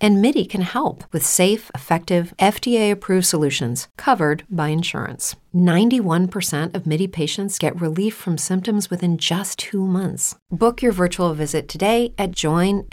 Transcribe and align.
And 0.00 0.20
MIDI 0.20 0.44
can 0.44 0.62
help 0.62 1.04
with 1.12 1.24
safe, 1.24 1.70
effective, 1.74 2.34
FDA 2.38 2.90
approved 2.90 3.26
solutions 3.26 3.88
covered 3.96 4.44
by 4.50 4.68
insurance. 4.68 5.36
91% 5.54 6.74
of 6.74 6.86
MIDI 6.86 7.06
patients 7.06 7.58
get 7.58 7.80
relief 7.80 8.14
from 8.14 8.36
symptoms 8.38 8.90
within 8.90 9.18
just 9.18 9.58
two 9.58 9.86
months. 9.86 10.34
Book 10.50 10.82
your 10.82 10.92
virtual 10.92 11.32
visit 11.34 11.68
today 11.68 12.12
at 12.18 12.32
joinmidi.com. 12.32 12.86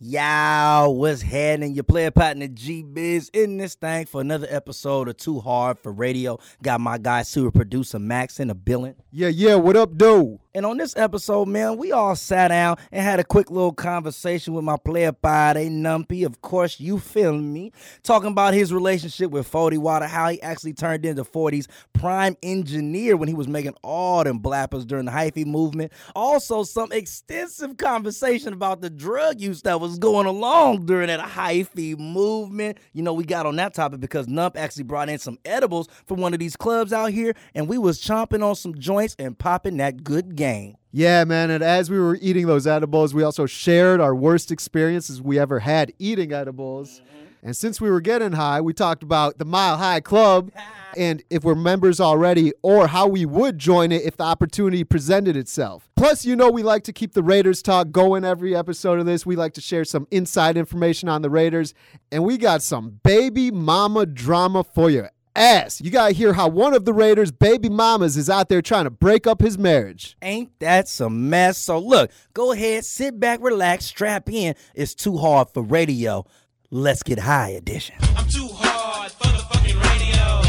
Yow, 0.00 0.90
what's 0.90 1.22
happening? 1.22 1.72
Your 1.74 1.84
player 1.84 2.10
partner 2.10 2.48
G 2.48 2.82
Biz 2.82 3.30
in 3.32 3.56
this 3.56 3.74
thing 3.74 4.04
for 4.04 4.20
another 4.20 4.46
episode 4.50 5.08
of 5.08 5.16
Too 5.16 5.40
Hard 5.40 5.78
for 5.78 5.92
Radio. 5.92 6.38
Got 6.62 6.82
my 6.82 6.98
guy 6.98 7.22
super 7.22 7.50
producer 7.50 7.98
Max 7.98 8.38
in 8.38 8.48
the 8.48 8.54
building. 8.54 8.96
Yeah, 9.10 9.28
yeah, 9.28 9.54
what 9.54 9.76
up, 9.76 9.96
dude? 9.96 10.40
And 10.56 10.64
on 10.64 10.76
this 10.76 10.96
episode, 10.96 11.48
man, 11.48 11.78
we 11.78 11.90
all 11.90 12.14
sat 12.14 12.48
down 12.48 12.76
and 12.92 13.02
had 13.02 13.18
a 13.18 13.24
quick 13.24 13.50
little 13.50 13.72
conversation 13.72 14.54
with 14.54 14.64
my 14.64 14.76
player 14.76 15.10
padre, 15.10 15.66
Numpy. 15.66 16.24
Of 16.24 16.42
course, 16.42 16.78
you 16.78 17.00
feeling 17.00 17.52
me. 17.52 17.72
Talking 18.04 18.30
about 18.30 18.54
his 18.54 18.72
relationship 18.72 19.32
with 19.32 19.48
40 19.48 19.78
Water, 19.78 20.06
how 20.06 20.28
he 20.28 20.40
actually 20.42 20.72
turned 20.72 21.04
into 21.04 21.24
40's 21.24 21.66
prime 21.92 22.36
engineer 22.40 23.16
when 23.16 23.26
he 23.26 23.34
was 23.34 23.48
making 23.48 23.74
all 23.82 24.22
them 24.22 24.38
blappers 24.38 24.86
during 24.86 25.06
the 25.06 25.10
hyphy 25.10 25.44
movement. 25.44 25.92
Also, 26.14 26.62
some 26.62 26.92
extensive 26.92 27.76
conversation 27.76 28.52
about 28.52 28.80
the 28.80 28.90
drug 28.90 29.40
use 29.40 29.62
that 29.62 29.80
was 29.80 29.98
going 29.98 30.28
along 30.28 30.86
during 30.86 31.08
that 31.08 31.18
hyphy 31.18 31.98
movement. 31.98 32.78
You 32.92 33.02
know, 33.02 33.12
we 33.12 33.24
got 33.24 33.44
on 33.44 33.56
that 33.56 33.74
topic 33.74 33.98
because 33.98 34.28
Nump 34.28 34.56
actually 34.56 34.84
brought 34.84 35.08
in 35.08 35.18
some 35.18 35.36
edibles 35.44 35.88
from 36.06 36.20
one 36.20 36.32
of 36.32 36.38
these 36.38 36.54
clubs 36.54 36.92
out 36.92 37.10
here, 37.10 37.34
and 37.56 37.66
we 37.66 37.76
was 37.76 38.00
chomping 38.00 38.44
on 38.44 38.54
some 38.54 38.76
joints 38.76 39.16
and 39.18 39.36
popping 39.36 39.78
that 39.78 40.04
good 40.04 40.36
game. 40.36 40.43
Yeah, 40.92 41.24
man. 41.24 41.50
And 41.50 41.64
as 41.64 41.90
we 41.90 41.98
were 41.98 42.18
eating 42.20 42.46
those 42.46 42.66
edibles, 42.66 43.14
we 43.14 43.22
also 43.22 43.46
shared 43.46 44.00
our 44.00 44.14
worst 44.14 44.52
experiences 44.52 45.20
we 45.20 45.38
ever 45.38 45.58
had 45.60 45.92
eating 45.98 46.32
edibles. 46.32 47.00
Mm-hmm. 47.00 47.14
And 47.44 47.56
since 47.56 47.80
we 47.80 47.90
were 47.90 48.00
getting 48.00 48.32
high, 48.32 48.60
we 48.60 48.72
talked 48.72 49.02
about 49.02 49.38
the 49.38 49.44
Mile 49.44 49.76
High 49.76 50.00
Club 50.00 50.50
and 50.96 51.22
if 51.30 51.44
we're 51.44 51.54
members 51.54 52.00
already, 52.00 52.52
or 52.62 52.86
how 52.86 53.06
we 53.06 53.26
would 53.26 53.58
join 53.58 53.92
it 53.92 54.02
if 54.02 54.16
the 54.16 54.24
opportunity 54.24 54.84
presented 54.84 55.36
itself. 55.36 55.90
Plus, 55.96 56.24
you 56.24 56.36
know, 56.36 56.50
we 56.50 56.62
like 56.62 56.84
to 56.84 56.92
keep 56.92 57.12
the 57.12 57.22
Raiders 57.22 57.60
talk 57.60 57.90
going 57.90 58.24
every 58.24 58.54
episode 58.54 58.98
of 58.98 59.06
this. 59.06 59.26
We 59.26 59.36
like 59.36 59.54
to 59.54 59.60
share 59.60 59.84
some 59.84 60.06
inside 60.10 60.56
information 60.56 61.08
on 61.08 61.22
the 61.22 61.30
Raiders, 61.30 61.74
and 62.12 62.24
we 62.24 62.38
got 62.38 62.62
some 62.62 63.00
baby 63.02 63.50
mama 63.50 64.06
drama 64.06 64.64
for 64.64 64.90
you 64.90 65.08
ass. 65.36 65.80
You 65.80 65.90
gotta 65.90 66.12
hear 66.12 66.32
how 66.32 66.48
one 66.48 66.74
of 66.74 66.84
the 66.84 66.92
Raiders' 66.92 67.30
baby 67.32 67.68
mamas 67.68 68.16
is 68.16 68.28
out 68.30 68.48
there 68.48 68.62
trying 68.62 68.84
to 68.84 68.90
break 68.90 69.26
up 69.26 69.40
his 69.40 69.58
marriage. 69.58 70.16
Ain't 70.22 70.58
that 70.60 70.88
some 70.88 71.28
mess? 71.30 71.58
So 71.58 71.78
look, 71.78 72.10
go 72.32 72.52
ahead, 72.52 72.84
sit 72.84 73.18
back, 73.20 73.40
relax, 73.42 73.84
strap 73.86 74.28
in. 74.30 74.54
It's 74.74 74.94
too 74.94 75.16
hard 75.16 75.48
for 75.50 75.62
radio. 75.62 76.24
Let's 76.70 77.02
get 77.02 77.18
high 77.20 77.50
edition. 77.50 77.96
I'm 78.16 78.26
too 78.28 78.48
hard 78.50 79.12
for 79.12 79.28
the 79.28 79.38
fucking 79.38 79.76
radio. 79.76 80.40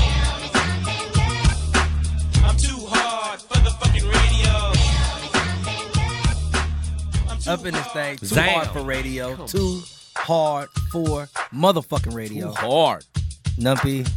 I'm 2.44 2.58
too 2.58 2.86
hard 2.88 3.40
for 3.42 3.60
the 3.60 3.70
fucking 3.72 4.08
radio. 4.08 4.72
I'm 7.32 7.40
Up 7.60 7.66
in 7.66 7.74
this 7.74 7.88
thing, 7.88 8.18
too 8.18 8.26
Zam. 8.26 8.50
hard 8.50 8.68
for 8.70 8.82
radio. 8.84 9.36
Too 9.46 9.82
hard 10.18 10.70
for 10.92 11.28
motherfucking 11.54 12.14
radio. 12.16 12.48
Too 12.48 12.54
Hard. 12.54 13.06
Numpy. 13.60 14.10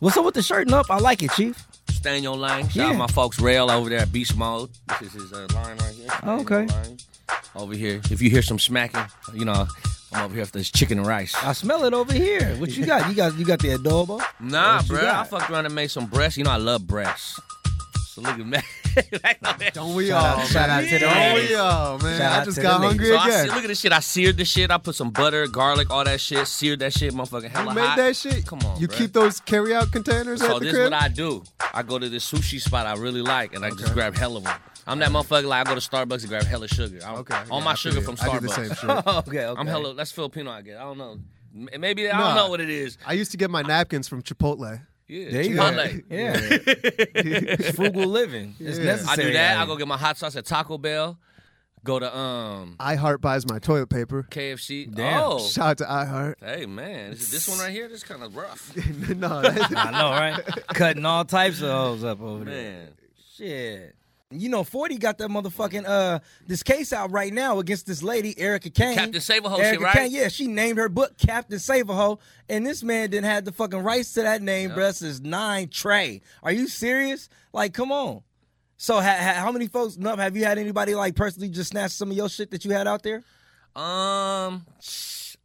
What's 0.00 0.16
up 0.16 0.24
with 0.24 0.34
the 0.34 0.42
shirt, 0.42 0.66
and 0.66 0.74
up? 0.74 0.86
I 0.90 0.98
like 0.98 1.22
it, 1.22 1.32
Chief. 1.32 1.66
Stay 1.90 2.18
in 2.18 2.22
your 2.22 2.36
lane. 2.36 2.64
Shout 2.68 2.76
Yeah. 2.76 2.86
out 2.90 2.96
my 2.96 3.06
folks 3.08 3.40
Rail 3.40 3.70
over 3.70 3.88
there 3.90 3.98
at 4.00 4.12
Beast 4.12 4.36
Mode. 4.36 4.70
This 5.00 5.14
is 5.14 5.22
his 5.22 5.32
uh, 5.32 5.48
line 5.54 5.76
right 5.78 5.94
here. 5.94 6.08
Okay. 6.24 6.66
Over 7.56 7.74
here. 7.74 8.00
If 8.10 8.22
you 8.22 8.30
hear 8.30 8.42
some 8.42 8.58
smacking, 8.60 9.02
you 9.34 9.44
know, 9.44 9.66
I'm 10.12 10.24
over 10.26 10.34
here 10.34 10.44
for 10.44 10.52
this 10.52 10.70
chicken 10.70 10.98
and 10.98 11.06
rice. 11.06 11.34
I 11.42 11.52
smell 11.52 11.84
it 11.84 11.94
over 11.94 12.12
here. 12.12 12.54
What 12.56 12.70
you 12.76 12.86
got? 12.86 13.08
You 13.08 13.14
got 13.16 13.36
you 13.38 13.44
got 13.44 13.58
the 13.58 13.68
adobo? 13.76 14.22
Nah, 14.38 14.82
bro. 14.82 15.00
I 15.04 15.24
fucked 15.24 15.50
around 15.50 15.66
and 15.66 15.74
made 15.74 15.90
some 15.90 16.06
breasts. 16.06 16.38
You 16.38 16.44
know 16.44 16.50
I 16.52 16.56
love 16.56 16.86
breasts. 16.86 17.40
So 18.06 18.20
look 18.20 18.38
at 18.38 18.46
me. 19.60 19.70
Don't 19.72 19.94
we 19.94 20.08
Shout 20.08 20.24
all? 20.24 20.40
out- 20.40 20.46
shout 20.48 20.68
out 20.70 20.84
to 20.84 20.90
the 20.90 20.98
Don't 20.98 21.34
we 21.34 21.54
all, 21.54 21.98
man? 21.98 22.18
Shout 22.18 22.40
I 22.40 22.44
just 22.44 22.60
got 22.62 22.80
the 22.80 22.86
hungry 22.88 23.06
So 23.08 23.22
again. 23.22 23.46
look 23.48 23.56
at 23.64 23.68
this 23.68 23.80
shit. 23.80 23.92
I 23.92 24.00
seared 24.00 24.36
this 24.36 24.48
shit. 24.50 24.70
I 24.70 24.78
put 24.78 24.94
some 24.94 25.10
butter, 25.10 25.46
garlic, 25.46 25.90
all 25.90 26.04
that 26.04 26.20
shit. 26.20 26.46
Seared 26.46 26.80
that 26.80 26.92
shit, 26.92 27.12
motherfucking 27.14 27.50
hella 27.50 27.68
You 27.70 27.74
made 27.74 27.84
hot. 27.86 27.96
that 27.96 28.16
shit? 28.16 28.46
Come 28.46 28.60
on, 28.60 28.80
You 28.80 28.88
bruh. 28.88 28.96
keep 28.98 29.12
those 29.12 29.40
carry-out 29.40 29.92
containers 29.92 30.40
So 30.40 30.54
at 30.56 30.58
the 30.60 30.64
this 30.66 30.74
crib? 30.74 30.92
what 30.92 31.02
I 31.02 31.08
do. 31.08 31.42
I 31.74 31.82
go 31.82 31.98
to 31.98 32.08
this 32.08 32.30
sushi 32.30 32.60
spot 32.60 32.86
I 32.86 32.94
really 32.94 33.22
like, 33.22 33.54
and 33.54 33.64
I 33.64 33.70
just 33.70 33.92
grab 33.94 34.16
hella 34.16 34.38
of 34.38 34.44
them. 34.44 34.54
I'm 34.86 34.98
that 35.00 35.10
motherfucker. 35.10 35.44
Like 35.44 35.66
I 35.66 35.70
go 35.70 35.78
to 35.78 35.86
Starbucks 35.86 36.20
and 36.20 36.28
grab 36.28 36.44
hella 36.44 36.66
sugar. 36.68 36.98
I'm, 37.04 37.16
Okay, 37.18 37.34
all 37.50 37.58
yeah, 37.58 37.64
my 37.64 37.72
I 37.72 37.74
sugar 37.74 38.00
feel 38.00 38.16
from 38.16 38.26
you. 38.26 38.32
I 38.32 38.38
do 38.40 38.46
the 38.46 38.52
Starbucks. 38.52 38.76
same 38.78 38.96
shit. 38.96 39.06
okay, 39.28 39.44
okay. 39.46 39.60
I'm 39.60 39.66
hella. 39.66 39.94
That's 39.94 40.12
Filipino. 40.12 40.50
I 40.50 40.62
guess. 40.62 40.76
I 40.78 40.82
don't 40.84 40.96
know. 40.98 41.18
M- 41.54 41.80
Maybe 41.80 42.10
I 42.10 42.18
don't 42.18 42.34
know 42.34 42.48
what 42.48 42.60
it 42.60 42.70
is. 42.70 42.96
I 43.06 43.12
used 43.14 43.30
to 43.32 43.36
get 43.36 43.50
my 43.50 43.62
napkins 43.62 44.08
from 44.08 44.22
Chipotle. 44.22 44.80
Yeah, 45.08 45.30
There 45.30 45.42
you 45.42 45.56
go. 45.56 45.62
Chipotle. 45.62 46.04
Yeah. 46.10 47.70
Frugal 47.72 48.06
living. 48.06 48.54
It's 48.60 48.78
Yeah. 48.78 48.84
necessary. 48.84 49.24
I 49.24 49.26
do 49.28 49.32
that. 49.34 49.58
I 49.58 49.66
go 49.66 49.76
get 49.76 49.88
my 49.88 49.96
hot 49.96 50.18
sauce 50.18 50.36
at 50.36 50.44
Taco 50.44 50.76
Bell. 50.78 51.18
Go 51.84 51.98
to 51.98 52.14
um 52.14 52.76
iHeart 52.80 53.20
buys 53.20 53.48
my 53.48 53.58
toilet 53.58 53.88
paper. 53.88 54.26
KFC. 54.30 54.92
Damn. 54.92 55.22
Oh, 55.22 55.38
Shout 55.38 55.66
out 55.68 55.78
to 55.78 55.84
iHeart. 55.84 56.34
hey 56.44 56.66
man, 56.66 57.12
this, 57.12 57.30
this 57.30 57.48
one 57.48 57.58
right 57.58 57.70
here, 57.70 57.88
this 57.88 58.02
kind 58.02 58.22
of 58.22 58.36
rough. 58.36 58.76
no, 59.08 59.40
that- 59.42 59.72
I 59.76 59.90
know, 59.92 60.10
right? 60.10 60.44
Cutting 60.74 61.04
all 61.06 61.24
types 61.24 61.62
of 61.62 61.70
hoes 61.70 62.04
up 62.04 62.20
over 62.20 62.44
there. 62.44 62.54
Man, 62.72 62.88
Shit. 63.36 63.94
You 64.30 64.50
know, 64.50 64.62
40 64.62 64.98
got 64.98 65.16
that 65.18 65.30
motherfucking 65.30 65.84
uh 65.86 66.18
this 66.46 66.62
case 66.62 66.92
out 66.92 67.10
right 67.12 67.32
now 67.32 67.60
against 67.60 67.86
this 67.86 68.02
lady, 68.02 68.38
Erica 68.38 68.68
Kane. 68.68 68.94
Captain 68.94 69.20
Save-A-Ho 69.22 69.56
Erica 69.56 69.70
shit, 69.70 69.80
right? 69.80 69.94
Kane, 69.94 70.10
yeah, 70.12 70.28
she 70.28 70.46
named 70.48 70.76
her 70.76 70.90
book 70.90 71.16
Captain 71.16 71.58
Save-A-Ho, 71.58 72.18
and 72.46 72.66
this 72.66 72.82
man 72.82 73.08
didn't 73.08 73.24
have 73.24 73.46
the 73.46 73.52
fucking 73.52 73.78
rights 73.78 74.12
to 74.14 74.22
that 74.22 74.42
name, 74.42 74.70
bruh, 74.70 74.94
since 74.94 75.20
nine 75.20 75.68
Trey. 75.68 76.20
Are 76.42 76.52
you 76.52 76.68
serious? 76.68 77.30
Like, 77.54 77.72
come 77.72 77.90
on. 77.90 78.20
So, 78.76 78.96
ha- 78.96 79.16
ha- 79.18 79.40
how 79.40 79.50
many 79.50 79.66
folks? 79.66 79.96
No, 79.96 80.14
have 80.14 80.36
you 80.36 80.44
had 80.44 80.58
anybody 80.58 80.94
like 80.94 81.16
personally 81.16 81.48
just 81.48 81.70
snatch 81.70 81.92
some 81.92 82.10
of 82.10 82.16
your 82.16 82.28
shit 82.28 82.50
that 82.50 82.66
you 82.66 82.72
had 82.72 82.86
out 82.86 83.02
there? 83.02 83.24
um, 83.74 84.66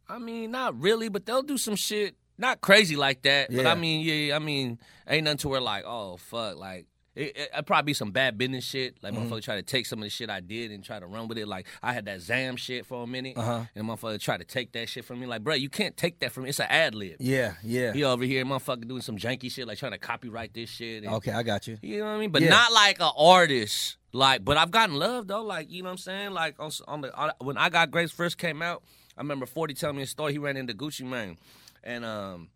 I 0.06 0.18
mean, 0.20 0.50
not 0.50 0.78
really, 0.78 1.08
but 1.08 1.24
they'll 1.24 1.42
do 1.42 1.56
some 1.56 1.76
shit. 1.76 2.16
Not 2.36 2.60
crazy 2.60 2.96
like 2.96 3.22
that, 3.22 3.48
but 3.50 3.66
I 3.66 3.76
mean, 3.76 4.02
yeah, 4.04 4.36
I 4.36 4.40
mean, 4.40 4.78
ain't 5.08 5.24
nothing 5.24 5.38
to 5.38 5.48
where 5.48 5.60
like, 5.62 5.84
oh 5.86 6.18
fuck, 6.18 6.58
like. 6.58 6.86
It, 7.16 7.36
it, 7.36 7.50
would 7.54 7.66
probably 7.66 7.90
be 7.90 7.94
some 7.94 8.10
bad 8.10 8.36
business 8.36 8.64
shit. 8.64 8.96
Like 9.02 9.14
Mm-hmm. 9.14 9.32
motherfucker 9.32 9.42
try 9.42 9.54
to 9.56 9.62
take 9.62 9.86
some 9.86 10.00
of 10.00 10.02
the 10.04 10.10
shit 10.10 10.28
I 10.30 10.40
did 10.40 10.70
and 10.72 10.82
try 10.82 10.98
to 10.98 11.06
run 11.06 11.28
with 11.28 11.38
it. 11.38 11.46
Like 11.46 11.66
I 11.82 11.92
had 11.92 12.06
that 12.06 12.20
Zam 12.20 12.56
shit 12.56 12.86
for 12.86 13.04
a 13.04 13.06
minute, 13.06 13.36
Uh-huh. 13.38 13.64
and 13.74 13.86
motherfucker 13.88 14.20
try 14.20 14.36
to 14.36 14.44
take 14.44 14.72
that 14.72 14.88
shit 14.88 15.04
from 15.04 15.20
me. 15.20 15.26
Like, 15.26 15.44
bro, 15.44 15.54
you 15.54 15.68
can't 15.68 15.96
take 15.96 16.18
that 16.20 16.32
from 16.32 16.42
me. 16.44 16.48
It's 16.50 16.58
an 16.60 16.66
ad 16.68 16.94
lib. 16.94 17.16
Yeah, 17.20 17.54
yeah. 17.62 17.92
He 17.92 18.02
over 18.04 18.24
here, 18.24 18.44
motherfucker, 18.44 18.86
doing 18.88 19.02
some 19.02 19.16
janky 19.16 19.50
shit, 19.50 19.66
like 19.68 19.78
trying 19.78 19.92
to 19.92 19.98
copyright 19.98 20.54
this 20.54 20.70
shit. 20.70 21.04
and- 21.04 21.12
Okay, 21.14 21.30
I 21.32 21.42
got 21.44 21.66
you. 21.68 21.78
You 21.82 21.98
know 22.00 22.06
what 22.06 22.10
I 22.12 22.18
mean? 22.18 22.30
But 22.30 22.42
Yeah. 22.42 22.50
not 22.50 22.72
like 22.72 23.00
an 23.00 23.10
artist. 23.16 23.96
Like, 24.12 24.44
but 24.44 24.56
I've 24.56 24.70
gotten 24.70 24.96
love 24.96 25.26
though. 25.28 25.42
Like, 25.42 25.70
you 25.70 25.82
know 25.82 25.88
what 25.88 25.92
I'm 25.92 25.98
saying? 25.98 26.30
Like 26.32 26.56
on, 26.60 26.70
on 26.88 27.00
the 27.00 27.14
on, 27.16 27.32
when 27.40 27.56
I 27.58 27.68
got 27.68 27.90
Grace 27.90 28.10
first 28.12 28.38
came 28.38 28.62
out, 28.62 28.82
I 29.16 29.20
remember 29.20 29.46
Forty 29.46 29.74
telling 29.74 29.96
me 29.96 30.02
a 30.02 30.06
story. 30.06 30.32
He 30.32 30.38
ran 30.38 30.56
into 30.56 30.72
Gucci 30.74 31.02
Mane, 31.04 31.36
and 31.82 32.04
um, 32.04 32.48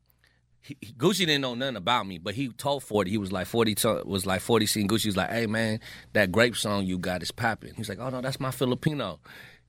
he, 0.60 0.76
Gucci 0.96 1.18
didn't 1.20 1.40
know 1.40 1.54
nothing 1.54 1.76
about 1.76 2.06
me, 2.06 2.18
but 2.18 2.34
he 2.34 2.48
told 2.48 2.82
Forty. 2.82 3.10
He 3.10 3.18
was 3.18 3.32
like 3.32 3.46
Forty 3.46 3.74
to, 3.76 4.02
was 4.04 4.26
like 4.26 4.40
Forty 4.40 4.66
seen 4.66 4.86
Gucci. 4.88 5.06
Was 5.06 5.16
like, 5.16 5.30
"Hey 5.30 5.46
man, 5.46 5.80
that 6.12 6.30
grape 6.32 6.56
song 6.56 6.84
you 6.86 6.98
got 6.98 7.22
is 7.22 7.30
popping." 7.30 7.74
He's 7.76 7.88
like, 7.88 7.98
"Oh 7.98 8.10
no, 8.10 8.20
that's 8.20 8.38
my 8.40 8.50
Filipino." 8.50 9.20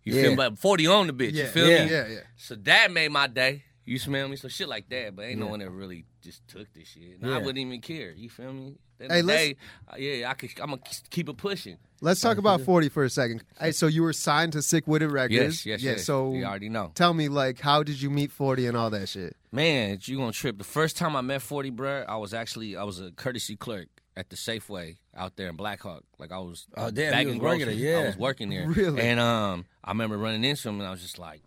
You 0.04 0.14
Yeah. 0.16 0.22
feel 0.22 0.30
me? 0.32 0.36
But 0.38 0.58
Forty 0.60 0.88
on 0.88 1.08
the 1.08 1.14
bitch. 1.14 1.34
yeah, 1.34 1.44
you 1.44 1.50
feel 1.50 1.70
Yeah. 1.70 1.86
me? 1.86 1.92
yeah, 1.92 2.08
yeah. 2.08 2.20
So 2.38 2.56
that 2.56 2.92
made 2.92 3.12
my 3.12 3.28
day. 3.28 3.64
You 3.86 3.98
smell 3.98 4.28
me? 4.28 4.36
So 4.36 4.48
shit 4.48 4.68
like 4.70 4.88
that, 4.90 5.16
but 5.16 5.26
ain't 5.26 5.40
no 5.40 5.48
one 5.48 5.60
that 5.60 5.70
really 5.72 6.06
just 6.22 6.48
took 6.48 6.72
this 6.74 6.90
shit. 6.90 7.20
And 7.22 7.34
I 7.34 7.38
wouldn't 7.40 7.58
even 7.58 7.82
care. 7.82 8.12
You 8.12 8.30
feel 8.30 8.54
me? 8.54 8.76
At 9.02 9.12
Hey, 9.12 9.18
end 9.20 9.28
let's- 9.28 9.42
day, 9.42 9.56
uh, 9.92 9.96
yeah, 9.98 10.30
I 10.30 10.34
could. 10.34 10.50
I'm 10.62 10.70
gonna 10.72 10.82
keep 11.10 11.30
it 11.30 11.38
pushing. 11.38 11.78
Let's 12.02 12.22
talk 12.22 12.38
about 12.38 12.62
40 12.62 12.88
for 12.90 13.04
a 13.04 13.10
second. 13.10 13.44
Hey, 13.60 13.72
so 13.74 13.88
you 13.88 14.04
were 14.04 14.14
signed 14.14 14.54
to 14.54 14.62
Sick 14.62 14.88
Wid 14.88 15.02
It 15.02 15.10
Records. 15.10 15.34
Yes, 15.34 15.66
yes, 15.66 15.82
yeah, 15.84 15.92
yes. 15.92 16.06
So 16.06 16.34
You 16.34 16.46
already 16.46 16.70
know. 16.70 16.92
tell 16.96 17.14
me, 17.14 17.28
like, 17.28 17.60
how 17.60 17.84
did 17.84 18.02
you 18.02 18.10
meet 18.10 18.32
40 18.32 18.68
and 18.68 18.78
all 18.78 18.90
that 18.92 19.10
shit? 19.10 19.36
Man, 19.52 20.00
you 20.04 20.18
gonna 20.18 20.32
trip. 20.32 20.58
The 20.58 20.64
first 20.64 20.96
time 20.98 21.16
I 21.16 21.22
met 21.22 21.42
40, 21.42 21.72
bruh, 21.72 22.06
I 22.08 22.16
was 22.18 22.34
actually 22.34 22.76
I 22.78 22.84
was 22.84 23.00
a 23.02 23.12
courtesy 23.12 23.56
clerk 23.58 23.88
at 24.16 24.30
the 24.30 24.36
Safeway 24.36 24.98
out 25.16 25.36
there 25.38 25.50
in 25.50 25.56
Blackhawk. 25.56 26.04
Like 26.18 26.32
I 26.32 26.40
was 26.40 26.68
Oh, 26.78 26.90
damn, 26.92 27.06
you 27.06 27.12
bagging 27.12 27.28
was 27.34 27.40
working 27.42 27.60
groceries. 27.66 27.82
there, 27.82 27.92
yeah. 28.00 28.04
I 28.04 28.08
was 28.08 28.18
working 28.18 28.50
there. 28.50 28.68
Really? 28.76 29.02
And 29.02 29.20
um 29.20 29.66
I 29.84 29.92
remember 29.92 30.18
running 30.18 30.44
into 30.44 30.70
him 30.70 30.80
and 30.80 30.88
I 30.88 30.92
was 30.92 31.02
just 31.02 31.20
like, 31.20 31.42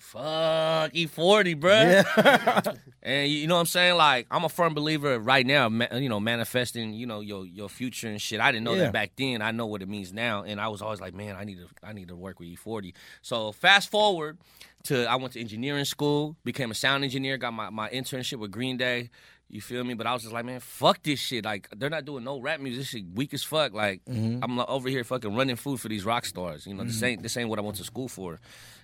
fuck 0.00 0.92
E40, 0.92 1.54
bruh. 1.60 2.04
Yeah. 2.16 2.60
And 3.02 3.30
you 3.30 3.38
you 3.38 3.46
know 3.46 3.54
what 3.54 3.60
I'm 3.60 3.66
saying? 3.66 3.96
Like 3.96 4.26
I'm 4.32 4.44
a 4.44 4.48
firm 4.48 4.74
believer 4.74 5.20
right 5.20 5.46
now, 5.46 5.68
you 5.92 6.08
know, 6.08 6.18
manifesting, 6.18 6.92
you 6.92 7.06
know, 7.06 7.20
your 7.20 7.46
your 7.46 7.68
future 7.68 8.08
and 8.08 8.20
shit. 8.20 8.40
I 8.40 8.50
didn't 8.50 8.64
know 8.64 8.74
Yeah. 8.74 8.84
that 8.84 8.92
back 8.92 9.12
then. 9.16 9.42
I 9.42 9.52
know 9.52 9.66
what 9.66 9.80
it 9.82 9.88
means 9.88 10.12
now, 10.12 10.42
and 10.42 10.60
I 10.60 10.66
was 10.68 10.82
always 10.82 11.00
like, 11.00 11.14
man, 11.14 11.36
I 11.36 11.44
need 11.44 11.58
to 11.58 11.68
I 11.84 11.92
need 11.92 12.08
to 12.08 12.16
work 12.16 12.40
with 12.40 12.48
E40. 12.48 12.94
So 13.22 13.52
fast 13.52 13.88
forward 13.90 14.38
to 14.84 15.04
I 15.06 15.14
went 15.16 15.34
to 15.34 15.40
engineering 15.40 15.84
school, 15.84 16.36
became 16.44 16.72
a 16.72 16.74
sound 16.74 17.04
engineer, 17.04 17.36
got 17.38 17.52
my 17.52 17.70
my 17.70 17.88
internship 17.90 18.38
with 18.40 18.50
Green 18.50 18.76
Day. 18.76 19.10
You 19.48 19.60
feel 19.60 19.84
me? 19.84 19.94
But 19.94 20.06
I 20.06 20.12
was 20.12 20.22
just 20.22 20.34
like, 20.34 20.44
man, 20.44 20.60
fuck 20.60 21.02
this 21.02 21.20
shit. 21.20 21.44
Like 21.44 21.68
they're 21.76 21.90
not 21.90 22.04
doing 22.04 22.24
no 22.24 22.40
rap 22.40 22.60
music. 22.60 22.80
This 22.80 22.88
shit 22.88 23.04
weak 23.14 23.32
as 23.32 23.44
fuck. 23.44 23.72
Like 23.72 24.04
mm-hmm. 24.04 24.42
I'm 24.42 24.56
like, 24.56 24.68
over 24.68 24.88
here 24.88 25.04
fucking 25.04 25.34
running 25.34 25.56
food 25.56 25.80
for 25.80 25.88
these 25.88 26.04
rock 26.04 26.24
stars. 26.24 26.66
You 26.66 26.74
know, 26.74 26.84
this 26.84 26.96
mm-hmm. 26.96 27.04
ain't 27.04 27.22
this 27.22 27.36
ain't 27.36 27.48
what 27.48 27.58
I 27.58 27.62
went 27.62 27.76
to 27.76 27.84
school 27.84 28.08
for. 28.08 28.40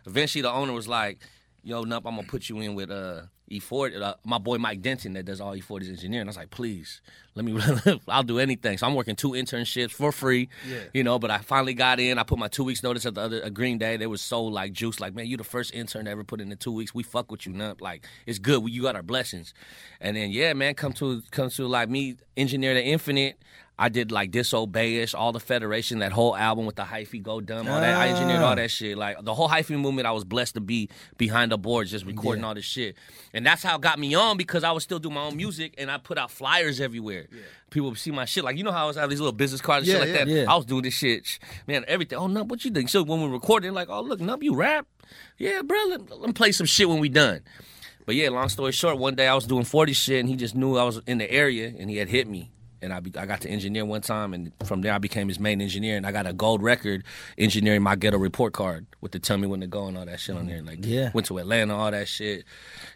Eventually, 0.07 0.43
the 0.43 0.53
owner 0.53 0.73
was 0.73 0.87
like, 0.87 1.19
"Yo, 1.63 1.85
Nup, 1.85 2.03
I'm 2.05 2.17
gonna 2.17 2.25
put 2.25 2.49
you 2.49 2.61
in 2.61 2.75
with 2.75 2.91
uh 2.91 3.23
E40, 3.51 4.01
uh, 4.01 4.15
my 4.25 4.39
boy 4.39 4.57
Mike 4.57 4.81
Denton 4.81 5.13
that 5.13 5.25
does 5.25 5.41
all 5.41 5.55
E40's 5.55 5.89
engineering." 5.89 6.27
I 6.27 6.31
was 6.31 6.37
like, 6.37 6.51
"Please, 6.51 7.01
let 7.35 7.45
me. 7.45 7.61
I'll 8.09 8.23
do 8.23 8.39
anything." 8.39 8.79
So 8.79 8.87
I'm 8.87 8.95
working 8.95 9.15
two 9.15 9.31
internships 9.31 9.91
for 9.91 10.11
free. 10.11 10.49
Yeah. 10.69 10.79
You 10.95 11.05
know, 11.05 11.19
but 11.19 11.31
I 11.31 11.39
finally 11.39 11.75
got 11.75 12.01
in. 12.01 12.19
I 12.19 12.23
put 12.23 12.39
my 12.39 12.49
two 12.49 12.65
weeks 12.65 12.83
notice 12.83 13.05
at 13.07 13.15
the 13.15 13.21
other 13.21 13.43
at 13.43 13.53
Green 13.55 13.79
Day. 13.79 13.97
They 13.97 14.07
was 14.07 14.23
so 14.23 14.43
like 14.43 14.73
juice, 14.73 15.01
like 15.01 15.15
man, 15.15 15.27
you 15.27 15.37
the 15.37 15.45
first 15.45 15.75
intern 15.75 16.07
to 16.07 16.11
ever 16.11 16.25
put 16.25 16.41
in 16.41 16.49
the 16.49 16.57
two 16.57 16.73
weeks. 16.73 16.95
We 16.95 17.03
fuck 17.03 17.31
with 17.31 17.47
you, 17.47 17.53
Nup. 17.53 17.81
Like 17.81 18.07
it's 18.27 18.39
good. 18.39 18.63
We, 18.63 18.73
You 18.73 18.83
got 18.83 18.97
our 18.97 19.03
blessings. 19.03 19.53
And 20.01 20.17
then 20.17 20.31
yeah, 20.31 20.53
man, 20.55 20.75
come 20.75 20.93
to 20.95 21.23
come 21.31 21.51
to 21.51 21.67
like 21.67 21.89
me, 21.89 22.17
engineer 22.37 22.75
the 22.75 22.83
infinite. 22.83 23.39
I 23.79 23.89
did 23.89 24.13
like 24.13 24.31
disobeyish, 24.31 25.15
all 25.15 25.33
the 25.33 25.41
Federation, 25.41 26.01
that 26.01 26.13
whole 26.13 26.37
album 26.37 26.67
with 26.67 26.77
the 26.77 26.83
hyphy 26.83 27.23
go 27.23 27.41
dumb, 27.41 27.69
all 27.69 27.81
that. 27.81 27.97
I 27.97 28.11
engineered 28.11 28.41
all 28.41 28.53
ah. 28.53 28.55
that 28.55 28.71
shit. 28.71 28.99
Like 28.99 29.25
the 29.25 29.35
whole 29.35 29.49
hyphy 29.49 29.79
movement, 29.79 30.07
I 30.07 30.13
was 30.13 30.25
blessed 30.25 30.55
to 30.55 30.61
be 30.61 30.91
behind 31.17 31.53
the 31.53 31.59
boards, 31.59 31.91
just 31.91 32.05
recording 32.05 32.45
all 32.45 32.55
this 32.55 32.65
shit. 32.65 32.97
And 33.33 33.47
that's 33.47 33.63
how 33.63 33.77
it 33.77 33.81
got 33.81 33.99
me 33.99 34.15
on 34.15 34.37
because 34.37 34.63
I 34.63 34.73
was 34.73 34.85
still 34.85 34.99
doing 34.99 35.15
my 35.15 35.23
own 35.23 35.37
music 35.37 35.75
and 35.79 35.91
I 35.91 35.99
put 35.99 36.19
out 36.19 36.31
flyers 36.31 36.81
everywhere. 36.81 37.27
People 37.71 37.89
would 37.91 37.99
see 37.99 38.11
my 38.11 38.27
shit. 38.27 38.45
Like 38.45 38.59
you 38.59 38.65
know 38.65 38.73
how 38.73 38.85
I 38.85 38.87
was 38.87 38.97
have 38.97 39.09
these 39.09 39.21
little 39.21 39.33
business 39.33 39.63
cards 39.63 39.89
and 39.89 39.99
Yeah, 39.99 40.05
shit 40.05 40.09
like 40.11 40.19
yeah. 40.19 40.25
that. 40.25 40.41
Yeah. 40.43 40.53
I 40.53 40.57
was 40.57 40.67
doing 40.67 40.83
this 40.83 40.95
shit, 40.95 41.39
man. 41.67 41.85
Everything. 41.89 42.19
Oh 42.19 42.27
no, 42.27 42.45
what 42.45 42.65
you 42.65 42.71
think? 42.71 42.91
So 42.91 43.03
when 43.03 43.23
we 43.23 43.29
recorded, 43.29 43.73
like, 43.73 43.89
oh 43.89 44.03
look, 44.03 44.21
Nub, 44.21 44.43
you 44.43 44.55
rap? 44.55 44.87
Yeah, 45.39 45.63
bro. 45.63 45.79
Let, 45.89 46.11
let 46.11 46.27
me 46.29 46.33
play 46.33 46.53
some 46.53 46.67
shit 46.67 46.89
when 46.89 47.01
we 47.01 47.09
done. 47.09 47.41
But 48.05 48.17
yeah, 48.17 48.29
long 48.31 48.49
story 48.49 48.73
short, 48.73 48.99
one 48.99 49.15
day 49.15 49.29
I 49.29 49.35
was 49.35 49.47
doing 49.47 49.65
40 49.65 49.93
shit 49.93 50.21
and 50.21 50.29
he 50.29 50.37
just 50.37 50.55
knew 50.55 50.77
I 50.77 50.85
was 50.85 51.01
in 51.07 51.19
the 51.19 51.31
area 51.31 51.73
and 51.79 51.89
he 51.89 51.97
had 51.97 52.09
hit 52.09 52.29
me. 52.29 52.51
And 52.83 52.93
I, 52.93 52.99
be, 53.01 53.13
I 53.17 53.27
got 53.27 53.41
to 53.43 53.49
engineer 53.49 53.85
one 53.85 54.01
time, 54.01 54.35
and 54.35 54.51
from 54.65 54.83
there 54.83 54.93
I 54.93 54.99
became 54.99 55.29
his 55.29 55.39
main 55.39 55.61
engineer. 55.61 55.97
And 55.97 56.05
I 56.05 56.11
got 56.11 56.27
a 56.27 56.33
gold 56.33 56.63
record 56.63 57.05
engineering 57.39 57.81
my 57.83 57.95
ghetto 57.95 58.19
report 58.19 58.53
card 58.53 58.87
with 59.01 59.13
the 59.13 59.21
tell 59.21 59.39
me 59.39 59.47
when 59.47 59.61
to 59.61 59.69
go 59.69 59.87
and 59.87 59.97
all 59.97 60.05
that 60.05 60.19
shit 60.19 60.37
on 60.37 60.47
there. 60.49 60.63
Like, 60.63 60.85
Yeah. 60.85 61.11
went 61.15 61.27
to 61.29 61.39
Atlanta, 61.39 61.77
all 61.77 61.93
that 61.93 62.09
shit. 62.09 62.45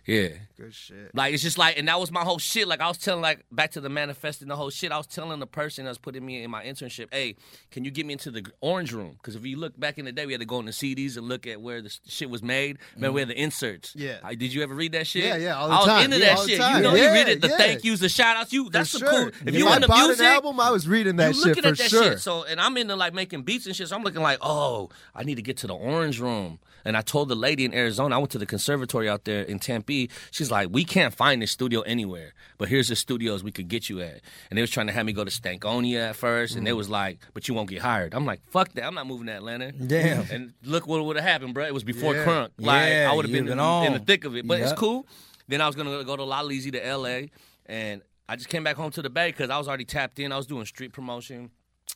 Yeah. 0.04 0.28
Good 0.56 0.72
shit. 0.72 1.14
Like 1.14 1.34
it's 1.34 1.42
just 1.42 1.58
like, 1.58 1.78
and 1.78 1.86
that 1.88 2.00
was 2.00 2.10
my 2.10 2.22
whole 2.22 2.38
shit. 2.38 2.66
Like 2.66 2.80
I 2.80 2.88
was 2.88 2.96
telling, 2.96 3.20
like 3.20 3.44
back 3.52 3.72
to 3.72 3.80
the 3.80 3.90
manifesting 3.90 4.48
the 4.48 4.56
whole 4.56 4.70
shit. 4.70 4.90
I 4.90 4.96
was 4.96 5.06
telling 5.06 5.38
the 5.38 5.46
person 5.46 5.84
that 5.84 5.90
was 5.90 5.98
putting 5.98 6.24
me 6.24 6.42
in 6.42 6.50
my 6.50 6.64
internship, 6.64 7.08
hey, 7.12 7.36
can 7.70 7.84
you 7.84 7.90
get 7.90 8.06
me 8.06 8.14
into 8.14 8.30
the 8.30 8.46
orange 8.62 8.92
room? 8.92 9.12
Because 9.12 9.36
if 9.36 9.44
you 9.44 9.58
look 9.58 9.78
back 9.78 9.98
in 9.98 10.06
the 10.06 10.12
day, 10.12 10.24
we 10.24 10.32
had 10.32 10.40
to 10.40 10.46
go 10.46 10.58
in 10.58 10.64
the 10.64 10.72
CDs 10.72 11.18
and 11.18 11.28
look 11.28 11.46
at 11.46 11.60
where 11.60 11.82
the 11.82 11.94
shit 12.06 12.30
was 12.30 12.42
made. 12.42 12.78
Remember, 12.94 13.12
we 13.12 13.20
had 13.20 13.28
the 13.28 13.38
inserts. 13.38 13.92
Yeah. 13.94 14.16
Uh, 14.24 14.30
did 14.30 14.54
you 14.54 14.62
ever 14.62 14.74
read 14.74 14.92
that 14.92 15.06
shit? 15.06 15.24
Yeah, 15.24 15.36
yeah, 15.36 15.56
all 15.56 15.68
the 15.68 15.74
I 15.74 15.78
was 15.78 15.86
time. 15.86 16.04
into 16.06 16.18
Yeah, 16.18 16.34
that 16.34 16.38
shit. 16.38 16.58
You 16.58 16.82
know, 16.82 16.94
you 16.94 17.12
read 17.12 17.28
it, 17.28 17.40
the 17.42 17.48
yeah. 17.48 17.56
thank 17.58 17.84
yous, 17.84 18.00
the 18.00 18.08
shout 18.08 18.38
outs. 18.38 18.52
You 18.52 18.70
that's 18.70 18.92
for 18.92 19.00
the 19.00 19.10
sure. 19.10 19.30
cool. 19.30 19.48
If 19.48 19.54
you 19.54 19.68
I 19.68 19.76
in 19.76 19.82
the 19.82 19.88
music, 19.88 20.20
an 20.20 20.32
album, 20.32 20.58
I 20.58 20.70
was 20.70 20.88
reading 20.88 21.16
that 21.16 21.34
you 21.34 21.34
shit 21.34 21.46
looking 21.48 21.62
for 21.64 21.68
at 21.68 21.78
that 21.78 21.90
sure. 21.90 22.02
shit. 22.04 22.20
So, 22.20 22.44
and 22.44 22.58
I'm 22.58 22.76
into 22.78 22.96
like 22.96 23.12
making 23.12 23.42
beats 23.42 23.66
and 23.66 23.76
shit. 23.76 23.88
So 23.88 23.96
I'm 23.96 24.02
looking 24.02 24.22
like, 24.22 24.38
oh, 24.40 24.88
I 25.14 25.22
need 25.22 25.34
to 25.34 25.42
get 25.42 25.58
to 25.58 25.66
the 25.66 25.74
orange 25.74 26.18
room. 26.18 26.60
And 26.86 26.96
I 26.96 27.02
told 27.02 27.28
the 27.28 27.34
lady 27.34 27.64
in 27.64 27.74
Arizona, 27.74 28.14
I 28.14 28.18
went 28.18 28.30
to 28.30 28.38
the 28.38 28.46
conservatory 28.46 29.08
out 29.08 29.24
there 29.24 29.42
in 29.42 29.58
Tempe. 29.58 30.08
She's 30.30 30.50
like, 30.50 30.68
we 30.70 30.84
can't 30.84 31.12
find 31.12 31.42
this 31.42 31.50
studio 31.50 31.80
anywhere, 31.82 32.32
but 32.58 32.68
here's 32.68 32.88
the 32.88 32.96
studios 32.96 33.42
we 33.42 33.52
could 33.52 33.68
get 33.68 33.90
you 33.90 34.00
at. 34.00 34.20
And 34.48 34.56
they 34.56 34.60
was 34.62 34.70
trying 34.70 34.86
to 34.86 34.92
have 34.92 35.04
me 35.04 35.12
go 35.12 35.24
to 35.24 35.30
Stankonia 35.30 36.10
at 36.10 36.16
first, 36.16 36.56
and 36.56 36.66
they 36.66 36.70
Mm. 36.70 36.76
was 36.76 36.88
like, 36.88 37.18
but 37.34 37.48
you 37.48 37.54
won't 37.54 37.68
get 37.68 37.82
hired. 37.82 38.14
I'm 38.14 38.24
like, 38.24 38.40
fuck 38.50 38.72
that. 38.74 38.84
I'm 38.84 38.94
not 38.94 39.06
moving 39.06 39.26
to 39.26 39.32
Atlanta. 39.32 39.72
Damn. 39.72 40.30
And 40.30 40.52
look 40.62 40.86
what 40.86 41.04
would 41.04 41.16
have 41.16 41.24
happened, 41.24 41.52
bro. 41.54 41.64
It 41.66 41.74
was 41.74 41.84
before 41.84 42.14
Yeah. 42.14 42.24
Crunk. 42.24 42.48
Like 42.58 42.88
Yeah, 42.88 43.08
I 43.10 43.14
would 43.14 43.24
have 43.24 43.32
been, 43.32 43.46
been 43.46 43.58
in, 43.58 43.84
in 43.86 43.92
the 43.94 43.98
thick 43.98 44.24
of 44.24 44.36
it. 44.36 44.46
But 44.46 44.60
Yep. 44.60 44.70
it's 44.70 44.78
cool. 44.78 45.06
Then 45.48 45.60
I 45.60 45.66
was 45.66 45.74
gonna 45.76 46.04
go 46.04 46.16
to 46.16 46.24
La 46.24 46.40
Lizzie 46.42 46.70
to 46.70 46.78
LA, 46.96 47.28
and 47.66 48.00
I 48.28 48.36
just 48.36 48.48
came 48.48 48.64
back 48.64 48.76
home 48.76 48.90
to 48.92 49.02
the 49.02 49.10
Bay 49.10 49.28
because 49.30 49.50
I 49.50 49.58
was 49.58 49.68
already 49.68 49.84
tapped 49.84 50.18
in. 50.18 50.32
I 50.32 50.36
was 50.36 50.46
doing 50.46 50.66
street 50.66 50.92
promotion. 50.92 51.50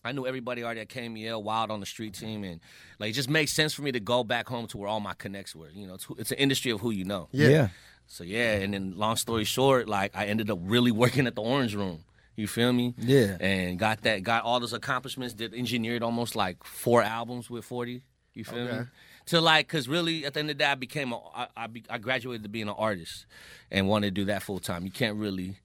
I 0.05 0.13
knew 0.13 0.27
everybody 0.27 0.63
already 0.63 0.81
at 0.81 0.89
KMEL, 0.89 1.43
Wild 1.43 1.71
on 1.71 1.81
the 1.81 1.87
street 1.87 2.15
team, 2.15 2.45
and 2.45 2.61
like 2.99 3.11
it 3.11 3.15
just 3.15 3.29
makes 3.29 3.53
sense 3.53 3.75
for 3.75 3.83
me 3.83 3.93
to 3.93 4.01
go 4.01 4.25
back 4.25 4.49
home 4.49 4.67
to 4.69 4.79
where 4.79 4.89
all 4.89 5.01
my 5.01 5.15
connects 5.15 5.55
were. 5.55 5.69
You 5.71 5.87
know, 5.87 5.95
it's, 5.95 6.07
it's 6.17 6.31
an 6.31 6.39
industry 6.39 6.71
of 6.71 6.81
who 6.81 6.91
you 6.91 7.05
know. 7.05 7.29
Yeah. 7.33 7.69
So 8.07 8.25
yeah, 8.25 8.55
and 8.55 8.75
then 8.75 8.95
long 8.97 9.17
story 9.17 9.45
short, 9.45 9.89
like 9.89 10.17
I 10.17 10.27
ended 10.27 10.51
up 10.51 10.59
really 10.63 10.91
working 10.91 11.27
at 11.27 11.35
the 11.35 11.43
Orange 11.43 11.75
Room. 11.75 12.05
You 12.37 12.47
feel 12.47 12.73
me? 12.73 12.95
Yeah. 12.97 13.37
And 13.39 13.79
got 13.79 14.03
that, 14.03 14.23
got 14.23 14.45
all 14.45 14.61
those 14.61 14.73
accomplishments. 14.73 15.35
Did 15.35 15.55
engineered 15.55 16.03
almost 16.03 16.35
like 16.35 16.65
four 16.65 17.03
albums 17.03 17.51
with 17.51 17.65
Forty. 17.65 18.03
You 18.33 18.45
feel 18.45 18.65
me? 18.65 18.85
To 19.27 19.41
like, 19.41 19.69
cause 19.69 19.87
really 19.87 20.25
at 20.25 20.35
the 20.35 20.41
end 20.41 20.51
of 20.51 20.57
the 20.57 20.65
day, 20.65 20.71
I 20.71 20.75
became 20.77 21.13
a, 21.13 21.21
I, 21.35 21.47
I, 21.57 21.67
be, 21.67 21.85
I 21.91 21.99
graduated 21.99 22.43
to 22.45 22.49
being 22.49 22.69
an 22.69 22.75
artist, 22.77 23.27
and 23.71 23.87
wanted 23.87 24.07
to 24.07 24.11
do 24.13 24.25
that 24.27 24.43
full 24.43 24.59
time. 24.59 24.85
You 24.85 24.91
can't 24.91 25.17
really. 25.17 25.59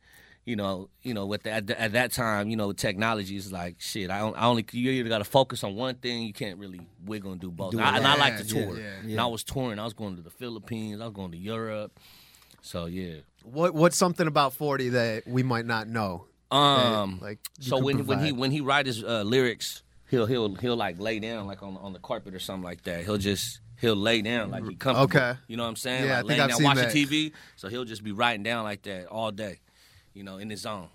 You 0.46 0.56
know, 0.56 0.90
you 1.02 1.16
know, 1.16 1.26
with 1.26 1.42
the, 1.44 1.52
at, 1.52 1.66
the, 1.68 1.82
at 1.82 1.94
that 1.94 2.12
time, 2.12 2.50
you 2.52 2.56
know, 2.56 2.72
technology 2.72 3.36
is 3.36 3.52
like 3.52 3.78
shit. 3.80 4.12
I, 4.12 4.20
don't, 4.20 4.36
I 4.38 4.46
only 4.46 4.64
you 4.72 4.92
either 4.92 5.10
got 5.10 5.18
to 5.18 5.24
focus 5.24 5.64
on 5.64 5.76
one 5.76 5.96
thing. 5.96 6.22
You 6.22 6.34
can't 6.34 6.60
really 6.60 6.82
wiggle 7.04 7.32
and 7.32 7.42
do 7.42 7.50
both. 7.50 7.72
Do 7.72 7.80
And 7.80 7.88
I, 7.88 7.98
and 7.98 8.06
I 8.06 8.16
like 8.16 8.38
to 8.38 8.44
yeah, 8.44 8.66
tour. 8.66 8.78
yeah, 8.78 9.12
And 9.12 9.20
I 9.20 9.26
was 9.26 9.44
touring. 9.44 9.80
I 9.80 9.84
was 9.86 9.94
going 9.94 10.16
to 10.18 10.22
the 10.22 10.30
Philippines. 10.30 11.02
I 11.02 11.06
was 11.06 11.14
going 11.16 11.32
to 11.32 11.38
Europe. 11.38 12.00
So 12.62 12.86
yeah. 12.86 13.16
What 13.44 13.74
What's 13.74 13.98
something 13.98 14.28
about 14.28 14.54
Forty 14.54 14.90
that 14.90 15.28
we 15.28 15.42
might 15.44 15.66
not 15.66 15.88
know? 15.88 16.26
Um, 16.52 17.20
like, 17.22 17.40
so 17.60 17.78
when 17.80 18.06
when 18.06 18.20
he 18.20 18.26
provide? 18.26 18.38
when 18.40 18.52
he 18.52 18.62
write 18.62 18.86
his 18.86 19.04
uh, 19.04 19.24
lyrics, 19.24 19.82
he'll 20.10 20.26
he'll 20.28 20.54
he'll 20.56 20.76
like 20.76 21.00
lay 21.00 21.20
down 21.20 21.48
like 21.48 21.64
on 21.64 21.76
on 21.78 21.94
the 21.94 22.00
carpet 22.00 22.34
or 22.36 22.40
something 22.40 22.64
like 22.64 22.84
that. 22.84 23.04
He'll 23.04 23.18
just 23.18 23.60
he'll 23.82 23.96
lay 23.96 24.22
down 24.22 24.52
like 24.52 24.64
he 24.68 24.76
comfortable. 24.76 25.04
Okay. 25.22 25.40
you 25.48 25.58
know 25.58 25.64
what 25.64 25.70
I'm 25.70 25.76
saying? 25.76 26.06
Yeah, 26.06 26.20
I 26.20 26.22
like 26.22 26.28
think 26.28 26.30
laying 26.30 26.42
I've 26.42 26.50
down 26.50 26.58
seen 26.58 26.66
watching 26.66 26.84
that. 26.84 26.94
TV. 26.94 27.32
So 27.56 27.68
he'll 27.68 27.84
just 27.86 28.04
be 28.04 28.12
writing 28.12 28.44
down 28.44 28.64
like 28.64 28.84
that 28.84 29.08
all 29.08 29.32
day, 29.32 29.60
you 30.16 30.24
know, 30.24 30.38
in 30.38 30.50
his 30.50 30.62
zone. 30.62 30.88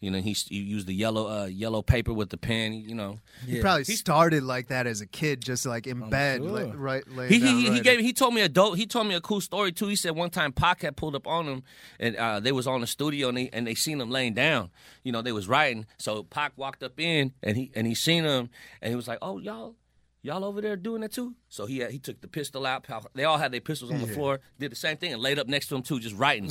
You 0.00 0.10
know, 0.10 0.18
he, 0.18 0.32
he 0.32 0.56
used 0.60 0.86
the 0.86 0.94
yellow 0.94 1.28
uh, 1.28 1.44
yellow 1.44 1.82
paper 1.82 2.14
with 2.14 2.30
the 2.30 2.38
pen. 2.38 2.72
You 2.72 2.94
know, 2.94 3.18
He 3.46 3.60
probably 3.60 3.84
he, 3.84 3.96
started 3.96 4.42
like 4.42 4.68
that 4.68 4.86
as 4.86 5.02
a 5.02 5.06
kid, 5.06 5.42
just 5.42 5.66
like 5.66 5.86
in 5.86 6.08
bed, 6.08 6.40
sure. 6.40 6.48
like, 6.50 6.72
right? 6.74 7.04
laying 7.06 7.30
He 7.30 7.38
down 7.38 7.48
he, 7.48 7.60
he 7.64 7.68
writing. 7.68 7.82
gave 7.82 8.00
he 8.00 8.12
told 8.14 8.32
me 8.32 8.40
a 8.40 8.48
dope 8.48 8.76
he 8.76 8.86
told 8.86 9.08
me 9.08 9.14
a 9.14 9.20
cool 9.20 9.42
story 9.42 9.72
too. 9.72 9.88
He 9.88 9.96
said 9.96 10.16
one 10.16 10.30
time 10.30 10.52
Pac 10.52 10.80
had 10.80 10.96
pulled 10.96 11.14
up 11.14 11.26
on 11.26 11.44
him 11.44 11.62
and 11.98 12.16
uh, 12.16 12.40
they 12.40 12.50
was 12.52 12.66
on 12.66 12.80
the 12.80 12.86
studio 12.86 13.28
and 13.28 13.36
they 13.36 13.50
and 13.52 13.66
they 13.66 13.74
seen 13.74 14.00
him 14.00 14.10
laying 14.10 14.32
down. 14.32 14.70
You 15.02 15.12
know 15.12 15.20
they 15.20 15.32
was 15.32 15.46
writing. 15.48 15.84
So 15.98 16.22
Pac 16.22 16.52
walked 16.56 16.82
up 16.82 16.98
in 16.98 17.34
and 17.42 17.58
he 17.58 17.70
and 17.74 17.86
he 17.86 17.94
seen 17.94 18.24
him 18.24 18.48
and 18.80 18.88
he 18.88 18.96
was 18.96 19.06
like, 19.06 19.18
"Oh 19.20 19.36
y'all." 19.38 19.74
Y'all 20.22 20.44
over 20.44 20.60
there 20.60 20.76
doing 20.76 21.00
that 21.00 21.12
too? 21.12 21.34
So 21.48 21.64
he 21.64 21.78
had, 21.78 21.90
he 21.92 21.98
took 21.98 22.20
the 22.20 22.28
pistol 22.28 22.66
out. 22.66 22.86
They 23.14 23.24
all 23.24 23.38
had 23.38 23.52
their 23.52 23.60
pistols 23.62 23.90
on 23.90 24.02
the 24.02 24.06
floor. 24.06 24.40
Did 24.58 24.70
the 24.72 24.76
same 24.76 24.98
thing 24.98 25.14
and 25.14 25.22
laid 25.22 25.38
up 25.38 25.46
next 25.46 25.68
to 25.68 25.76
him 25.76 25.82
too, 25.82 25.98
just 25.98 26.14
writing. 26.14 26.50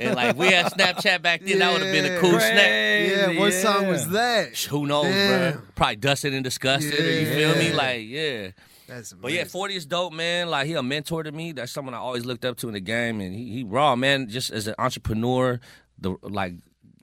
and 0.00 0.16
like 0.16 0.36
we 0.36 0.48
had 0.48 0.66
Snapchat 0.72 1.22
back 1.22 1.40
then, 1.42 1.60
that 1.60 1.72
would 1.72 1.82
have 1.82 1.92
been 1.92 2.12
a 2.12 2.18
cool 2.18 2.32
Yeah. 2.32 2.38
snap. 2.40 3.34
Yeah, 3.34 3.38
what 3.38 3.52
song 3.52 3.86
was 3.86 4.08
that? 4.10 4.56
Who 4.64 4.86
knows, 4.86 5.04
Damn. 5.06 5.52
bro? 5.52 5.62
Probably 5.76 5.96
dusted 5.96 6.34
and 6.34 6.42
disgusted. 6.42 6.98
Or 6.98 7.10
you 7.20 7.26
feel 7.26 7.54
me? 7.56 7.72
Like 7.72 8.02
yeah. 8.04 8.50
That's 8.88 9.12
But 9.12 9.32
yeah, 9.32 9.44
40 9.44 9.76
is 9.76 9.86
dope, 9.86 10.12
man. 10.12 10.48
Like 10.50 10.66
he 10.66 10.74
a 10.74 10.82
mentor 10.82 11.22
to 11.22 11.30
me. 11.32 11.52
That's 11.52 11.70
someone 11.72 11.94
I 11.94 11.98
always 11.98 12.26
looked 12.26 12.44
up 12.44 12.56
to 12.58 12.68
in 12.68 12.74
the 12.74 12.80
game, 12.80 13.20
and 13.20 13.32
he, 13.34 13.50
he 13.50 13.64
raw, 13.64 13.94
man. 13.96 14.28
Just 14.28 14.50
as 14.50 14.66
an 14.66 14.74
entrepreneur, 14.78 15.60
the 15.98 16.16
like 16.22 16.54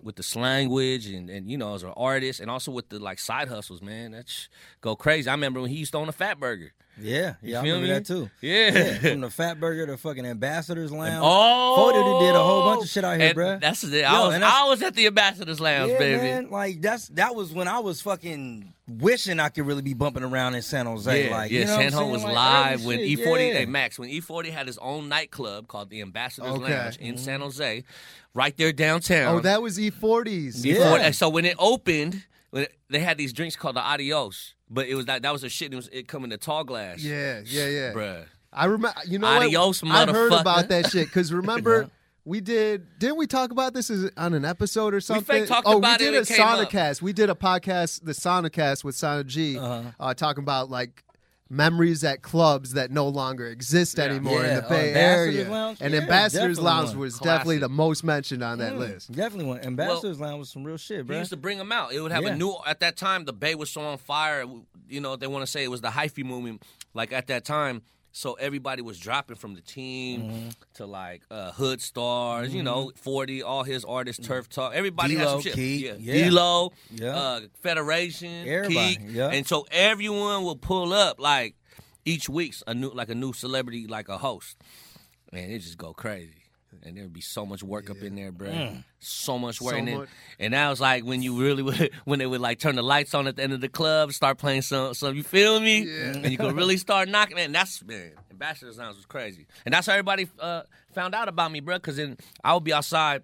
with 0.04 0.16
the 0.16 0.24
slanguage 0.24 1.16
and 1.16 1.30
and 1.30 1.50
you 1.50 1.58
know 1.58 1.74
as 1.74 1.84
an 1.84 1.94
artist, 1.96 2.40
and 2.40 2.50
also 2.50 2.72
with 2.72 2.90
the 2.90 3.00
like 3.00 3.20
side 3.20 3.48
hustles, 3.48 3.82
man. 3.82 4.12
That's 4.12 4.50
go 4.82 4.96
crazy. 4.96 5.30
I 5.30 5.34
remember 5.34 5.62
when 5.62 5.70
he 5.70 5.78
used 5.78 5.92
to 5.94 5.98
own 5.98 6.10
a 6.10 6.14
Fat 6.14 6.40
Burger. 6.40 6.74
Yeah, 7.00 7.36
yeah, 7.42 7.60
I 7.60 7.64
feel 7.64 7.76
remember 7.76 7.88
me? 7.88 7.94
that 7.94 8.06
too. 8.06 8.30
Yeah. 8.42 9.00
from 9.00 9.22
the 9.22 9.30
Fat 9.30 9.60
Burger 9.60 9.88
to 9.88 9.98
fucking 9.98 10.26
Ambassadors 10.26 10.92
Lounge. 10.92 11.22
Oh, 11.24 11.76
Forty 11.76 12.26
did 12.26 12.36
a 12.36 12.44
whole 12.44 12.64
bunch 12.66 12.84
of 12.84 12.90
shit 12.90 13.04
out 13.04 13.20
here, 13.20 13.30
and 13.30 13.38
bruh. 13.38 13.62
That's 13.62 13.84
it. 13.84 13.94
Yo, 13.94 14.08
I 14.08 14.28
was 14.28 14.42
I 14.42 14.64
was 14.66 14.82
at 14.84 14.96
the 14.96 15.08
Ambassadors 15.08 15.60
Lounge, 15.60 15.92
yeah, 15.92 15.98
baby. 15.98 16.22
man. 16.22 16.50
Like 16.50 16.82
that's 16.82 17.08
that 17.10 17.34
was 17.34 17.54
when 17.54 17.68
I 17.68 17.80
was 17.80 18.02
fucking 18.02 18.74
wishing 19.00 19.40
I 19.40 19.50
could 19.50 19.66
really 19.66 19.82
be 19.82 19.94
bumping 19.94 20.24
around 20.24 20.56
in 20.56 20.62
San 20.62 20.86
Jose. 20.86 21.26
Yeah, 21.30 21.36
like, 21.36 21.52
yeah. 21.52 21.60
you 21.60 21.66
know 21.66 21.78
San 21.78 21.92
Jose 21.94 22.12
was 22.12 22.24
Like, 22.24 22.36
live 22.36 22.86
when 22.86 23.00
shit, 23.00 23.20
E40. 23.20 23.48
yeah. 23.48 23.54
Hey 23.60 23.66
Max, 23.66 23.98
when 23.98 24.10
E40 24.10 24.50
had 24.52 24.68
his 24.68 24.78
own 24.80 25.10
nightclub 25.10 25.68
called 25.68 25.90
the 25.90 26.02
Ambassadors 26.02 26.52
Okay. 26.52 26.78
Lounge 26.78 26.98
in 26.98 27.18
San 27.18 27.36
mm-hmm. 27.36 27.44
Jose, 27.44 27.84
right 28.34 28.56
there 28.58 28.72
downtown. 28.72 29.36
Oh, 29.36 29.40
that 29.42 29.62
was 29.62 29.78
E40s. 29.78 30.64
Yeah. 30.64 31.12
So 31.12 31.30
when 31.30 31.46
it 31.46 31.56
opened, 31.60 32.24
when 32.52 32.64
it- 32.64 32.74
they 32.90 33.00
had 33.00 33.18
these 33.18 33.34
drinks 33.34 33.56
called 33.56 33.76
the 33.76 33.82
Adios, 33.82 34.56
but 34.70 34.88
it 34.88 34.96
was 34.96 35.06
that 35.06 35.22
that 35.22 35.34
was 35.34 35.44
a 35.44 35.50
shit. 35.50 35.74
It 35.74 35.76
was 35.76 35.90
it 35.92 36.08
come 36.08 36.24
in 36.24 36.30
the 36.30 36.38
tall 36.38 36.64
glass. 36.64 37.00
Yeah, 37.00 37.42
yeah, 37.46 37.68
yeah. 37.68 37.94
bruh. 37.94 38.26
I 38.54 38.66
remember. 38.66 39.00
You 39.08 39.20
know 39.20 39.28
Adios, 39.28 39.82
what? 39.82 39.92
I've 39.92 40.10
heard 40.10 40.34
about 40.34 40.70
that 40.70 40.90
shit 40.90 41.08
because 41.08 41.32
remember. 41.34 41.90
We 42.24 42.40
did. 42.40 43.00
Didn't 43.00 43.18
we 43.18 43.26
talk 43.26 43.50
about 43.50 43.74
this 43.74 43.90
on 44.16 44.36
an 44.36 44.46
episode 44.46 44.94
or 44.94 45.02
something? 45.02 45.48
talked 45.48 45.66
oh, 45.66 45.80
about 45.80 46.00
we 46.00 46.06
did 46.06 46.14
a 46.14 46.20
it 46.20 46.28
came. 46.28 46.38
Sonicast. 46.38 47.02
We 47.02 47.14
did 47.14 47.32
a 47.32 47.34
podcast, 47.34 48.06
the 48.06 48.12
Sonicast 48.12 48.84
with 48.84 48.96
Sonic 48.96 49.26
G, 49.26 49.58
uh 49.58 50.14
talking 50.14 50.44
about 50.44 50.70
like 50.70 51.04
memories 51.52 52.04
at 52.04 52.22
clubs 52.22 52.74
that 52.74 52.90
no 52.92 53.08
longer 53.08 53.46
exist 53.48 53.98
Yeah. 53.98 54.06
anymore 54.06 54.44
in 54.44 54.56
the 54.56 54.62
Bay 54.62 54.88
Ambassador's 54.90 55.36
Area. 55.36 55.52
Lounge? 55.52 55.78
And 55.82 55.94
Yeah, 55.94 56.00
Ambassador's 56.02 56.60
Lounge 56.60 56.96
was 56.96 57.16
Classic. 57.18 57.26
definitely 57.26 57.58
the 57.60 57.70
most 57.70 58.04
mentioned 58.04 58.42
on 58.44 58.58
that 58.60 58.74
Mm, 58.74 58.78
list. 58.80 59.12
Definitely 59.12 59.46
one. 59.46 59.60
Ambassadors 59.60 60.20
Lounge 60.20 60.40
was 60.40 60.50
some 60.50 60.64
real 60.64 60.78
shit, 60.78 60.98
He 60.98 61.04
bro. 61.04 61.18
used 61.20 61.30
to 61.32 61.38
bring 61.38 61.58
them 61.58 61.72
out. 61.72 61.94
It 61.94 62.00
would 62.02 62.12
have 62.14 62.24
Yeah. 62.24 62.30
a 62.34 62.38
new 62.38 62.56
at 62.66 62.80
that 62.80 62.96
time. 62.98 63.26
The 63.26 63.34
Bay 63.34 63.56
was 63.56 63.70
so 63.70 63.82
on 63.82 63.98
fire. 63.98 64.46
You 64.88 65.02
know, 65.02 65.16
they 65.18 65.28
want 65.28 65.46
to 65.46 65.52
say 65.52 65.64
it 65.64 65.70
was 65.72 65.82
the 65.82 65.90
hyphy 65.90 66.24
movement. 66.24 66.64
Like 66.94 67.12
at 67.12 67.28
that 67.28 67.44
time, 67.46 67.82
so 68.12 68.34
everybody 68.34 68.82
was 68.82 69.00
dropping 69.00 69.36
from 69.38 69.56
the 69.56 69.62
team 69.62 70.22
Mm-hmm. 70.22 70.50
to 70.76 70.86
like 70.86 71.22
uh, 71.32 71.52
Hood 71.52 71.82
Stars. 71.82 72.54
You 72.54 72.64
know, 72.64 72.92
Forty, 72.96 73.42
all 73.44 73.64
his 73.64 73.86
artists, 73.86 74.26
Turf 74.26 74.50
Talk. 74.50 74.74
Everybody 74.74 75.16
had 75.16 75.28
some 75.30 75.42
shit. 75.42 75.58
Yeah, 75.58 75.94
yeah. 76.00 76.14
D-Lo, 76.26 76.72
Yeah. 76.92 77.16
uh, 77.16 77.40
Federation, 77.62 78.48
Everybody, 78.48 78.96
Keak. 78.98 79.14
yeah. 79.14 79.30
and 79.30 79.48
so 79.48 79.66
everyone 79.72 80.44
will 80.44 80.56
pull 80.58 80.94
up 80.94 81.20
like 81.20 81.56
each 82.06 82.28
week's 82.30 82.64
a 82.68 82.74
new 82.74 82.90
like 82.90 83.10
a 83.10 83.16
new 83.16 83.32
celebrity 83.34 83.88
like 83.88 84.10
a 84.10 84.18
host. 84.18 84.58
Man, 85.32 85.50
it 85.50 85.60
just 85.60 85.78
go 85.78 85.94
crazy. 85.94 86.41
And 86.84 86.98
there 86.98 87.04
would 87.04 87.14
be 87.14 87.22
so 87.22 87.46
much 87.46 87.62
work 87.64 87.90
up 87.90 87.98
in 87.98 88.16
there, 88.16 88.32
bro. 88.32 88.50
Mm. 88.50 88.84
So 89.00 89.38
much 89.38 89.62
work. 89.62 89.74
So 89.74 89.78
and, 89.78 89.88
then- 89.88 89.98
much. 90.00 90.10
and 90.40 90.54
that 90.54 90.70
was 90.70 90.80
like 90.82 91.04
when 91.04 91.22
you 91.22 91.40
really 91.40 91.62
would, 91.64 91.92
when 92.06 92.20
they 92.20 92.26
would 92.26 92.42
like 92.42 92.60
turn 92.60 92.76
the 92.76 92.82
lights 92.84 93.14
on 93.14 93.28
at 93.28 93.36
the 93.36 93.44
end 93.44 93.54
of 93.54 93.62
the 93.62 93.70
club, 93.70 94.14
start 94.14 94.38
playing 94.38 94.64
some, 94.64 94.94
some 94.94 95.16
you 95.16 95.24
feel 95.24 95.60
me? 95.60 95.82
Yeah. 95.84 96.04
And 96.14 96.32
you 96.32 96.38
could 96.38 96.54
really 96.56 96.78
start 96.78 97.08
knocking. 97.10 97.36
Man, 97.36 97.52
that's 97.52 97.84
man, 97.84 98.12
Ambassador's 98.32 98.78
Lounge 98.78 98.96
was 98.96 99.06
crazy, 99.06 99.46
and 99.66 99.74
that's 99.74 99.86
how 99.88 99.94
everybody 99.94 100.28
uh, 100.40 100.64
found 100.94 101.14
out 101.14 101.28
about 101.28 101.52
me, 101.52 101.60
bro. 101.60 101.76
Because 101.78 101.98
then 101.98 102.18
I 102.44 102.54
would 102.54 102.64
be 102.64 102.74
outside. 102.74 103.24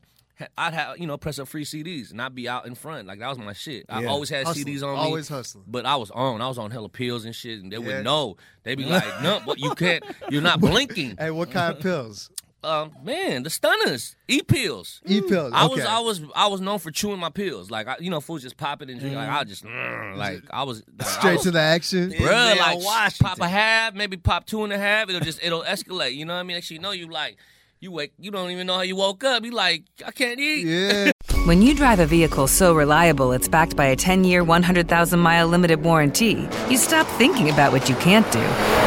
I'd 0.56 0.76
have 0.76 1.00
you 1.00 1.08
know 1.08 1.18
press 1.18 1.40
up 1.40 1.48
free 1.48 1.66
CDs 1.66 2.12
and 2.12 2.22
I'd 2.22 2.36
be 2.36 2.48
out 2.48 2.68
in 2.68 2.76
front 2.76 3.08
like 3.08 3.18
that 3.18 3.28
was 3.28 3.40
my 3.40 3.54
shit. 3.54 3.86
Yeah. 3.90 3.98
I 4.02 4.06
always 4.06 4.30
had 4.30 4.46
Hustling. 4.46 4.68
CDs 4.68 4.84
on 4.84 4.94
me, 4.94 5.00
Always 5.00 5.28
hustling. 5.28 5.64
But 5.68 5.88
I 5.88 5.96
was 5.96 6.12
on. 6.12 6.42
I 6.44 6.48
was 6.48 6.60
on 6.60 6.70
hella 6.70 6.90
pills 6.90 7.26
and 7.26 7.34
shit, 7.34 7.60
and 7.64 7.72
they 7.72 7.78
Yeah. 7.78 7.96
would 7.96 8.04
know. 8.04 8.38
They'd 8.62 8.76
be 8.76 8.86
like, 8.98 9.04
"No, 9.24 9.42
but 9.44 9.58
you 9.58 9.74
can't. 9.74 10.04
You're 10.30 10.44
not 10.44 10.60
blinking." 10.60 11.16
Hey, 11.18 11.32
what 11.32 11.50
kind 11.50 11.76
of 11.76 11.82
pills? 11.82 12.30
Um, 12.64 12.92
man, 13.04 13.44
the 13.44 13.50
stunners, 13.52 14.16
e 14.28 14.42
pills. 14.42 15.02
E 15.06 15.22
pills. 15.22 15.54
I 15.54 15.66
okay. 15.66 15.76
was 15.76 15.86
I 15.86 16.00
was 16.00 16.22
I 16.36 16.48
was 16.48 16.60
known 16.60 16.80
for 16.80 16.90
chewing 16.90 17.20
my 17.20 17.30
pills. 17.30 17.70
Like 17.70 17.88
I, 17.88 17.98
you 18.00 18.10
know, 18.10 18.20
fools 18.20 18.42
just 18.42 18.58
pop 18.58 18.82
it 18.82 18.90
and 18.90 19.00
drink. 19.00 19.16
Like 19.16 19.30
I 19.30 19.44
just 19.44 19.64
mm, 19.64 20.18
like 20.18 20.44
I 20.50 20.64
was 20.64 20.84
like, 20.98 21.08
I 21.08 21.12
straight 21.12 21.34
was, 21.36 21.44
to 21.44 21.52
the 21.52 21.60
action. 21.60 22.10
bro. 22.10 22.18
bruh, 22.18 22.58
like 22.58 22.84
Washington. 22.84 23.28
pop 23.28 23.40
a 23.42 23.48
half, 23.48 23.94
maybe 23.94 24.18
pop 24.18 24.46
two 24.46 24.64
and 24.64 24.74
a 24.74 24.78
half. 24.78 25.08
It'll 25.08 25.22
just 25.22 25.42
it'll 25.44 25.64
escalate. 25.64 26.16
You 26.16 26.26
know 26.26 26.34
what 26.34 26.40
I 26.40 26.44
mean? 26.44 26.58
Actually, 26.58 26.78
you 26.78 26.82
know 26.82 26.92
you 26.92 27.08
like 27.08 27.38
you 27.80 27.92
wake 27.92 28.14
you 28.18 28.32
don't 28.32 28.50
even 28.50 28.66
know 28.66 28.76
how 28.76 28.82
you 28.82 28.96
woke 28.96 29.24
up. 29.24 29.46
You 29.46 29.52
like 29.52 29.84
I 30.06 30.12
can't 30.12 30.40
eat. 30.40 30.66
Yeah. 30.66 31.12
When 31.46 31.62
you 31.62 31.74
drive 31.74 32.02
a 32.02 32.06
vehicle 32.06 32.48
so 32.48 32.74
reliable 32.74 33.32
it's 33.32 33.48
backed 33.48 33.78
by 33.78 33.86
a 33.86 33.96
10 33.96 34.26
year, 34.26 34.44
100,000 34.44 35.18
mile 35.18 35.48
limited 35.48 35.82
warranty, 35.82 36.46
you 36.70 36.76
stop 36.76 37.08
thinking 37.18 37.50
about 37.50 37.72
what 37.72 37.88
you 37.88 37.96
can't 37.96 38.30
do 38.34 38.87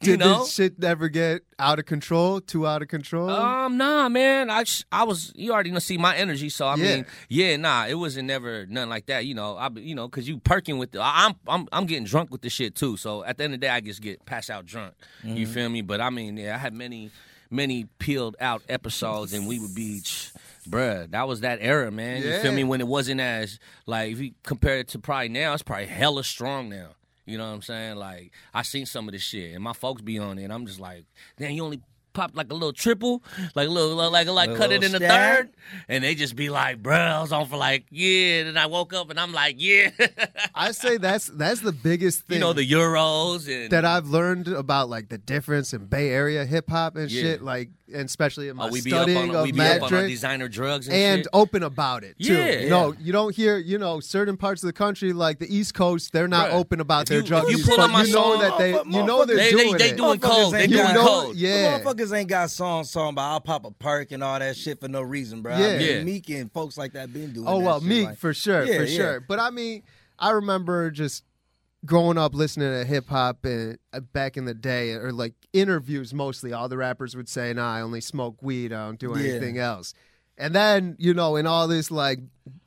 bro? 0.00 0.06
You 0.12 0.16
Did 0.16 0.20
know? 0.24 0.38
this 0.40 0.52
shit 0.54 0.78
never 0.78 1.08
get 1.08 1.42
out 1.58 1.78
of 1.78 1.86
control? 1.86 2.40
Too 2.40 2.66
out 2.66 2.82
of 2.82 2.88
control? 2.88 3.30
Um, 3.30 3.76
nah, 3.76 4.08
man. 4.08 4.50
I 4.50 4.64
sh- 4.64 4.84
I 4.92 5.04
was 5.04 5.32
you 5.34 5.52
already 5.52 5.70
know 5.70 5.78
see 5.78 5.98
my 5.98 6.16
energy, 6.16 6.48
so 6.48 6.66
I 6.66 6.76
Yeah. 6.76 6.96
mean, 6.96 7.06
yeah, 7.28 7.56
nah, 7.56 7.86
it 7.86 7.94
wasn't 7.94 8.28
never 8.28 8.66
nothing 8.66 8.90
like 8.90 9.06
that. 9.06 9.26
You 9.26 9.34
know, 9.34 9.56
I 9.56 9.68
you 9.76 9.94
know, 9.94 10.08
cause 10.08 10.28
you 10.28 10.38
perking 10.38 10.78
with 10.78 10.92
the, 10.92 11.00
I- 11.02 11.26
I'm 11.26 11.34
I'm 11.46 11.68
I'm 11.72 11.86
getting 11.86 12.04
drunk 12.04 12.30
with 12.30 12.42
the 12.42 12.50
shit 12.50 12.74
too. 12.74 12.96
So 12.96 13.24
at 13.24 13.38
the 13.38 13.44
end 13.44 13.54
of 13.54 13.60
the 13.60 13.66
day, 13.66 13.70
I 13.70 13.80
just 13.80 14.00
get 14.00 14.24
passed 14.26 14.50
out 14.50 14.66
drunk. 14.66 14.94
You 15.24 15.44
Mm-hmm. 15.46 15.52
feel 15.52 15.68
me? 15.68 15.82
But 15.82 16.00
I 16.00 16.10
mean, 16.10 16.36
yeah, 16.36 16.54
I 16.54 16.58
had 16.58 16.74
many 16.74 17.10
many 17.50 17.86
peeled 17.98 18.36
out 18.40 18.62
episodes, 18.68 19.32
and 19.32 19.46
we 19.48 19.58
would 19.58 19.74
be. 19.74 20.02
Bruh, 20.68 21.10
that 21.12 21.26
was 21.26 21.40
that 21.40 21.60
era, 21.62 21.90
man. 21.90 22.22
You 22.22 22.38
feel 22.40 22.52
me? 22.52 22.62
When 22.62 22.82
it 22.82 22.86
wasn't 22.86 23.22
as 23.22 23.58
like 23.86 24.12
if 24.12 24.20
you 24.20 24.32
compare 24.42 24.78
it 24.78 24.88
to 24.88 24.98
probably 24.98 25.30
now, 25.30 25.54
it's 25.54 25.62
probably 25.62 25.86
hella 25.86 26.22
strong 26.24 26.68
now. 26.68 26.88
You 27.28 27.38
know 27.38 27.46
what 27.46 27.54
I'm 27.54 27.62
saying? 27.62 27.96
Like 27.96 28.32
I 28.54 28.62
seen 28.62 28.86
some 28.86 29.06
of 29.08 29.12
this 29.12 29.22
shit, 29.22 29.54
and 29.54 29.62
my 29.62 29.72
folks 29.74 30.02
be 30.02 30.18
on 30.18 30.38
it, 30.38 30.44
and 30.44 30.52
I'm 30.52 30.66
just 30.66 30.80
like, 30.80 31.04
damn, 31.36 31.52
you 31.52 31.62
only 31.64 31.80
popped 32.14 32.34
like 32.34 32.50
a 32.50 32.54
little 32.54 32.72
triple, 32.72 33.22
like 33.54 33.68
a 33.68 33.70
little, 33.70 34.10
like 34.10 34.26
like 34.26 34.56
cut 34.56 34.72
it 34.72 34.82
in 34.82 34.92
the 34.92 34.98
stab? 34.98 35.10
third, 35.10 35.50
and 35.88 36.02
they 36.02 36.14
just 36.14 36.34
be 36.34 36.48
like, 36.50 36.82
bruh, 36.82 36.96
I 37.18 37.20
was 37.20 37.30
on 37.32 37.46
for 37.46 37.56
like 37.58 37.84
yeah, 37.90 38.44
then 38.44 38.56
I 38.56 38.66
woke 38.66 38.92
up 38.94 39.10
and 39.10 39.20
I'm 39.20 39.32
like 39.32 39.56
yeah, 39.58 39.90
I 40.54 40.72
say 40.72 40.96
that's 40.96 41.26
that's 41.26 41.60
the 41.60 41.72
biggest 41.72 42.22
thing. 42.22 42.34
you 42.36 42.40
know 42.40 42.52
the 42.54 42.68
euros 42.68 43.46
and 43.48 43.70
that 43.70 43.84
I've 43.84 44.08
learned 44.08 44.48
about 44.48 44.88
like 44.88 45.10
the 45.10 45.18
difference 45.18 45.72
in 45.72 45.84
Bay 45.86 46.08
Area 46.10 46.44
hip 46.44 46.70
hop 46.70 46.96
and 46.96 47.10
Yeah. 47.10 47.20
shit, 47.22 47.42
like 47.42 47.70
and 47.92 48.04
especially 48.04 48.48
in 48.48 48.52
oh, 48.52 48.54
my 48.62 48.68
oh, 48.68 48.70
we 48.70 48.80
be 48.82 48.92
up 48.92 49.02
studying 49.04 49.30
on 49.30 49.36
of 49.36 49.42
we 49.44 49.52
be 49.52 49.60
up 49.60 49.82
on 49.82 49.94
our 49.94 50.06
designer 50.06 50.48
drugs 50.48 50.88
and, 50.88 50.96
and 50.96 51.18
shit. 51.20 51.26
open 51.32 51.62
about 51.62 52.04
it 52.04 52.16
too. 52.22 52.34
Yeah. 52.34 52.68
No, 52.68 52.94
you 53.00 53.12
don't 53.12 53.34
hear, 53.34 53.56
you 53.58 53.78
know, 53.78 54.00
certain 54.00 54.36
parts 54.36 54.62
of 54.62 54.66
the 54.66 54.72
country 54.72 55.12
like 55.12 55.38
the 55.38 55.54
East 55.54 55.74
Coast, 55.74 56.12
they're 56.12 56.28
not 56.28 56.50
Bruh, 56.50 56.54
open 56.54 56.80
about 56.80 57.02
if 57.02 57.08
their 57.08 57.18
you- 57.20 57.24
drug 57.26 57.44
if 57.44 57.50
you 57.50 57.56
use, 57.58 57.66
pull 57.66 57.76
but 57.76 57.84
up 57.86 57.90
my 57.90 58.02
you 58.02 58.12
know 58.12 58.32
song- 58.32 58.40
that 58.40 58.58
they 58.58 58.70
you 58.72 59.04
know 59.04 59.24
they're 59.24 59.36
They- 59.36 59.44
they- 59.44 59.50
doing 59.50 59.76
they 59.78 59.90
it. 59.90 59.96
doing 59.96 60.18
Motherfuckers 60.18 60.22
cold. 60.22 60.54
They 60.54 60.62
ain't 60.62 60.72
doing 60.72 60.84
got- 60.84 61.06
cold. 61.06 61.36
Yeah. 61.36 61.80
Motherfuckers 61.80 62.16
ain't 62.18 62.28
got 62.28 62.50
songs 62.50 62.90
song 62.90 63.10
about 63.14 63.32
I'll 63.32 63.40
pop 63.40 63.64
a 63.64 63.70
perk 63.70 64.12
and 64.12 64.22
all 64.22 64.38
that 64.38 64.56
shit 64.56 64.80
for 64.80 64.88
no 64.88 65.02
reason, 65.02 65.42
bro. 65.42 65.56
Yeah. 65.56 65.66
I 65.66 65.78
mean, 65.78 65.80
Yeah. 65.88 66.02
Meek 66.04 66.28
and 66.30 66.52
folks 66.52 66.76
like 66.76 66.92
that 66.92 67.12
been 67.12 67.32
doing 67.32 67.46
Oh 67.48 67.58
that 67.58 67.64
well, 67.64 67.80
shit, 67.80 67.88
me 67.88 68.04
like- 68.06 68.18
for 68.18 68.34
sure, 68.34 68.64
Yeah, 68.64 68.80
for 68.80 68.86
sure. 68.86 69.20
But 69.20 69.38
I 69.40 69.50
mean, 69.50 69.82
I 70.18 70.30
remember 70.30 70.90
just 70.90 71.22
growing 71.84 72.18
up 72.18 72.34
listening 72.34 72.70
to 72.70 72.84
hip 72.84 73.08
hop 73.08 73.44
and 73.44 73.78
uh, 73.92 74.00
back 74.00 74.36
in 74.36 74.44
the 74.44 74.54
day, 74.54 74.92
or 74.92 75.12
like 75.12 75.34
interviews 75.52 76.12
mostly. 76.12 76.52
All 76.52 76.68
the 76.68 76.76
rappers 76.76 77.16
would 77.16 77.28
say, 77.28 77.52
"Nah, 77.52 77.74
I 77.76 77.80
only 77.80 78.00
smoke 78.00 78.42
weed. 78.42 78.72
I 78.72 78.86
don't 78.86 78.98
do 78.98 79.12
Yeah. 79.16 79.30
anything 79.30 79.58
else." 79.58 79.94
And 80.36 80.54
then 80.54 80.96
you 80.98 81.14
know, 81.14 81.36
in 81.36 81.46
all 81.46 81.66
this 81.68 81.90
like 81.90 82.20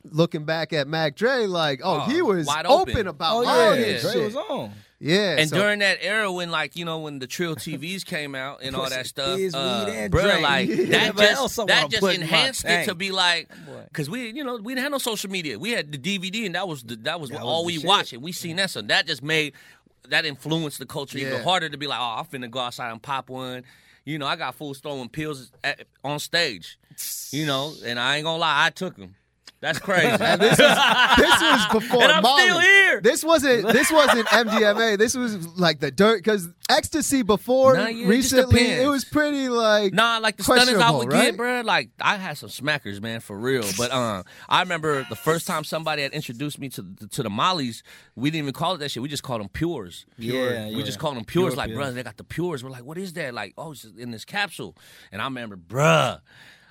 looking 0.04 0.44
back 0.44 0.72
at 0.72 0.86
Mac 0.86 1.16
Dre, 1.16 1.46
like, 1.46 1.80
oh, 1.82 2.02
Oh, 2.06 2.10
he 2.10 2.20
was 2.22 2.46
wide 2.46 2.66
open. 2.66 2.94
open. 2.94 3.06
about 3.08 3.44
Oh 3.44 3.48
all 3.48 3.74
yeah, 3.74 3.80
this 3.80 4.02
Dre 4.02 4.12
shit. 4.12 4.24
was 4.24 4.36
on. 4.36 4.72
Yeah, 5.04 5.36
And 5.36 5.50
so- 5.50 5.56
during 5.56 5.80
that 5.80 5.98
era 6.00 6.30
when 6.30 6.52
like 6.52 6.76
you 6.76 6.84
know 6.84 7.00
when 7.00 7.18
the 7.18 7.26
Trill 7.26 7.56
TVs 7.56 8.04
came 8.06 8.36
out 8.36 8.60
and 8.62 8.76
all 8.76 8.88
that 8.88 9.06
stuff, 9.06 9.30
uh, 9.30 9.84
weed, 9.86 9.94
and 9.96 10.12
bruh, 10.12 10.22
Dre. 10.22 10.40
like 10.40 10.68
that 10.68 11.16
just 11.16 11.56
that 11.66 11.90
just 11.90 12.00
put 12.00 12.14
in 12.14 12.20
my 12.20 12.24
enhanced 12.26 12.64
it 12.64 12.84
to 12.84 12.94
be 12.94 13.10
like 13.10 13.50
because 13.88 14.08
we 14.08 14.30
you 14.30 14.44
know 14.44 14.56
we 14.58 14.74
didn't 14.74 14.84
have 14.84 14.92
no 14.92 14.98
social 14.98 15.28
media. 15.28 15.58
We 15.58 15.70
had 15.72 15.90
the 15.90 15.98
DVD 15.98 16.46
and 16.46 16.54
that 16.54 16.68
was 16.68 16.84
the, 16.84 16.94
that 16.96 17.20
was 17.20 17.30
That 17.30 17.42
all 17.42 17.62
the 17.66 17.78
we 17.78 17.84
watched 17.84 18.12
and 18.12 18.22
we 18.22 18.30
seen 18.30 18.56
that 18.56 18.70
so 18.70 18.80
that 18.82 19.06
just 19.08 19.22
made 19.24 19.54
that 20.08 20.24
influenced 20.24 20.78
the 20.78 20.86
culture 20.86 21.18
Yeah. 21.18 21.28
even 21.28 21.42
harder 21.42 21.68
to 21.68 21.76
be 21.76 21.88
like 21.88 21.98
oh 22.00 22.18
I'm 22.18 22.24
finna 22.26 22.48
go 22.48 22.60
outside 22.60 22.92
and 22.92 23.02
pop 23.02 23.28
one. 23.28 23.64
You 24.04 24.18
know 24.18 24.26
I 24.26 24.36
got 24.36 24.54
fools 24.54 24.78
throwing 24.78 25.08
pills 25.08 25.50
at, 25.64 25.84
on 26.04 26.20
stage. 26.20 26.78
You 27.32 27.46
know 27.46 27.72
and 27.84 27.98
I 27.98 28.16
ain't 28.18 28.24
gonna 28.24 28.38
lie 28.38 28.66
I 28.66 28.70
took 28.70 28.96
them. 28.96 29.16
That's 29.60 29.78
crazy. 29.78 30.16
this 30.16 30.58
was 30.58 31.66
before 31.72 32.02
And 32.02 32.12
I'm 32.12 32.22
Molly. 32.22 32.42
still 32.42 32.58
here. 32.60 32.81
This 33.02 33.24
wasn't 33.24 33.68
this 33.72 33.90
wasn't 33.90 34.26
MDMA. 34.28 34.98
This 34.98 35.16
was 35.16 35.46
like 35.58 35.80
the 35.80 35.90
dirt 35.90 36.18
because 36.18 36.48
ecstasy 36.70 37.22
before 37.22 37.76
Nah, 37.76 37.86
yeah, 37.88 38.06
recently 38.06 38.60
it 38.60 38.66
depends. 38.68 38.88
was 38.90 39.04
pretty 39.04 39.48
like 39.48 39.92
Nah, 39.92 40.18
like 40.18 40.36
the 40.36 40.44
stunners 40.44 40.68
I 40.68 40.72
questionable, 40.72 40.98
would 41.00 41.12
right? 41.12 41.24
get, 41.26 41.36
bro. 41.36 41.60
Like 41.62 41.90
I 42.00 42.16
had 42.16 42.38
some 42.38 42.48
smackers, 42.48 43.00
man, 43.00 43.20
for 43.20 43.36
real. 43.38 43.64
But 43.76 43.90
um, 43.92 44.24
I 44.48 44.60
remember 44.62 45.04
the 45.08 45.16
first 45.16 45.46
time 45.46 45.64
somebody 45.64 46.02
had 46.02 46.12
introduced 46.12 46.58
me 46.58 46.68
to 46.70 46.82
the, 46.82 47.08
to 47.08 47.22
the 47.22 47.30
Mollies. 47.30 47.82
We 48.16 48.30
didn't 48.30 48.44
even 48.44 48.54
call 48.54 48.74
it 48.74 48.78
that 48.78 48.90
shit. 48.90 49.02
We 49.02 49.08
just 49.08 49.22
called 49.22 49.40
them 49.40 49.48
pures. 49.48 50.06
Yeah, 50.18 50.68
we 50.68 50.76
yeah. 50.76 50.82
just 50.84 50.98
called 50.98 51.16
them 51.16 51.24
pures. 51.24 51.54
Pure 51.54 51.56
like, 51.56 51.68
pills. 51.70 51.78
bro, 51.78 51.90
they 51.92 52.02
got 52.02 52.16
the 52.16 52.24
pures. 52.24 52.62
We're 52.62 52.70
like, 52.70 52.84
what 52.84 52.98
is 52.98 53.12
that? 53.14 53.34
Like, 53.34 53.54
oh, 53.58 53.72
it's 53.72 53.84
in 53.84 54.10
this 54.10 54.24
capsule. 54.24 54.76
And 55.10 55.20
I 55.20 55.24
remember, 55.24 55.56
bruh. 55.56 56.20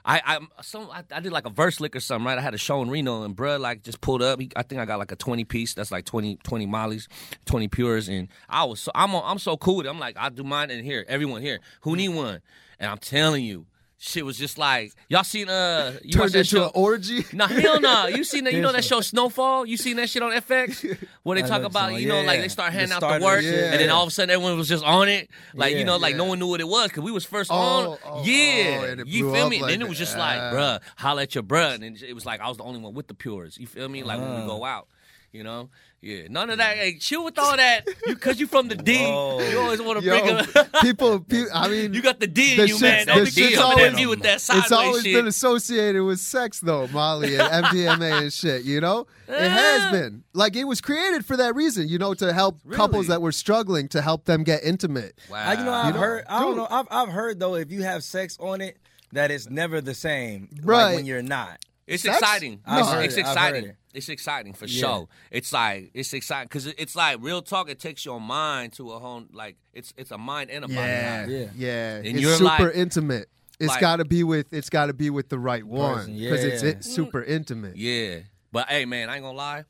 I 0.06 0.22
I 0.26 0.62
some 0.62 0.90
I, 0.92 1.04
I 1.12 1.20
did 1.20 1.32
like 1.32 1.46
a 1.46 1.50
verse 1.50 1.80
lick 1.80 1.96
or 1.96 2.00
something, 2.00 2.26
right? 2.26 2.38
I 2.38 2.42
had 2.42 2.54
a 2.54 2.58
show 2.58 2.82
in 2.82 2.90
Reno, 2.90 3.24
and 3.24 3.36
bruh 3.36 3.60
like 3.60 3.84
just 3.84 4.02
pulled 4.02 4.22
up. 4.22 4.40
He, 4.40 4.52
I 4.56 4.64
think 4.64 4.82
I 4.82 4.86
got 4.86 5.00
like 5.00 5.12
a 5.12 5.16
twenty 5.16 5.44
piece. 5.44 5.74
That's 5.74 5.92
like 5.92 6.06
20, 6.06 6.38
20 6.44 6.66
mollies, 6.66 7.08
twenty 7.46 7.68
pures, 7.68 8.08
and 8.10 8.28
I 8.50 8.64
was 8.64 8.80
so 8.80 8.92
I'm 8.96 9.14
on, 9.16 9.24
I'm 9.26 9.40
so 9.40 9.58
cool 9.58 9.78
with 9.78 9.86
it. 9.86 9.90
I'm 9.90 10.00
like 10.00 10.18
I'll 10.18 10.30
do 10.30 10.44
mine 10.44 10.72
and 10.72 10.84
here, 10.84 11.06
everyone 11.08 11.42
here, 11.42 11.60
who 11.82 11.96
need 11.96 12.10
one? 12.10 12.42
And 12.80 12.90
I'm 12.90 12.98
telling 12.98 13.46
you, 13.46 13.68
shit 14.04 14.26
was 14.26 14.36
just 14.36 14.58
like 14.58 14.92
y'all 15.10 15.24
seen 15.24 15.48
uh 15.48 15.94
you 16.04 16.12
turned 16.14 16.32
that 16.32 16.40
into 16.40 16.50
show? 16.58 16.64
an 16.66 16.72
orgy. 16.74 17.24
No, 17.34 17.46
hell 17.46 17.80
no. 17.80 18.08
You 18.08 18.24
seen 18.24 18.46
that? 18.46 18.54
You 18.54 18.62
know 18.62 18.72
that 18.72 18.84
show 18.84 19.00
Snowfall? 19.00 19.66
You 19.68 19.78
seen 19.78 19.98
that 19.98 20.10
shit 20.10 20.24
on 20.24 20.32
FX? 20.32 20.98
Where 21.24 21.36
they 21.38 21.44
I 21.44 21.48
talk 21.48 21.62
about, 21.62 21.94
you 22.02 22.08
know, 22.08 22.22
like 22.24 22.42
they 22.42 22.48
start 22.48 22.72
The 22.74 22.80
handing 22.80 22.94
out 22.96 23.02
the 23.02 23.08
starter 23.10 23.24
work, 23.26 23.42
shit. 23.42 23.54
and 23.72 23.80
then 23.80 23.90
all 23.92 24.02
of 24.02 24.08
a 24.08 24.12
sudden 24.12 24.32
everyone 24.34 24.58
was 24.58 24.68
just 24.68 24.84
on 24.84 25.08
it. 25.08 25.30
Like, 25.54 25.76
you 25.76 25.86
know, 25.86 25.98
like 25.98 26.16
no 26.16 26.26
one 26.26 26.40
knew 26.40 26.48
what 26.48 26.60
it 26.62 26.68
was 26.68 26.88
because 26.90 27.04
we 27.04 27.12
was 27.12 27.26
first 27.26 27.52
Oh, 27.52 27.56
on. 27.56 27.98
oh, 28.04 28.24
yeah. 28.26 28.80
oh, 28.82 28.86
and 28.86 29.02
it 29.02 29.08
you 29.08 29.32
feel 29.32 29.48
me? 29.48 29.58
And 29.58 29.62
like 29.64 29.72
then 29.72 29.82
it 29.84 29.88
was 29.88 30.00
just 30.00 30.18
like, 30.18 30.40
bruh, 30.40 30.80
holla 30.98 31.22
at 31.22 31.36
your 31.36 31.44
bruh. 31.44 31.76
And 31.76 32.02
it 32.02 32.14
was 32.14 32.26
like 32.26 32.42
I 32.42 32.48
was 32.50 32.58
the 32.58 32.64
only 32.64 32.80
one 32.80 32.96
with 32.96 33.08
the 33.08 33.14
pures. 33.14 33.58
You 33.60 33.68
feel 33.68 33.88
me? 33.88 34.04
Like 34.04 34.20
when 34.20 34.32
we 34.36 34.42
Uh. 34.42 34.48
go 34.48 34.66
out. 34.66 34.88
You 35.34 35.46
know, 35.46 35.70
yeah, 36.02 36.24
none 36.30 36.50
of 36.50 36.58
that. 36.58 36.76
Hey, 36.76 36.98
chill 36.98 37.24
with 37.24 37.40
all 37.40 37.56
that. 37.56 37.88
You, 38.06 38.18
cause 38.18 38.38
you 38.38 38.48
from 38.48 38.68
the 38.68 38.76
D. 38.76 38.98
Whoa. 38.98 39.40
You 39.50 39.60
always 39.62 39.82
want 39.82 40.02
to 40.02 40.06
bring 40.06 40.30
up. 40.30 40.72
people, 40.82 41.22
people, 41.22 41.50
I 41.54 41.70
mean, 41.70 41.94
You 41.94 42.02
got 42.02 42.20
the 42.20 42.28
D 42.28 42.60
in 42.60 42.68
you, 42.68 42.78
man. 42.82 43.08
Don't 43.08 43.20
the 43.20 43.24
be 43.26 43.32
shit's 43.32 43.56
coming 43.58 43.86
at 43.86 43.94
me 43.94 44.08
with 44.08 44.24
that 44.24 44.42
sideways 44.42 44.64
it's 44.66 44.72
always 44.74 45.04
shit. 45.04 45.14
been 45.16 45.28
associated 45.28 46.04
with 46.04 46.20
sex, 46.20 46.60
though, 46.60 46.86
Molly 46.88 47.38
and 47.38 47.48
MDMA 47.66 48.24
and 48.24 48.34
shit. 48.34 48.64
You 48.66 48.82
know, 48.82 49.08
it 49.30 49.40
has 49.50 49.82
Ah. 49.84 49.92
been. 49.94 50.24
Like 50.34 50.58
it 50.58 50.66
was 50.66 50.82
created 50.82 51.26
for 51.26 51.38
that 51.38 51.56
reason. 51.56 51.88
You 51.88 51.98
know, 51.98 52.14
to 52.16 52.34
help 52.34 52.60
couples 52.72 53.08
that 53.08 53.22
were 53.22 53.32
struggling 53.32 53.88
to 53.90 54.02
help 54.02 54.26
them 54.26 54.44
get 54.44 54.66
intimate. 54.66 55.18
wow. 55.30 55.38
I, 55.38 55.54
you 55.54 55.64
know, 55.64 55.72
I've 55.72 55.94
know, 55.94 56.00
heard. 56.02 56.26
I 56.28 56.40
don't 56.42 56.50
dude. 56.50 56.58
know. 56.58 56.68
I've 56.70 56.88
I've 56.92 57.10
heard 57.10 57.40
though, 57.40 57.56
if 57.56 57.72
you 57.72 57.84
have 57.84 58.04
sex 58.04 58.38
on 58.42 58.60
it, 58.60 58.76
that 59.14 59.32
it's 59.32 59.50
never 59.50 59.80
the 59.80 59.94
same. 59.94 60.50
Right. 60.62 60.88
Like 60.88 60.96
when 60.98 61.06
you're 61.06 61.22
not. 61.24 61.60
It's 61.88 62.04
Sex? 62.04 62.20
exciting. 62.20 62.60
I've 62.66 62.80
It's, 62.82 62.90
heard 62.92 63.06
it's 63.06 63.16
it. 63.18 63.20
I've 63.26 63.26
heard 63.28 63.32
exciting. 63.56 63.70
it. 63.70 63.76
It's 63.94 64.10
exciting 64.10 64.54
for 64.54 64.66
Yeah. 64.66 64.80
sure. 64.82 65.08
It's 65.32 65.52
like 65.54 65.92
it's 65.94 66.14
exciting 66.14 66.48
because 66.48 66.68
it's 66.68 66.96
like 66.96 67.18
real 67.22 67.42
talk. 67.42 67.70
It 67.70 67.80
takes 67.80 68.06
your 68.06 68.20
mind 68.22 68.74
to 68.74 68.92
a 68.92 69.00
whole 69.00 69.24
like 69.34 69.58
it's 69.74 69.94
it's 69.98 70.12
a 70.12 70.18
mind 70.18 70.50
and 70.50 70.66
a 70.66 70.68
body. 70.68 70.78
Yeah, 70.80 71.26
high. 71.26 71.32
Yeah. 71.32 71.46
yeah. 71.56 71.96
And 71.98 72.06
it's 72.08 72.20
you're 72.22 72.36
super 72.38 72.44
like- 72.68 72.76
intimate. 72.76 73.30
It's 73.60 73.68
like- 73.70 73.82
got 73.82 73.98
to 73.98 74.06
be 74.06 74.24
with. 74.24 74.52
It's 74.54 74.70
got 74.70 74.88
to 74.88 74.94
be 74.94 75.10
with 75.10 75.30
the 75.30 75.38
right 75.38 75.64
one 75.64 75.96
Person, 75.98 76.18
because 76.18 76.44
it's 76.44 76.64
yeah. 76.64 76.70
it, 76.70 76.84
super 76.84 77.22
intimate. 77.24 77.78
Yeah. 77.78 78.20
But 78.52 78.68
hey, 78.70 78.86
man, 78.86 79.10
I 79.10 79.16
ain't 79.16 79.24
gonna 79.24 79.38
lie. 79.38 79.66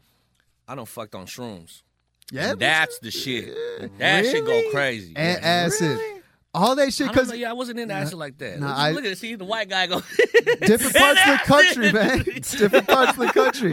I 0.67 0.75
don't 0.75 0.87
fucked 0.87 1.13
on 1.15 1.25
shrooms. 1.25 1.81
Yeah, 2.31 2.51
And 2.51 2.59
that's 2.61 2.97
the 2.99 3.11
shit. 3.11 3.53
That 3.99 4.23
shit 4.25 4.45
go 4.45 4.61
crazy. 4.71 5.13
and 5.17 5.41
Yeah. 5.41 5.47
acid. 5.47 5.99
All 6.53 6.75
that 6.75 6.93
shit 6.93 7.07
I 7.07 7.11
because 7.13 7.33
yeah, 7.37 7.49
I 7.49 7.53
wasn't 7.53 7.79
into 7.79 7.93
acid 7.93 8.17
like 8.17 8.37
that. 8.39 8.59
nah, 8.59 8.67
Look- 8.67 8.77
I- 8.77 8.91
Look 8.91 9.05
at 9.05 9.11
it. 9.11 9.17
See 9.17 9.35
the 9.35 9.45
white 9.45 9.69
guy 9.69 9.87
go. 9.87 10.01
different 10.61 10.95
parts 10.95 11.21
of 11.25 11.31
the 11.31 11.41
country, 11.45 11.91
man. 11.93 12.23
It's 12.41 12.51
different 12.51 12.87
parts 12.87 13.11
of 13.11 13.17
the 13.17 13.27
country. 13.27 13.71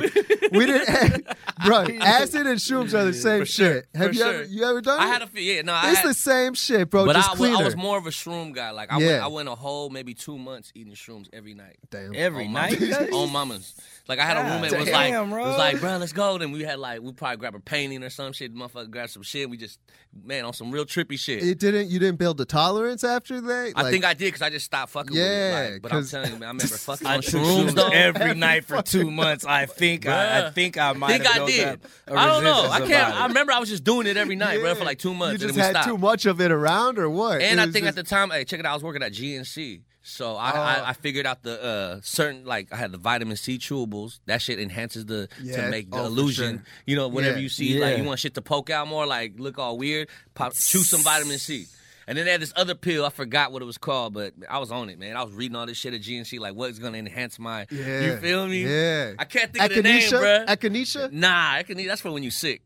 We 0.52 0.66
didn't, 0.66 1.26
bro. 1.64 1.86
Acid 2.00 2.46
and 2.46 2.58
shrooms 2.58 2.94
are 2.94 3.04
the 3.04 3.12
same 3.12 3.44
sure, 3.44 3.74
shit. 3.74 3.88
Have 3.94 4.14
you 4.14 4.20
sure. 4.20 4.34
ever 4.34 4.44
you 4.44 4.64
ever 4.64 4.80
done 4.80 5.00
I 5.00 5.08
it? 5.08 5.12
had 5.12 5.22
a 5.22 5.26
few. 5.26 5.42
Yeah, 5.42 5.62
no, 5.62 5.72
I 5.72 5.90
it's 5.90 6.00
had, 6.00 6.10
the 6.10 6.14
same 6.14 6.54
shit, 6.54 6.88
bro. 6.90 7.04
But 7.06 7.16
just 7.16 7.30
I, 7.30 7.34
cleaner. 7.34 7.56
I 7.58 7.64
was 7.64 7.76
more 7.76 7.98
of 7.98 8.06
a 8.06 8.10
shroom 8.10 8.54
guy. 8.54 8.70
Like 8.70 8.92
I 8.92 8.98
went, 8.98 9.22
I 9.22 9.26
went 9.26 9.48
a 9.48 9.54
whole 9.54 9.90
maybe 9.90 10.14
two 10.14 10.38
months 10.38 10.70
eating 10.74 10.92
shrooms 10.92 11.26
every 11.32 11.54
night. 11.54 11.78
Damn. 11.90 12.14
Every 12.14 12.46
on 12.46 12.52
night. 12.52 12.80
on 13.12 13.32
mamas. 13.32 13.74
Like 14.06 14.18
I 14.20 14.24
had 14.24 14.36
a 14.36 14.50
roommate 14.50 14.72
was 14.72 14.88
like, 14.88 15.12
damn, 15.12 15.30
bro. 15.30 15.44
was 15.44 15.58
like, 15.58 15.80
bro, 15.80 15.96
let's 15.98 16.12
go. 16.12 16.38
Then 16.38 16.52
we 16.52 16.62
had 16.62 16.78
like, 16.78 17.02
we 17.02 17.12
probably 17.12 17.36
grab 17.38 17.54
a 17.54 17.60
painting 17.60 18.02
or 18.04 18.10
some 18.10 18.32
shit. 18.32 18.54
Motherfucker 18.54 18.90
grab 18.90 19.10
some 19.10 19.22
shit. 19.22 19.50
We 19.50 19.56
just, 19.56 19.80
man, 20.24 20.44
on 20.44 20.52
some 20.52 20.70
real 20.70 20.86
trippy 20.86 21.18
shit. 21.18 21.42
It 21.42 21.58
didn't. 21.58 21.88
You 21.88 21.98
didn't 21.98 22.18
build 22.18 22.40
a 22.40 22.44
tolerance 22.68 23.04
after 23.04 23.40
that. 23.40 23.72
I 23.76 23.82
Like, 23.82 23.92
think 23.92 24.04
I 24.04 24.14
did 24.14 24.26
because 24.26 24.42
I 24.42 24.50
just 24.50 24.66
stopped 24.66 24.92
fucking 24.92 25.16
Yeah, 25.16 25.22
with 25.22 25.68
it. 25.68 25.72
Like, 25.74 25.82
but 25.82 25.92
I'm 25.92 25.98
'cause- 26.00 26.10
telling 26.10 26.32
you, 26.32 26.38
man, 26.38 26.48
I 26.48 26.52
remember 26.52 26.76
fucking 26.76 27.06
I 27.06 27.16
on 27.16 27.22
took 27.22 27.34
shrooms 27.34 27.68
shrooms 27.70 27.74
though. 27.74 27.88
every 27.88 28.34
night 28.48 28.64
for 28.64 28.82
two 28.82 29.10
months. 29.10 29.44
I 29.44 29.66
think 29.66 30.06
I, 30.06 30.38
I 30.38 30.42
Bruh. 30.42 30.54
think 30.54 30.78
I 30.78 30.92
might 30.92 31.08
think 31.08 31.24
have 31.24 31.32
I 31.34 31.36
built 31.38 31.50
did. 31.50 31.68
up 31.68 31.80
a 32.08 32.12
I 32.14 32.26
don't 32.26 32.44
know. 32.44 32.50
I 32.50 32.62
resistance 32.62 32.88
can't. 32.90 33.08
about 33.10 33.20
I 33.22 33.26
remember 33.26 33.52
I 33.52 33.58
was 33.58 33.68
just 33.68 33.84
doing 33.84 34.06
it 34.06 34.16
every 34.16 34.36
night, 34.36 34.60
bro, 34.60 34.74
for 34.74 34.84
like 34.84 34.98
two 34.98 35.14
months. 35.14 35.40
You 35.42 35.48
and 35.48 35.54
just 35.54 35.54
then 35.54 35.62
we 35.62 35.74
had 35.74 35.82
stopped. 35.84 35.88
too 35.88 35.98
much 35.98 36.26
of 36.26 36.40
it 36.40 36.50
around, 36.50 36.98
or 36.98 37.08
what? 37.10 37.40
And 37.40 37.58
It 37.58 37.62
I 37.62 37.66
was 37.66 37.72
think 37.72 37.84
just- 37.86 37.98
at 37.98 38.04
the 38.04 38.08
time, 38.08 38.30
hey, 38.30 38.44
check 38.44 38.60
it 38.60 38.66
out. 38.66 38.70
I 38.72 38.74
was 38.74 38.82
working 38.82 39.02
at 39.02 39.12
GNC, 39.12 39.82
so 40.02 40.36
I, 40.36 40.52
Oh. 40.52 40.60
I, 40.60 40.88
I 40.90 40.92
figured 40.94 41.26
out 41.26 41.42
the 41.42 41.62
uh, 41.62 42.00
certain 42.02 42.44
like 42.44 42.72
I 42.72 42.76
had 42.76 42.92
the 42.92 42.98
vitamin 42.98 43.36
C 43.36 43.58
chewables. 43.58 44.20
That 44.26 44.40
shit 44.42 44.58
enhances 44.58 45.04
the 45.06 45.28
Yeah. 45.42 45.64
to 45.64 45.70
make 45.70 45.90
the 45.90 45.96
Oh, 45.98 46.02
for 46.02 46.06
illusion. 46.06 46.56
sure. 46.58 46.64
You 46.86 46.96
know, 46.96 47.08
whenever 47.08 47.36
Yeah. 47.36 47.42
you 47.42 47.48
see 47.48 47.74
Yeah. 47.78 47.84
like 47.86 47.98
you 47.98 48.04
want 48.04 48.20
shit 48.20 48.34
to 48.34 48.42
poke 48.42 48.70
out 48.70 48.88
more, 48.88 49.06
like 49.06 49.34
look 49.38 49.58
all 49.58 49.76
weird, 49.78 50.08
pop, 50.34 50.54
chew 50.54 50.80
some 50.82 51.00
vitamin 51.02 51.38
C. 51.38 51.66
And 52.08 52.16
then 52.16 52.24
they 52.24 52.32
had 52.32 52.40
this 52.40 52.54
other 52.56 52.74
pill. 52.74 53.04
I 53.04 53.10
forgot 53.10 53.52
what 53.52 53.60
it 53.60 53.66
was 53.66 53.76
called, 53.76 54.14
but 54.14 54.32
I 54.48 54.58
was 54.58 54.72
on 54.72 54.88
it, 54.88 54.98
man. 54.98 55.14
I 55.14 55.22
was 55.22 55.34
reading 55.34 55.54
all 55.54 55.66
this 55.66 55.76
shit 55.76 55.92
at 55.92 56.00
GNC, 56.00 56.40
like 56.40 56.54
what's 56.54 56.78
gonna 56.78 56.96
enhance 56.96 57.38
my. 57.38 57.66
Yeah. 57.70 58.00
You 58.00 58.16
feel 58.16 58.48
me? 58.48 58.64
Yeah. 58.64 59.12
I 59.18 59.26
can't 59.26 59.52
think 59.52 59.62
of 59.62 59.74
the 59.76 59.82
name, 59.82 60.00
Echinacea? 60.00 60.18
bro. 60.18 60.44
Echinacea? 60.46 61.12
Nah, 61.12 61.62
can. 61.64 61.86
That's 61.86 62.00
for 62.00 62.10
when 62.10 62.22
you're 62.22 62.32
sick. 62.32 62.62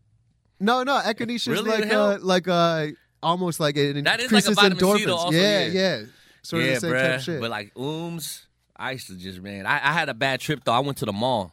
No, 0.60 0.84
no. 0.84 1.00
Echinacea 1.00 1.34
is 1.34 1.48
Really? 1.48 1.70
like 1.70 1.92
uh, 1.92 2.18
like 2.22 2.46
uh, 2.46 2.86
almost 3.20 3.58
like 3.58 3.76
it 3.76 4.04
That 4.04 4.20
is 4.20 4.30
like 4.30 4.44
a 4.44 4.48
increases 4.50 4.78
endorphins. 4.78 5.12
also, 5.12 5.36
yeah, 5.36 5.64
yeah. 5.66 5.98
yeah. 5.98 6.02
Sort 6.42 6.62
yeah, 6.62 6.68
of 6.68 6.74
the 6.74 6.80
same 6.80 6.92
bruh. 6.92 7.02
type 7.02 7.20
shit. 7.22 7.40
But 7.40 7.50
like 7.50 7.74
ooms, 7.74 8.46
I 8.76 8.92
used 8.92 9.08
to 9.08 9.16
just 9.16 9.40
man. 9.40 9.66
I, 9.66 9.74
I 9.74 9.92
had 9.92 10.08
a 10.08 10.14
bad 10.14 10.38
trip 10.38 10.62
though. 10.64 10.72
I 10.72 10.78
went 10.78 10.98
to 10.98 11.04
the 11.04 11.12
mall. 11.12 11.52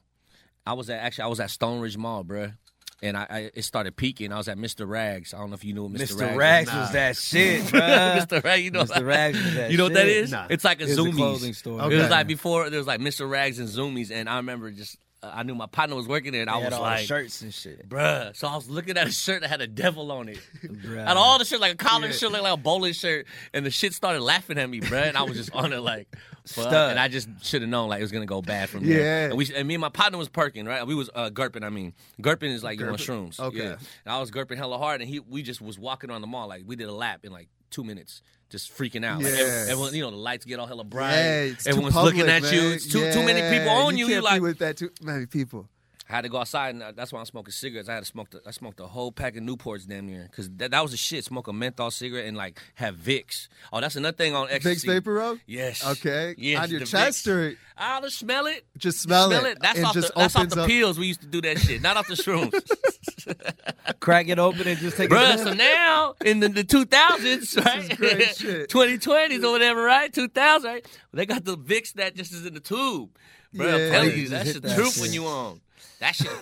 I 0.63 0.73
was 0.73 0.91
at 0.91 0.99
actually 0.99 1.23
I 1.23 1.27
was 1.27 1.39
at 1.39 1.49
Stoneridge 1.49 1.97
Mall, 1.97 2.23
bruh. 2.23 2.53
And 3.01 3.15
I, 3.15 3.27
I 3.29 3.51
it 3.53 3.63
started 3.63 3.95
peaking. 3.95 4.33
I 4.33 4.37
was 4.37 4.47
at 4.49 4.57
Mr. 4.57 4.87
Rags. 4.87 5.33
I 5.33 5.37
don't 5.37 5.49
know 5.49 5.55
if 5.55 5.63
you 5.63 5.73
knew 5.73 5.83
what 5.83 5.93
Mr. 5.93 5.99
Rags 5.99 6.11
was. 6.11 6.21
Mr. 6.21 6.37
Rags. 6.37 6.37
Rags 6.37 6.69
is. 6.69 6.75
was 6.75 6.91
that 6.91 7.15
shit, 7.15 7.71
bro. 7.71 7.79
Mr. 7.79 8.43
Rags, 8.43 8.63
you 8.63 8.71
know. 8.71 8.83
Mr. 8.83 9.05
Rags 9.07 9.43
was 9.43 9.53
that 9.55 9.71
You 9.71 9.77
know 9.77 9.83
what 9.85 9.93
that 9.93 10.05
shit. 10.05 10.17
is? 10.17 10.31
Nah. 10.31 10.47
It's 10.49 10.63
like 10.65 10.81
a 10.81 10.83
It 10.83 10.97
was 10.97 11.07
a 11.07 11.11
clothing 11.11 11.53
store. 11.53 11.91
It 11.91 11.97
was 11.97 12.09
like 12.09 12.27
before 12.27 12.69
there 12.69 12.79
was 12.79 12.87
like 12.87 12.99
Mr. 12.99 13.29
Rags 13.29 13.59
and 13.59 13.69
Zumiez, 13.69 14.11
and 14.11 14.27
I 14.29 14.37
remember 14.37 14.69
just 14.71 14.97
uh, 15.21 15.31
I 15.33 15.43
knew 15.43 15.55
my 15.55 15.65
partner 15.65 15.95
was 15.95 16.07
working 16.07 16.31
there, 16.31 16.41
and 16.41 16.49
I 16.49 16.57
was 16.57 16.77
like, 16.77 17.05
shirts 17.05 17.41
and 17.41 17.53
shit. 17.53 17.87
Bruh. 17.89 18.35
So 18.35 18.47
I 18.47 18.55
was 18.55 18.69
looking 18.69 18.97
at 18.97 19.07
a 19.07 19.11
shirt 19.11 19.41
that 19.41 19.49
had 19.49 19.61
a 19.61 19.67
devil 19.67 20.11
on 20.11 20.29
it. 20.29 20.39
Bruh. 20.63 21.05
Out 21.05 21.17
of 21.17 21.17
all 21.17 21.39
the 21.39 21.45
shit, 21.45 21.59
like 21.59 21.73
a 21.73 21.77
collar 21.77 22.11
shirt, 22.11 22.31
looked 22.31 22.43
like 22.43 22.53
a 22.53 22.57
bowling 22.57 22.93
shirt, 22.93 23.27
and 23.53 23.65
the 23.65 23.71
shit 23.71 23.93
started 23.93 24.21
laughing 24.21 24.57
at 24.57 24.69
me, 24.69 24.79
bruh. 24.79 25.07
And 25.09 25.17
I 25.17 25.23
was 25.23 25.37
just 25.37 25.53
on 25.53 25.73
it 25.73 25.79
like, 25.79 26.07
fuck. 26.45 26.71
And 26.71 26.99
I 26.99 27.07
just 27.07 27.27
should 27.41 27.61
have 27.61 27.69
known 27.69 27.89
like 27.89 27.99
it 27.99 28.03
was 28.03 28.11
gonna 28.11 28.25
go 28.25 28.41
bad 28.41 28.69
from 28.69 28.85
there. 28.85 28.99
Yeah. 28.99 29.25
And 29.25 29.37
we 29.37 29.53
and 29.53 29.67
me 29.67 29.75
and 29.75 29.81
my 29.81 29.89
partner 29.89 30.17
was 30.17 30.29
perking, 30.29 30.65
right? 30.65 30.85
We 30.85 30.95
was 30.95 31.09
uh, 31.13 31.29
gurping. 31.29 31.63
I 31.63 31.69
mean, 31.69 31.93
gurping 32.21 32.53
is 32.53 32.63
like 32.63 32.79
you 32.79 32.87
on 32.87 32.95
shrooms. 32.95 33.39
Okay. 33.39 33.57
Yeah. 33.57 33.77
And 34.05 34.13
I 34.13 34.19
was 34.19 34.31
gurping 34.31 34.57
hella 34.57 34.77
hard, 34.77 35.01
and 35.01 35.09
he 35.09 35.19
we 35.19 35.43
just 35.43 35.61
was 35.61 35.77
walking 35.77 36.11
on 36.11 36.21
the 36.21 36.27
mall 36.27 36.47
like 36.47 36.63
we 36.65 36.75
did 36.75 36.87
a 36.87 36.93
lap 36.93 37.21
in 37.23 37.31
like 37.31 37.49
two 37.69 37.83
minutes. 37.83 38.21
Just 38.49 38.75
freaking 38.75 39.05
out. 39.05 39.21
Like, 39.21 39.31
Yeah. 39.33 39.65
everyone, 39.69 39.93
you 39.93 40.01
know, 40.01 40.09
the 40.11 40.17
lights 40.17 40.43
get 40.45 40.59
all 40.59 40.65
hella 40.67 40.83
bright. 40.83 41.13
yeah, 41.13 41.53
Everyone's 41.67 41.93
public, 41.93 42.15
looking 42.15 42.29
at 42.29 42.51
you. 42.51 42.69
It's 42.71 42.87
too 42.91 43.11
too 43.11 43.23
many 43.23 43.41
people 43.55 43.69
on 43.71 43.97
you. 43.97 44.07
You 44.07 44.13
can't 44.13 44.23
like 44.23 44.41
be 44.41 44.47
with 44.47 44.59
that 44.59 44.77
too 44.77 44.89
many 45.01 45.25
people. 45.27 45.67
I 46.09 46.15
had 46.15 46.21
to 46.21 46.29
go 46.29 46.39
outside, 46.39 46.73
and 46.73 46.83
that's 46.97 47.13
why 47.13 47.19
I'm 47.19 47.25
smoking 47.27 47.51
cigarettes. 47.51 47.87
I 47.87 47.93
had 47.93 47.99
to 47.99 48.05
smoke. 48.05 48.31
The, 48.31 48.41
I 48.47 48.49
smoked 48.51 48.79
a 48.79 48.87
whole 48.87 49.11
pack 49.11 49.35
of 49.35 49.43
Newports 49.43 49.87
damn 49.87 50.07
near, 50.07 50.23
because 50.23 50.49
that, 50.57 50.71
that 50.71 50.81
was 50.81 50.89
the 50.91 50.97
shit. 50.97 51.23
Smoke 51.23 51.47
a 51.47 51.53
menthol 51.53 51.91
cigarette 51.91 52.25
and 52.25 52.35
like 52.35 52.59
have 52.75 52.95
Vicks. 52.95 53.47
Oh, 53.71 53.79
that's 53.79 53.95
another 53.95 54.17
thing 54.17 54.33
on 54.35 54.47
Vicks 54.47 54.85
vapor 54.85 55.13
rub. 55.13 55.37
Yes. 55.45 55.85
Okay. 55.85 56.33
Yes, 56.37 56.63
On 56.63 56.69
your 56.71 56.79
chest 56.81 57.27
Vicks. 57.27 57.53
or 57.53 57.55
I'll 57.77 58.01
just 58.01 58.17
smell 58.17 58.47
it. 58.47 58.65
just 58.77 59.01
smell, 59.01 59.31
it. 59.31 59.57
That's 59.61 59.83
off 59.83 59.93
just 59.93 60.07
the 60.13 60.19
that's 60.19 60.35
off 60.35 60.49
the 60.49 60.61
up. 60.63 60.67
pills. 60.67 60.97
We 60.97 61.05
used 61.07 61.21
to 61.21 61.27
do 61.27 61.41
that 61.41 61.59
shit, 61.59 61.81
not 61.81 61.95
off 61.95 62.07
the 62.07 62.15
shrooms. 62.15 62.53
Crack 63.99 64.27
it 64.29 64.39
open 64.39 64.67
and 64.67 64.77
just 64.79 64.97
take 64.97 65.09
Bruh, 65.09 65.35
it. 65.35 65.39
so 65.39 65.53
now 65.53 66.15
in 66.25 66.39
the, 66.39 66.49
the 66.49 66.63
2000s, 66.63 67.57
right? 67.65 67.97
great 67.97 68.23
shit. 68.35 68.69
2020s 68.69 69.43
or 69.43 69.51
whatever, 69.51 69.83
right? 69.83 70.11
2000, 70.11 70.67
right? 70.69 70.87
They 71.13 71.25
got 71.25 71.45
the 71.45 71.57
Vicks 71.57 71.93
that 71.93 72.15
just 72.15 72.33
is 72.33 72.45
in 72.45 72.53
the 72.53 72.59
tube. 72.59 73.09
Bro, 73.53 73.65
Yeah. 73.67 73.85
I'm 73.85 73.91
telling 73.91 74.09
you, 74.11 74.15
you 74.17 74.29
that's 74.29 74.53
the 74.53 74.59
that 74.61 74.75
truth 74.75 74.93
shit. 74.93 75.01
when 75.01 75.13
you 75.13 75.25
on. 75.25 75.61
That 75.99 76.15
shit. 76.15 76.29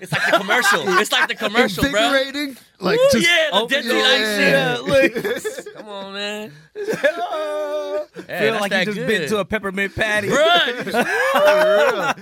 It's 0.00 0.12
like 0.12 0.30
the 0.30 0.38
commercial. 0.38 0.82
It's 1.00 1.10
like 1.10 1.28
the 1.28 1.34
commercial, 1.34 1.82
bro. 1.90 2.00
Invigorating. 2.14 2.56
Like 2.78 2.96
Ooh, 2.96 3.08
just 3.12 3.26
yeah, 3.28 3.48
the 3.50 3.56
open 3.56 3.68
Deadly 3.82 3.90
your- 3.96 4.02
Light 4.04 4.20
Yeah. 4.20 4.76
shit. 4.76 4.84
Look. 4.84 5.74
Come 5.76 5.88
on, 5.88 6.12
man. 6.14 6.52
Hey, 8.26 8.40
Feel 8.40 8.52
that's 8.52 8.60
like 8.60 8.70
you 8.72 8.78
that 8.78 8.84
just 8.86 8.96
good. 8.98 9.06
bit 9.06 9.28
to 9.30 9.38
a 9.38 9.44
peppermint 9.44 9.94
patty. 9.94 10.28
Bruh. 10.28 12.14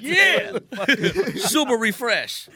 yeah. 0.00 0.58
Super 1.38 1.74
refresh. 1.74 2.48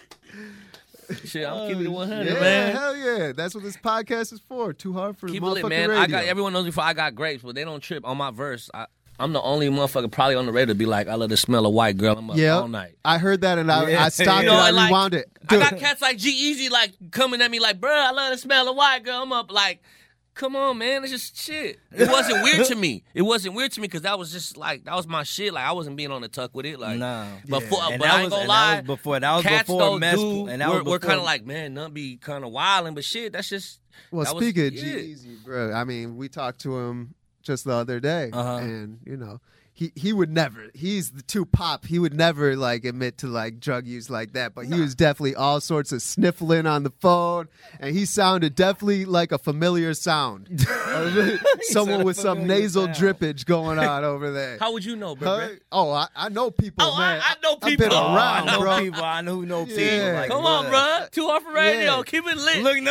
Shit, 1.25 1.47
I'm 1.47 1.69
keeping 1.69 1.85
it 1.87 1.89
uh, 1.89 1.93
100, 1.93 2.27
yeah, 2.35 2.41
man. 2.41 2.73
hell 2.77 2.97
yeah. 2.97 3.33
That's 3.33 3.55
what 3.55 3.65
this 3.65 3.77
podcast 3.77 4.33
is 4.33 4.41
for. 4.49 4.73
Too 4.73 4.93
hard 4.93 5.17
for 5.19 5.27
Keep 5.29 5.43
it 5.43 5.47
motherfucking 5.47 5.63
lit, 5.63 5.69
man. 5.71 5.89
radio. 5.91 6.03
I 6.03 6.07
got 6.07 6.25
everyone 6.25 6.53
knows 6.53 6.67
before 6.67 6.85
I 6.85 6.93
got 6.93 7.15
grapes, 7.17 7.43
but 7.43 7.55
they 7.57 7.65
don't 7.65 7.81
trip 7.81 8.07
on 8.07 8.17
my 8.17 8.31
verse. 8.31 8.71
I, 8.73 8.87
I'm 9.21 9.33
the 9.33 9.43
only 9.43 9.69
motherfucker 9.69 10.11
probably 10.11 10.35
on 10.37 10.47
the 10.47 10.53
radio 10.53 10.67
to 10.73 10.75
be 10.75 10.87
like, 10.87 11.07
I 11.09 11.15
love 11.15 11.29
the 11.31 11.37
smell 11.37 11.67
of 11.67 11.73
white 11.75 11.97
girl. 11.97 12.17
I'm 12.19 12.31
up 12.31 12.37
yeah, 12.37 12.59
all 12.59 12.69
night. 12.69 12.95
I 13.05 13.19
heard 13.19 13.43
that 13.43 13.59
and 13.59 13.71
I, 13.71 13.91
Yeah. 13.91 14.05
I 14.05 14.09
stopped 14.09 14.43
You 14.45 14.51
it. 14.51 14.53
know, 14.53 14.59
I 14.59 14.71
like, 14.71 14.89
rewound 14.89 15.15
it. 15.15 15.31
I 15.49 15.59
got 15.59 15.77
cats 15.79 16.01
like 16.01 16.17
G-Eazy 16.19 16.71
like 16.71 16.93
coming 17.11 17.41
at 17.43 17.51
me 17.51 17.61
like, 17.61 17.81
bruh, 17.81 17.91
I 17.91 18.11
love 18.13 18.33
the 18.33 18.39
smell 18.39 18.69
of 18.69 18.77
white 18.77 19.05
girl. 19.05 19.23
I'm 19.23 19.33
up 19.33 19.53
like, 19.53 19.83
come 20.35 20.57
on, 20.57 20.79
man, 20.79 21.03
it's 21.03 21.13
just 21.13 21.37
shit. 21.37 21.79
It 21.93 22.09
wasn't 22.09 22.43
weird 22.45 22.67
to 22.69 22.75
me. 22.75 23.05
It 23.13 23.23
wasn't 23.23 23.55
weird 23.55 23.73
to 23.73 23.81
me 23.81 23.89
because 23.89 24.03
that 24.03 24.19
was 24.19 24.33
just 24.33 24.57
like 24.57 24.85
that 24.85 24.95
was 24.95 25.07
my 25.07 25.23
shit. 25.23 25.53
Like 25.53 25.65
I 25.67 25.73
wasn't 25.73 25.97
being 25.97 26.11
on 26.13 26.23
the 26.23 26.29
tuck 26.29 26.55
with 26.55 26.65
it. 26.65 26.79
Like, 26.81 26.99
Nah. 26.99 27.27
but, 27.49 27.63
for, 27.65 27.79
And 27.83 27.99
but 28.01 28.07
that 28.07 28.15
I 28.15 28.23
ain't 28.23 28.25
was- 28.25 28.31
gonna 28.31 28.41
and 28.43 28.49
that 28.51 28.55
lie. 28.55 28.77
was 28.77 28.87
before- 28.87 29.21
that 29.21 29.35
was 29.35 29.43
cats 29.45 29.63
before 29.67 29.81
though 29.81 29.99
mess- 29.99 30.17
do- 30.17 30.47
and 30.49 30.63
that 30.63 30.69
we're, 30.71 30.77
was 30.83 30.87
we're 30.87 30.99
kind 30.99 31.19
of 31.19 31.25
like, 31.25 31.45
man, 31.45 31.75
none 31.75 31.93
be 31.93 32.17
kind 32.17 32.43
of 32.45 32.53
wilding, 32.53 32.95
but 32.95 33.05
shit, 33.05 33.33
that's 33.35 33.49
just. 33.51 33.81
Well, 34.13 34.25
that 34.25 34.35
was- 34.35 34.43
speaking 34.45 34.67
of 34.69 34.73
yeah. 34.73 34.83
G-Eazy, 34.83 35.45
bro, 35.45 35.73
I 35.75 35.85
mean, 35.85 36.17
we 36.17 36.29
talked 36.29 36.61
to 36.63 36.79
him 36.79 37.15
just 37.51 37.65
the 37.65 37.73
other 37.75 37.99
day, 38.01 38.31
Uh-huh. 38.33 38.57
and 38.59 38.99
you 39.05 39.17
know, 39.17 39.41
he 39.73 39.93
he 39.97 40.13
would 40.13 40.31
never. 40.31 40.69
He's 40.75 41.11
the 41.13 41.23
too 41.23 41.45
pop. 41.47 41.87
He 41.87 41.99
would 41.99 42.13
never 42.15 42.55
like 42.57 42.85
admit 42.85 43.19
to 43.19 43.27
like 43.29 43.61
drug 43.61 43.87
use 43.87 44.11
like 44.11 44.35
that. 44.35 44.55
But 44.55 44.67
he 44.67 44.79
was 44.81 44.95
definitely 44.95 45.35
all 45.37 45.61
sorts 45.61 45.91
of 45.93 46.03
sniffling 46.03 46.67
on 46.67 46.83
the 46.83 46.91
phone, 47.01 47.49
and 47.81 47.97
he 47.97 48.05
sounded 48.05 48.55
definitely 48.55 49.05
like 49.05 49.33
a 49.33 49.39
familiar 49.39 49.95
sound. 49.95 50.49
Someone 51.63 52.05
with 52.05 52.17
some 52.19 52.47
nasal 52.47 52.85
sound. 52.93 52.97
drippage 52.97 53.47
going 53.47 53.79
on 53.93 54.05
over 54.05 54.31
there. 54.31 54.59
How 54.59 54.73
would 54.73 54.85
you 54.85 54.97
know, 54.97 55.15
bro? 55.17 55.39
Huh? 55.39 55.49
Oh, 55.73 55.91
I, 55.93 56.09
I 56.15 56.29
know 56.29 56.51
people, 56.51 56.85
Oh, 56.87 56.95
I- 56.95 56.99
man. 56.99 57.23
I 57.25 57.35
know 57.43 57.57
people 57.57 57.69
I've 57.73 57.79
been 57.79 57.89
people. 57.91 57.97
Oh, 57.97 58.15
around, 58.17 58.49
I 58.49 58.53
know 58.53 58.61
bro. 58.61 58.79
people. 58.81 59.05
I 59.05 59.21
know 59.23 59.35
who 59.37 59.47
know 59.47 59.65
people. 59.67 59.83
Yeah. 59.83 60.13
Like, 60.21 60.31
Come 60.31 60.45
on, 60.45 60.69
blood. 60.69 60.99
bro. 61.01 61.07
Too 61.13 61.27
hard 61.29 61.43
for 61.43 61.53
radio. 61.53 61.97
Yeah. 61.97 62.03
Keep 62.05 62.27
it 62.27 62.37
lit. 62.37 62.63
Look, 62.63 62.79
no. 62.83 62.91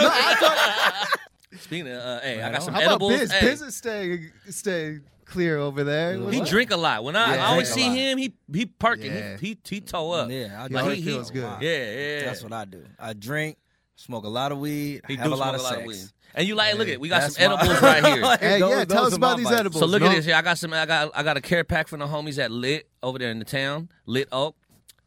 Speaking 1.58 1.88
of, 1.88 1.98
uh, 2.02 2.20
hey, 2.22 2.42
I 2.42 2.50
got 2.52 2.56
on. 2.60 2.62
some 2.66 2.74
How 2.76 2.80
about 2.82 2.90
edibles. 2.92 3.20
Biz? 3.20 3.32
Hey, 3.32 3.42
Biz 3.48 3.62
is 3.64 3.76
staying 3.76 4.32
staying 4.50 5.02
clear 5.26 5.58
over 5.58 5.84
there. 5.84 6.18
He 6.30 6.42
drink 6.42 6.72
a 6.72 6.78
lot. 6.78 7.04
When 7.04 7.16
I, 7.16 7.36
Yeah, 7.36 7.44
I 7.46 7.48
always 7.52 7.72
see 7.74 7.88
lot. 7.88 7.98
him, 7.98 8.18
he 8.20 8.34
he 8.54 8.66
perking. 8.68 9.12
Yeah. 9.12 9.38
He, 9.38 9.48
he 9.48 9.58
he 9.76 9.82
toe 9.82 10.12
up. 10.12 10.30
Yeah, 10.30 10.64
I 10.64 10.68
He 10.68 10.74
Like, 10.76 10.94
he- 10.98 11.02
feels 11.04 11.30
he- 11.30 11.36
good. 11.36 11.62
Yeah, 11.62 11.92
yeah. 12.20 12.26
That's 12.26 12.44
what 12.44 12.54
I 12.54 12.66
do. 12.66 12.84
I 13.00 13.14
drink, 13.14 13.58
smoke 13.96 14.26
a 14.26 14.30
lot 14.30 14.52
of 14.52 14.60
weed, 14.60 15.02
He 15.08 15.16
have 15.16 15.26
do 15.26 15.34
a 15.34 15.36
lot 15.36 15.50
smoke 15.50 15.56
of 15.56 15.60
a 15.60 15.64
lot 15.64 15.70
sex. 15.72 15.82
of 15.82 15.88
weed. 15.88 16.04
And 16.36 16.48
you 16.48 16.54
like, 16.54 16.76
look 16.78 16.88
at, 16.88 17.00
we 17.00 17.10
got 17.10 17.32
some 17.32 17.44
edibles 17.44 17.82
right 17.82 18.06
here. 18.06 18.38
Hey, 18.38 18.60
Those- 18.60 18.70
yeah, 18.70 18.86
tell 18.86 19.04
those 19.04 19.14
us 19.14 19.18
about 19.18 19.38
these 19.38 19.48
bites. 19.48 19.60
edibles. 19.60 19.80
So 19.80 19.88
look 19.88 20.02
no? 20.04 20.08
at 20.10 20.16
this 20.16 20.26
here. 20.26 20.36
I 20.36 20.44
got 20.44 20.60
some. 20.60 20.72
I 20.74 20.86
got 20.86 21.12
I 21.16 21.24
got 21.24 21.36
a 21.38 21.42
care 21.42 21.64
pack 21.64 21.88
from 21.88 22.00
the 22.00 22.06
homies 22.08 22.38
at 22.38 22.52
Lit 22.52 22.88
over 23.02 23.18
there 23.18 23.32
in 23.32 23.40
the 23.40 23.46
town. 23.46 23.90
Lit 24.06 24.28
Oak. 24.32 24.56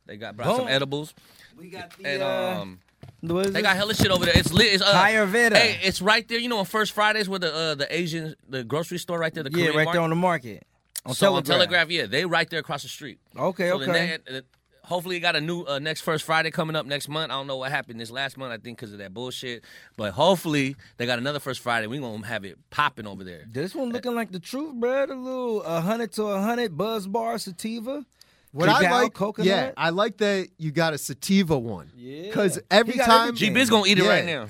They 0.07 0.17
got 0.17 0.37
brought 0.37 0.57
some 0.57 0.67
edibles. 0.67 1.15
We 1.57 1.71
got 1.71 1.97
the, 1.97 2.05
And 2.07 2.23
uh, 2.25 2.61
um, 2.63 2.81
what 3.23 3.47
is 3.47 3.53
they 3.53 3.61
it? 3.61 3.63
got 3.63 3.77
hella 3.77 3.95
shit 3.95 4.11
over 4.11 4.25
there. 4.25 4.37
It's 4.37 4.53
lit. 4.53 4.73
It's 4.75 4.83
uh, 4.83 4.93
Ayurveda. 4.93 5.57
Hey, 5.57 5.79
it's 5.83 6.03
right 6.03 6.27
there. 6.29 6.39
You 6.39 6.49
know, 6.49 6.59
on 6.59 6.65
First 6.65 6.93
Fridays 6.93 7.29
where 7.29 7.39
the 7.39 7.55
uh, 7.55 7.75
the 7.77 7.95
Asian 7.95 8.35
the 8.49 8.65
grocery 8.65 8.99
store 8.99 9.19
right 9.19 9.33
there. 9.33 9.45
The 9.45 9.51
yeah, 9.51 9.57
Korean 9.67 9.77
right 9.77 9.85
market. 9.85 9.93
there 9.97 10.03
on 10.03 10.11
the 10.11 10.17
market. 10.17 10.67
On 11.07 11.15
so 11.15 11.27
Telegraph. 11.27 11.37
on 11.39 11.59
Telegraph, 11.59 11.91
yeah, 11.91 12.07
they 12.07 12.25
right 12.25 12.49
there 12.49 12.61
across 12.61 12.83
the 12.83 12.89
street. 12.89 13.19
Okay, 13.37 13.69
So 13.71 13.81
okay. 13.83 14.19
they- 14.27 14.39
uh, 14.39 14.41
hopefully, 14.85 15.17
you 15.17 15.21
got 15.21 15.35
a 15.37 15.41
new 15.41 15.63
uh, 15.65 15.79
next 15.81 16.03
first 16.03 16.25
Friday 16.25 16.51
coming 16.53 16.77
up 16.77 16.87
next 16.87 17.09
month. 17.09 17.31
I 17.33 17.35
don't 17.35 17.47
know 17.49 17.57
what 17.57 17.71
happened 17.73 17.99
this 18.01 18.11
last 18.11 18.37
month. 18.37 18.53
I 18.53 18.59
think 18.59 18.79
because 18.79 18.93
of 18.93 18.99
that 18.99 19.13
bullshit. 19.15 19.65
But 19.97 20.13
hopefully, 20.13 20.77
they 20.99 21.07
got 21.07 21.19
another 21.19 21.41
first 21.41 21.61
Friday. 21.61 21.87
We 21.89 21.99
gonna 21.99 22.25
have 22.27 22.45
it 22.45 22.57
popping 22.71 23.07
over 23.07 23.25
there. 23.25 23.45
This 23.51 23.75
one 23.75 23.91
looking 23.91 24.15
like 24.15 24.31
the 24.33 24.39
truth, 24.41 24.75
bro. 24.77 25.05
A 25.05 25.07
little 25.07 25.63
a 25.63 25.81
hundred 25.81 26.13
to 26.13 26.25
a 26.25 26.41
hundred 26.41 26.77
buzz 26.77 27.07
bar 27.07 27.37
sativa. 27.39 28.05
What 28.53 28.69
I 28.69 28.91
like, 28.91 29.15
coconut. 29.15 29.47
yeah, 29.47 29.73
I 29.77 29.91
like 29.91 30.19
that 30.19 30.49
you 30.59 30.73
got 30.73 30.93
a 30.93 30.99
sativa 30.99 31.59
one. 31.59 31.91
Yeah. 31.97 32.23
Because 32.23 32.59
every 32.71 32.95
time, 32.95 33.29
everything. 33.29 33.49
G 33.49 33.55
Biz 33.55 33.71
gonna 33.71 33.87
eat 33.87 33.99
it 33.99 34.05
Yeah. 34.05 34.11
right 34.11 34.25
now. 34.27 34.49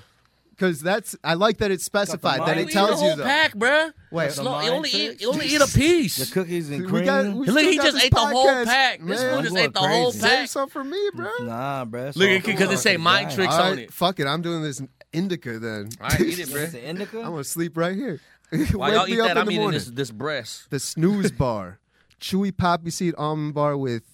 because 0.50 0.80
that's 0.80 1.16
I 1.24 1.34
like 1.34 1.58
that 1.58 1.70
it's 1.70 1.84
specified 1.84 2.40
that 2.40 2.46
mind 2.46 2.60
it 2.60 2.68
Eat 2.68 2.72
tells 2.72 2.90
the 2.90 2.96
you 2.96 3.02
whole 3.10 3.16
though. 3.16 3.24
pack, 3.24 3.54
bruh. 3.54 3.92
Wait, 4.12 4.32
Slow, 4.32 4.58
the 4.60 4.64
you 4.66 4.70
only 4.72 4.90
eat, 4.90 5.06
tricks? 5.06 5.22
you 5.22 5.28
only 5.32 5.46
eat 5.46 5.60
a 5.60 5.66
piece. 5.66 6.16
The 6.18 6.32
cookies 6.34 6.70
and 6.70 6.82
We 6.82 6.88
cream. 6.88 7.04
got- 7.04 7.24
we 7.26 7.46
Look, 7.46 7.58
still 7.58 7.70
he 7.70 7.76
got 7.76 7.82
just 7.84 7.94
this 7.96 8.04
ate 8.04 8.10
the 8.12 8.20
whole 8.20 8.46
podcast, 8.46 8.64
pack. 8.66 8.98
This 9.00 9.08
man. 9.08 9.18
fool 9.18 9.38
I'm 9.38 9.42
just 9.44 9.54
going 9.54 9.64
ate 9.66 9.72
the 9.74 9.80
whole 9.80 10.10
crazy. 10.12 10.18
Save 10.20 10.30
pack. 10.30 10.48
some 10.50 10.68
for 10.68 10.84
me, 10.84 11.10
bro. 11.14 11.30
Nah, 11.40 11.84
bro. 11.84 12.10
Look 12.14 12.28
at 12.28 12.44
because 12.44 12.70
it 12.72 12.78
say 12.78 12.92
the 12.92 12.98
mind 12.98 13.28
guy. 13.30 13.34
tricks 13.36 13.54
All 13.54 13.62
on 13.62 13.70
right, 13.70 13.78
it. 13.80 13.92
fuck 13.92 14.20
it. 14.20 14.26
I'm 14.26 14.42
doing 14.42 14.62
this 14.62 14.82
indica 15.12 15.58
then. 15.58 15.88
All 16.00 16.08
right, 16.08 16.20
eat 16.20 16.38
it, 16.38 16.40
It's 16.50 16.52
bruh. 16.52 16.82
indica. 16.82 17.18
I'm 17.18 17.30
gonna 17.30 17.44
sleep 17.44 17.76
right 17.76 17.94
here. 17.96 18.20
While 18.72 18.90
Wake 18.90 18.94
y'all 18.98 19.06
me 19.06 19.12
eat 19.14 19.20
up 19.20 19.26
that, 19.28 19.30
in 19.32 19.38
I'm 19.38 19.46
the 19.46 19.50
eating 19.52 19.62
morning. 19.62 19.78
this 19.80 19.88
this 19.90 20.10
breast. 20.10 20.70
The 20.70 20.78
snooze 20.78 21.30
bar, 21.32 21.78
chewy 22.22 22.56
poppy 22.56 22.90
seed 22.90 23.14
almond 23.18 23.52
bar 23.54 23.76
with 23.76 24.04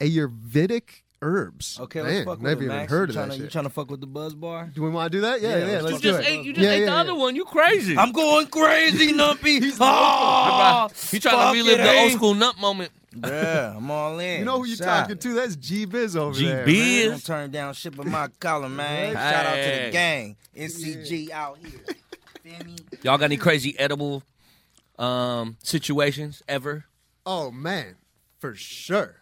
Ayurvedic 0.00 1.02
herbs. 1.22 1.78
Okay, 1.78 2.00
Man, 2.02 2.12
let's 2.12 2.24
fuck 2.24 2.38
with 2.38 2.42
never 2.42 2.62
it, 2.62 2.64
even 2.64 2.76
Max. 2.76 2.90
heard 2.90 3.12
you 3.12 3.20
of 3.20 3.24
tryna, 3.26 3.28
that 3.32 3.36
You 3.36 3.42
shit. 3.44 3.52
trying 3.52 3.64
to 3.64 3.70
fuck 3.70 3.90
with 3.90 4.00
the 4.00 4.06
buzz 4.06 4.34
bar? 4.34 4.70
Do 4.74 4.82
we 4.82 4.88
want 4.90 5.12
to 5.12 5.18
do 5.18 5.20
that? 5.22 5.40
Yeah, 5.42 5.50
Yeah, 5.50 5.58
yeah. 5.58 5.66
let's 5.66 5.82
let's 5.84 5.92
You 5.92 5.98
do 6.00 6.16
just 6.16 6.28
it. 6.28 6.32
ate. 6.32 6.44
You 6.46 6.52
just 6.54 6.64
Yeah, 6.64 6.70
ate 6.70 6.78
yeah, 6.80 6.84
the 6.86 6.90
yeah. 6.92 7.00
other 7.00 7.14
one. 7.14 7.36
You 7.36 7.44
crazy. 7.44 7.96
I'm 7.98 8.12
going 8.12 8.46
crazy, 8.46 9.12
Numpy. 9.12 9.72
oh, 9.80 10.88
He 11.10 11.20
trying 11.20 11.52
to 11.54 11.58
relive 11.60 11.78
the 11.78 11.98
old 12.00 12.12
school 12.12 12.34
nut 12.34 12.58
moment. 12.58 12.90
Yeah, 13.14 13.74
I'm 13.76 13.90
all 13.90 14.18
in. 14.20 14.38
You 14.38 14.44
know 14.44 14.58
who 14.58 14.66
you 14.66 14.76
Shout. 14.76 14.86
talking 15.08 15.18
to? 15.18 15.34
That's 15.34 15.56
G 15.56 15.84
Biz 15.84 16.16
over 16.16 16.38
G 16.38 16.46
there. 16.46 16.64
Biz. 16.64 16.78
man. 17.02 17.10
Don't 17.10 17.26
turn 17.26 17.50
down 17.50 17.74
shit 17.74 17.96
with 17.98 18.06
my 18.06 18.28
collar, 18.38 18.68
man. 18.68 19.08
Hey. 19.08 19.12
Shout 19.14 19.46
out 19.46 19.54
to 19.56 19.84
the 19.86 19.90
gang. 19.90 20.36
NCG 20.56 21.30
out 21.30 21.58
here. 21.58 21.70
Feel 22.44 22.64
me? 22.66 22.76
Y'all 23.02 23.18
got 23.18 23.24
any 23.24 23.36
crazy 23.36 23.76
edible 23.78 24.22
um, 24.98 25.56
situations 25.62 26.42
ever? 26.48 26.84
Oh 27.32 27.52
man, 27.52 27.94
for 28.40 28.56
sure. 28.56 29.14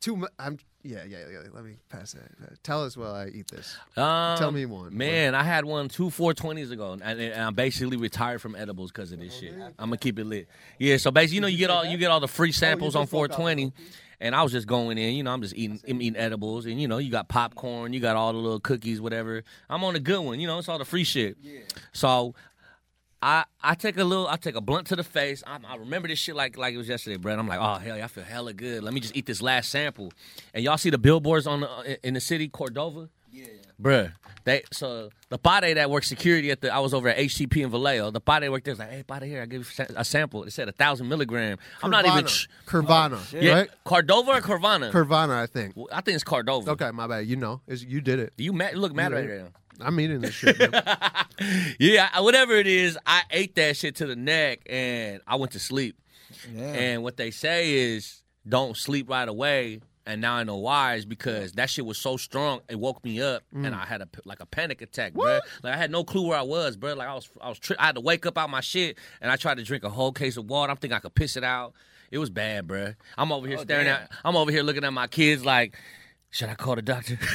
Too 0.00 0.16
much. 0.16 0.30
I'm. 0.38 0.58
Yeah, 0.82 1.04
yeah, 1.06 1.18
yeah. 1.30 1.40
Let 1.52 1.62
me 1.62 1.76
pass 1.90 2.12
that. 2.12 2.62
Tell 2.62 2.82
us 2.82 2.96
while 2.96 3.14
I 3.14 3.26
eat 3.26 3.48
this. 3.50 3.76
Um, 3.98 4.38
Tell 4.38 4.50
me 4.50 4.64
one. 4.64 4.96
Man, 4.96 5.34
I 5.34 5.42
had 5.42 5.66
one 5.66 5.90
two 5.90 6.06
420s 6.06 6.70
ago, 6.70 6.92
and, 6.92 7.02
and 7.02 7.34
I'm 7.34 7.54
basically 7.54 7.98
retired 7.98 8.40
from 8.40 8.56
edibles 8.56 8.90
because 8.90 9.12
of 9.12 9.20
this 9.20 9.38
shit. 9.38 9.52
I'm 9.78 9.90
gonna 9.90 9.98
keep 9.98 10.18
it 10.18 10.24
lit. 10.24 10.48
Yeah, 10.78 10.96
so 10.96 11.10
basically, 11.10 11.34
you 11.34 11.40
know, 11.42 11.48
you 11.48 11.58
get 11.58 11.68
all 11.68 11.84
you 11.84 11.98
get 11.98 12.10
all 12.10 12.20
the 12.20 12.28
free 12.28 12.50
samples 12.52 12.96
on 12.96 13.06
420, 13.06 13.74
and 14.20 14.34
I 14.34 14.42
was 14.42 14.52
just 14.52 14.66
going 14.66 14.96
in. 14.96 15.16
You 15.16 15.22
know, 15.22 15.34
I'm 15.34 15.42
just 15.42 15.54
eating 15.54 15.82
I'm 15.86 16.00
eating 16.00 16.18
edibles, 16.18 16.64
and 16.64 16.80
you 16.80 16.88
know, 16.88 16.96
you 16.96 17.10
got 17.10 17.28
popcorn, 17.28 17.92
you 17.92 18.00
got 18.00 18.16
all 18.16 18.32
the 18.32 18.38
little 18.38 18.60
cookies, 18.60 19.02
whatever. 19.02 19.44
I'm 19.68 19.84
on 19.84 19.96
a 19.96 20.00
good 20.00 20.20
one. 20.20 20.40
You 20.40 20.46
know, 20.46 20.58
it's 20.58 20.68
all 20.70 20.78
the 20.78 20.86
free 20.86 21.04
shit. 21.04 21.36
Yeah. 21.42 21.60
So. 21.92 22.34
I, 23.22 23.44
I 23.62 23.74
take 23.74 23.98
a 23.98 24.04
little 24.04 24.26
I 24.26 24.36
take 24.36 24.54
a 24.54 24.60
blunt 24.60 24.86
to 24.88 24.96
the 24.96 25.04
face. 25.04 25.42
I, 25.46 25.58
I 25.68 25.76
remember 25.76 26.08
this 26.08 26.18
shit 26.18 26.34
like 26.34 26.56
like 26.56 26.74
it 26.74 26.78
was 26.78 26.88
yesterday, 26.88 27.16
Brett. 27.16 27.38
I'm 27.38 27.48
like, 27.48 27.60
oh 27.60 27.74
hell, 27.74 27.96
yeah, 27.96 28.04
I 28.04 28.08
feel 28.08 28.24
hella 28.24 28.52
good. 28.52 28.82
Let 28.82 28.94
me 28.94 29.00
just 29.00 29.14
eat 29.16 29.26
this 29.26 29.42
last 29.42 29.70
sample. 29.70 30.12
And 30.54 30.64
y'all 30.64 30.78
see 30.78 30.90
the 30.90 30.98
billboards 30.98 31.46
on 31.46 31.60
the 31.60 31.98
in 32.06 32.14
the 32.14 32.20
city, 32.20 32.48
Cordova. 32.48 33.08
Yeah. 33.30 33.44
Bruh, 33.80 34.12
they 34.44 34.62
so 34.72 35.10
the 35.28 35.38
pade 35.38 35.74
that 35.74 35.90
worked 35.90 36.06
security 36.06 36.50
at 36.50 36.60
the 36.60 36.72
I 36.72 36.78
was 36.80 36.92
over 36.92 37.08
at 37.08 37.18
HTP 37.18 37.58
in 37.58 37.70
Vallejo. 37.70 38.10
The 38.10 38.20
pade 38.20 38.50
worked 38.50 38.64
there 38.64 38.72
was 38.72 38.78
like, 38.78 38.90
hey, 38.90 39.04
pade 39.06 39.24
here, 39.24 39.42
I 39.42 39.46
give 39.46 39.72
you 39.78 39.84
a 39.96 40.04
sample. 40.04 40.44
It 40.44 40.52
said 40.52 40.68
a 40.68 40.72
thousand 40.72 41.08
milligram. 41.08 41.58
I'm 41.82 41.90
not 41.90 42.06
even. 42.06 42.26
Ch- 42.26 42.48
Curvana, 42.66 43.20
oh, 43.34 43.38
yeah, 43.38 43.54
right? 43.54 43.70
Cordova 43.84 44.32
or 44.32 44.40
Carvana? 44.40 44.90
Curvana, 44.90 45.36
I 45.42 45.46
think. 45.46 45.76
Well, 45.76 45.88
I 45.92 46.00
think 46.00 46.14
it's 46.14 46.24
Cordova. 46.24 46.70
Okay, 46.72 46.90
my 46.90 47.06
bad. 47.06 47.26
You 47.26 47.36
know, 47.36 47.60
it's, 47.66 47.82
you 47.82 48.00
did 48.00 48.18
it. 48.18 48.32
You 48.36 48.52
mad, 48.52 48.72
you 48.74 48.80
look 48.80 48.94
mad 48.94 49.12
right 49.12 49.28
now. 49.28 49.48
I'm 49.80 49.98
eating 50.00 50.20
this 50.20 50.34
shit. 50.34 50.56
Yeah, 51.78 52.20
whatever 52.20 52.52
it 52.52 52.66
is, 52.66 52.98
I 53.06 53.22
ate 53.30 53.54
that 53.54 53.74
shit 53.74 53.96
to 53.96 54.06
the 54.06 54.14
neck 54.14 54.60
and 54.68 55.22
I 55.26 55.36
went 55.36 55.52
to 55.52 55.58
sleep. 55.58 55.96
And 56.54 57.02
what 57.02 57.16
they 57.16 57.30
say 57.30 57.72
is 57.72 58.22
don't 58.46 58.76
sleep 58.76 59.08
right 59.08 59.28
away. 59.28 59.80
And 60.06 60.20
now 60.20 60.34
I 60.34 60.44
know 60.44 60.56
why 60.56 60.94
is 60.94 61.04
because 61.04 61.52
that 61.52 61.70
shit 61.70 61.86
was 61.86 61.96
so 61.96 62.16
strong 62.16 62.60
it 62.68 62.78
woke 62.78 63.04
me 63.04 63.22
up 63.22 63.42
mm. 63.54 63.64
and 63.64 63.74
I 63.74 63.84
had 63.84 64.00
a 64.00 64.06
p- 64.06 64.22
like 64.24 64.40
a 64.40 64.46
panic 64.46 64.82
attack, 64.82 65.12
bro. 65.12 65.40
Like 65.62 65.74
I 65.74 65.76
had 65.76 65.90
no 65.90 66.04
clue 66.04 66.26
where 66.26 66.38
I 66.38 66.42
was, 66.42 66.76
bro. 66.76 66.94
Like 66.94 67.06
I 67.06 67.14
was 67.14 67.28
I 67.40 67.48
was 67.48 67.58
tri- 67.58 67.76
I 67.78 67.86
had 67.86 67.94
to 67.94 68.00
wake 68.00 68.26
up 68.26 68.36
out 68.36 68.50
my 68.50 68.60
shit 68.60 68.98
and 69.20 69.30
I 69.30 69.36
tried 69.36 69.58
to 69.58 69.62
drink 69.62 69.84
a 69.84 69.90
whole 69.90 70.10
case 70.10 70.36
of 70.36 70.48
water. 70.48 70.70
I'm 70.70 70.78
thinking 70.78 70.96
I 70.96 71.00
could 71.00 71.14
piss 71.14 71.36
it 71.36 71.44
out. 71.44 71.74
It 72.10 72.18
was 72.18 72.28
bad, 72.28 72.66
bro. 72.66 72.94
I'm 73.16 73.30
over 73.30 73.46
here 73.46 73.58
oh, 73.58 73.62
staring 73.62 73.86
at 73.86 74.10
I'm 74.24 74.36
over 74.36 74.50
here 74.50 74.62
looking 74.62 74.84
at 74.84 74.92
my 74.92 75.06
kids 75.06 75.44
like 75.44 75.76
should 76.30 76.48
I 76.48 76.54
call 76.54 76.76
the 76.76 76.82
doctor? 76.82 77.18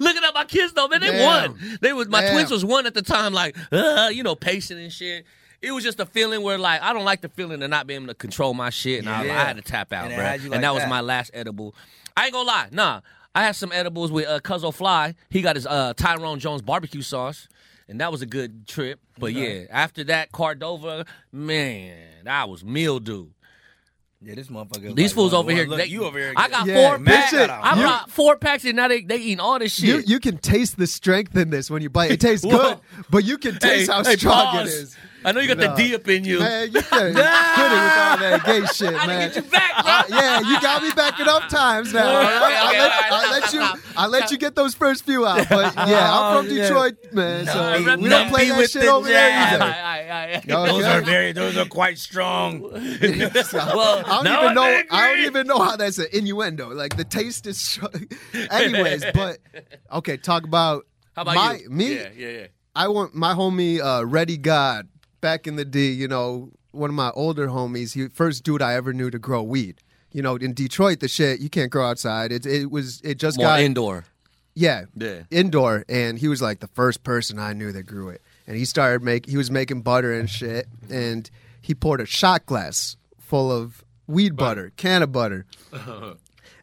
Looking 0.00 0.22
at 0.24 0.34
my 0.34 0.44
kids 0.46 0.72
though, 0.72 0.88
man, 0.88 1.00
they 1.00 1.08
Damn. 1.12 1.52
won. 1.52 1.78
They 1.80 1.92
was 1.92 2.08
my 2.08 2.20
Damn. 2.20 2.34
twins 2.34 2.50
was 2.50 2.64
one 2.64 2.86
at 2.86 2.94
the 2.94 3.02
time, 3.02 3.32
like 3.32 3.56
uh, 3.72 4.10
you 4.12 4.22
know, 4.22 4.34
pacing 4.34 4.78
and 4.78 4.92
shit. 4.92 5.24
It 5.60 5.70
was 5.72 5.84
just 5.84 6.00
a 6.00 6.06
feeling 6.06 6.42
where 6.42 6.58
like 6.58 6.82
I 6.82 6.92
don't 6.92 7.04
like 7.04 7.20
the 7.20 7.28
feeling 7.28 7.62
of 7.62 7.70
not 7.70 7.86
being 7.86 8.02
able 8.02 8.08
to 8.08 8.14
control 8.14 8.52
my 8.54 8.70
shit, 8.70 9.00
and 9.00 9.08
I, 9.08 9.22
I 9.22 9.44
had 9.44 9.56
to 9.56 9.62
tap 9.62 9.92
out, 9.92 10.10
And 10.10 10.16
bro. 10.16 10.24
you 10.34 10.40
and 10.44 10.50
like 10.52 10.60
that 10.62 10.74
was 10.74 10.82
that. 10.82 10.88
my 10.90 11.00
last 11.00 11.30
edible. 11.34 11.74
I 12.16 12.24
ain't 12.24 12.32
gonna 12.34 12.48
lie, 12.48 12.68
nah. 12.72 13.00
I 13.34 13.44
had 13.44 13.52
some 13.56 13.72
edibles 13.72 14.10
with 14.12 14.26
uh, 14.28 14.40
Cuzzo 14.40 14.74
Fly. 14.74 15.14
He 15.30 15.40
got 15.40 15.56
his 15.56 15.66
uh, 15.66 15.94
Tyrone 15.96 16.38
Jones 16.38 16.60
barbecue 16.60 17.00
sauce, 17.00 17.48
and 17.88 18.00
that 18.00 18.10
was 18.12 18.20
a 18.22 18.26
good 18.26 18.66
trip. 18.66 19.00
But 19.18 19.32
yeah, 19.32 19.62
after 19.70 20.04
that, 20.04 20.32
Cordova, 20.32 21.06
man, 21.32 22.24
that 22.24 22.48
was 22.48 22.62
mildew. 22.64 23.28
Yeah, 24.24 24.34
this 24.36 24.46
motherfucker. 24.48 24.94
These 24.94 25.10
like, 25.10 25.14
fools 25.16 25.32
one- 25.32 25.40
over 25.40 25.46
one- 25.48 25.56
here, 25.56 25.66
Look, 25.66 25.78
they- 25.78 25.86
you 25.86 26.04
over 26.04 26.18
here. 26.18 26.32
I 26.36 26.48
got 26.48 26.66
Yeah, 26.66 26.74
four 26.90 26.98
man, 26.98 27.14
packs. 27.16 27.30
shit. 27.30 27.50
I 27.50 27.74
You- 27.74 27.82
brought 27.82 28.10
four 28.10 28.36
packs, 28.36 28.64
and 28.64 28.76
now 28.76 28.86
they 28.88 29.02
they 29.02 29.16
eating 29.16 29.40
all 29.40 29.58
this 29.58 29.74
shit. 29.74 29.84
you 29.88 30.02
you 30.06 30.20
can 30.20 30.38
taste 30.38 30.76
the 30.76 30.86
strength 30.86 31.36
in 31.36 31.50
this 31.50 31.68
when 31.70 31.82
you 31.82 31.90
bite. 31.90 32.12
It 32.12 32.20
tastes 32.20 32.44
good, 32.50 32.78
but 33.10 33.24
you 33.24 33.36
can 33.38 33.58
taste 33.58 33.90
how 33.90 34.04
hey, 34.04 34.16
strong 34.16 34.46
pause. 34.46 34.68
it 34.68 34.74
is. 34.82 34.96
I 35.24 35.32
know 35.32 35.40
you 35.40 35.48
got 35.48 35.58
Nah. 35.58 35.74
the 35.74 35.82
D 35.88 35.94
up 35.94 36.08
in 36.08 36.24
you. 36.24 36.38
Man, 36.40 36.66
you 36.72 36.82
can 36.82 36.88
quit 36.88 37.08
it 37.10 37.14
with 37.14 37.16
all 37.16 38.16
that 38.18 38.42
gay 38.44 38.64
shit, 38.74 38.94
I 38.94 39.06
man. 39.06 39.30
didn't 39.30 39.34
get 39.34 39.44
you 39.44 39.50
back, 39.50 39.84
bro. 39.84 39.92
Uh, 39.92 40.02
yeah, 40.20 40.40
you 40.40 40.60
got 40.60 40.82
me 40.82 40.90
back 40.92 41.20
enough 41.20 41.48
times 41.48 41.92
now. 41.92 42.06
All 42.08 42.22
right? 42.22 42.36
Okay, 42.42 42.56
I'll, 42.56 42.72
let, 42.72 42.82
all 42.82 42.88
right, 42.88 43.12
I'll 43.12 43.30
let 43.40 43.52
you. 43.52 43.82
I'll 43.96 44.08
let 44.08 44.30
you 44.30 44.38
get 44.38 44.54
those 44.54 44.74
first 44.74 45.04
few 45.04 45.26
out. 45.26 45.48
But 45.48 45.74
yeah, 45.88 46.10
I'm 46.12 46.44
from 46.44 46.52
Oh, 46.52 46.54
yeah. 46.54 46.62
Detroit, 46.62 46.96
man. 47.12 47.46
So 47.46 47.96
we 47.98 48.08
don't 48.08 48.28
play 48.30 48.48
that 48.48 48.70
shit 48.70 48.82
the 48.82 48.88
over 48.88 49.08
there 49.08 49.30
either. 50.40 50.42
Those 50.46 50.84
are 50.84 51.00
very. 51.02 51.32
Those 51.32 51.56
are 51.56 51.66
quite 51.66 51.98
strong. 51.98 52.60
Well, 53.52 54.02
I 54.06 54.14
don't 54.14 54.24
now 54.24 54.42
even 54.44 54.54
know. 54.54 54.62
I 54.62 54.84
I 54.90 55.08
don't 55.16 55.24
even 55.26 55.46
know 55.46 55.58
how 55.58 55.76
that's 55.76 55.98
an 55.98 56.06
innuendo. 56.12 56.70
Like 56.74 56.96
the 56.96 57.04
taste 57.04 57.46
is. 57.46 57.60
Sh- 57.60 57.78
Anyways, 58.50 59.04
but 59.14 59.38
okay. 59.92 60.16
Talk 60.16 60.44
about 60.44 60.86
How 61.14 61.22
about 61.22 61.34
my 61.34 61.54
you? 61.56 61.70
me. 61.70 61.94
Yeah, 61.96 62.08
yeah, 62.16 62.28
yeah. 62.28 62.46
I 62.74 62.88
want 62.88 63.14
my 63.14 63.34
homie 63.34 63.80
uh, 63.80 64.04
Ready 64.06 64.36
God 64.38 64.88
back 65.22 65.46
in 65.46 65.56
the 65.56 65.64
D. 65.64 65.90
You 65.90 66.06
know, 66.08 66.50
one 66.72 66.90
of 66.90 66.94
my 66.96 67.10
older 67.12 67.48
homies. 67.48 67.94
He 67.94 68.08
first 68.08 68.44
dude 68.44 68.60
I 68.60 68.74
ever 68.74 68.92
knew 68.92 69.10
to 69.10 69.18
grow 69.18 69.42
weed. 69.42 69.80
You 70.12 70.20
know, 70.20 70.36
in 70.36 70.52
Detroit, 70.52 71.00
the 71.00 71.08
shit 71.08 71.40
you 71.40 71.48
can't 71.48 71.70
grow 71.70 71.86
outside. 71.88 72.30
It 72.32 72.44
it 72.44 72.70
was 72.70 73.00
it 73.02 73.14
just 73.18 73.38
More 73.38 73.46
got 73.46 73.60
indoor. 73.60 74.04
yeah 74.54 74.84
Yeah. 74.94 75.22
indoor, 75.30 75.86
and 75.88 76.18
he 76.18 76.28
was 76.28 76.42
like 76.42 76.60
the 76.60 76.68
first 76.68 77.02
person 77.02 77.38
I 77.38 77.54
knew 77.54 77.72
that 77.72 77.84
grew 77.84 78.10
it. 78.10 78.20
And 78.46 78.56
he 78.58 78.66
started 78.66 79.02
make 79.02 79.24
he 79.24 79.38
was 79.38 79.50
making 79.50 79.80
butter 79.80 80.12
and 80.12 80.28
shit, 80.28 80.66
and 80.90 81.30
he 81.62 81.74
poured 81.74 82.02
a 82.02 82.06
shot 82.06 82.44
glass 82.44 82.96
full 83.18 83.50
of 83.50 83.82
weed 84.06 84.36
butter, 84.36 84.72
can 84.76 85.02
of 85.02 85.12
butter, 85.12 85.46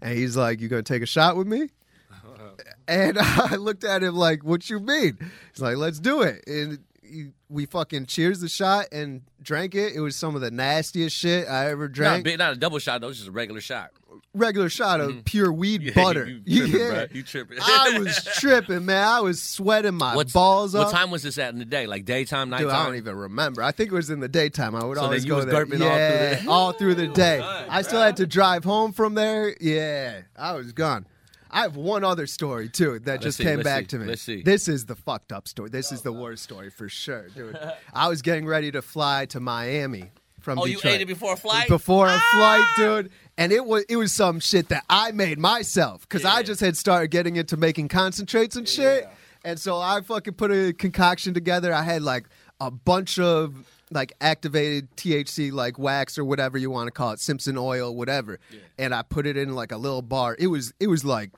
and 0.02 0.14
he's 0.18 0.38
like, 0.38 0.60
"You 0.62 0.68
gonna 0.68 0.84
take 0.84 1.02
a 1.02 1.08
shot 1.08 1.36
with 1.36 1.48
me?" 1.48 1.70
And 2.88 3.18
I 3.22 3.56
looked 3.56 3.84
at 3.84 4.04
him 4.04 4.16
like, 4.16 4.44
"What 4.44 4.70
you 4.70 4.80
mean?" 4.80 5.18
He's 5.54 5.62
like, 5.62 5.78
"Let's 5.78 6.00
do 6.00 6.22
it." 6.22 6.44
And 6.48 6.80
you- 7.04 7.34
we 7.50 7.66
fucking 7.66 8.06
cheers 8.06 8.40
the 8.42 8.48
shot 8.48 8.86
and 8.92 9.22
drank 9.42 9.74
it. 9.74 9.94
It 9.96 10.02
was 10.02 10.16
some 10.16 10.36
of 10.36 10.42
the 10.42 10.52
nastiest 10.52 11.16
shit 11.16 11.48
I 11.48 11.72
ever 11.72 11.88
Not, 11.88 11.94
drank. 11.96 12.24
big, 12.24 12.38
not 12.38 12.54
a 12.54 12.56
double 12.56 12.78
shot 12.80 13.02
though, 13.02 13.08
it 13.08 13.10
was 13.10 13.18
just 13.18 13.30
a 13.30 13.32
regular 13.32 13.60
shot. 13.60 13.90
Regular 14.36 14.70
shot 14.70 15.02
of 15.02 15.10
mm-hmm. 15.10 15.20
pure 15.22 15.52
weed 15.52 15.82
Yeah, 15.82 15.94
butter. 15.96 16.28
You, 16.28 16.42
you 16.46 16.68
tripping, 16.68 16.88
bro. 16.90 17.06
You 17.12 17.24
tripping. 17.24 17.58
I 17.62 18.00
was 18.00 18.24
tripping, 18.36 18.86
man. 18.86 19.04
I 19.08 19.22
was 19.22 19.42
sweating 19.42 19.96
my 19.96 20.16
What's- 20.16 20.32
balls 20.32 20.76
What 20.76 20.92
time 20.92 21.10
was 21.10 21.24
this 21.24 21.38
at 21.40 21.52
in 21.54 21.60
the 21.60 21.66
day? 21.66 21.88
Like 21.88 22.06
daytime, 22.06 22.50
nighttime? 22.52 22.68
Dude, 22.68 22.76
I 22.76 22.86
don't 22.86 22.96
even 22.96 23.16
remember. 23.16 23.64
I 23.64 23.72
think 23.72 23.92
it 23.92 23.96
was 23.96 24.12
in 24.12 24.20
the 24.20 24.30
daytime. 24.30 24.76
I 24.76 24.84
would 24.86 24.98
So 24.98 25.04
always 25.04 25.26
go 25.26 25.38
was 25.38 25.46
there. 25.48 25.66
burping 25.66 25.82
all 25.82 25.88
through 25.88 25.88
yeah, 25.88 26.36
the- 26.44 26.50
all 26.50 26.72
through 26.74 26.96
the 26.96 27.08
day. 27.08 27.40
I 27.42 27.82
still 27.82 28.02
had 28.02 28.18
to 28.18 28.28
drive 28.28 28.64
home 28.64 28.94
from 28.94 29.16
there. 29.16 29.56
Yeah, 29.60 30.22
I 30.38 30.54
was 30.54 30.72
gone. 30.74 31.08
I 31.52 31.62
have 31.62 31.76
one 31.76 32.04
other 32.04 32.28
story 32.28 32.70
too 32.70 33.00
that 33.00 33.22
just 33.22 33.38
see, 33.38 33.44
came 33.44 33.62
back 33.62 33.84
see, 33.84 33.88
to 33.88 34.00
me. 34.00 34.06
let's 34.08 34.22
see. 34.22 34.42
This 34.44 34.68
is 34.68 34.86
the 34.86 34.96
fucked 34.96 35.32
up 35.32 35.48
story. 35.48 35.70
This 35.70 35.92
is 35.92 36.02
the 36.02 36.12
worst 36.14 36.44
story 36.44 36.70
for 36.70 36.90
sure, 36.90 37.28
dude. 37.30 37.58
I 37.94 38.08
was 38.08 38.22
getting 38.22 38.46
ready 38.46 38.72
to 38.72 38.82
fly 38.82 39.26
to 39.28 39.40
Miami 39.40 40.12
from 40.42 40.60
Oh, 40.60 40.66
you 40.66 40.76
Detroit. 40.76 40.94
ate 40.96 41.02
it 41.02 41.08
before 41.08 41.34
a 41.34 41.38
flight? 41.38 41.68
Before 41.68 42.06
a 42.08 42.20
flight, 42.32 42.62
Ah! 42.64 42.74
dude. 42.78 43.12
And 43.38 43.52
it 43.52 43.66
was 43.66 43.84
it 43.90 43.96
was 43.96 44.12
some 44.12 44.40
shit 44.40 44.70
that 44.70 44.84
I 44.90 45.12
made 45.12 45.40
myself 45.40 46.02
because 46.02 46.26
I 46.26 46.44
just 46.44 46.62
had 46.62 46.78
started 46.78 47.10
getting 47.10 47.36
into 47.38 47.58
making 47.58 47.88
concentrates 47.88 48.56
and 48.56 48.68
shit. 48.68 49.04
Yeah. 49.04 49.10
And 49.44 49.58
so 49.60 49.78
I 49.80 50.02
fucking 50.02 50.34
put 50.34 50.52
a 50.52 50.74
concoction 50.74 51.34
together. 51.34 51.74
I 51.74 51.84
had 51.84 52.02
like 52.02 52.26
a 52.60 52.70
bunch 52.70 53.18
of 53.18 53.66
like 53.92 54.14
activated 54.22 54.96
THC 54.96 55.52
like 55.52 55.80
wax 55.80 56.18
or 56.18 56.26
whatever 56.26 56.58
you 56.58 56.70
want 56.70 56.88
to 56.88 56.92
call 56.92 57.12
it, 57.12 57.20
Simpson 57.20 57.58
oil, 57.58 57.96
whatever. 57.96 58.40
And 58.78 58.94
I 58.94 59.02
put 59.02 59.26
it 59.26 59.38
in 59.38 59.56
like 59.56 59.72
a 59.72 59.78
little 59.78 60.02
bar. 60.02 60.36
It 60.40 60.48
was 60.48 60.74
it 60.80 60.88
was 60.88 61.04
like 61.04 61.32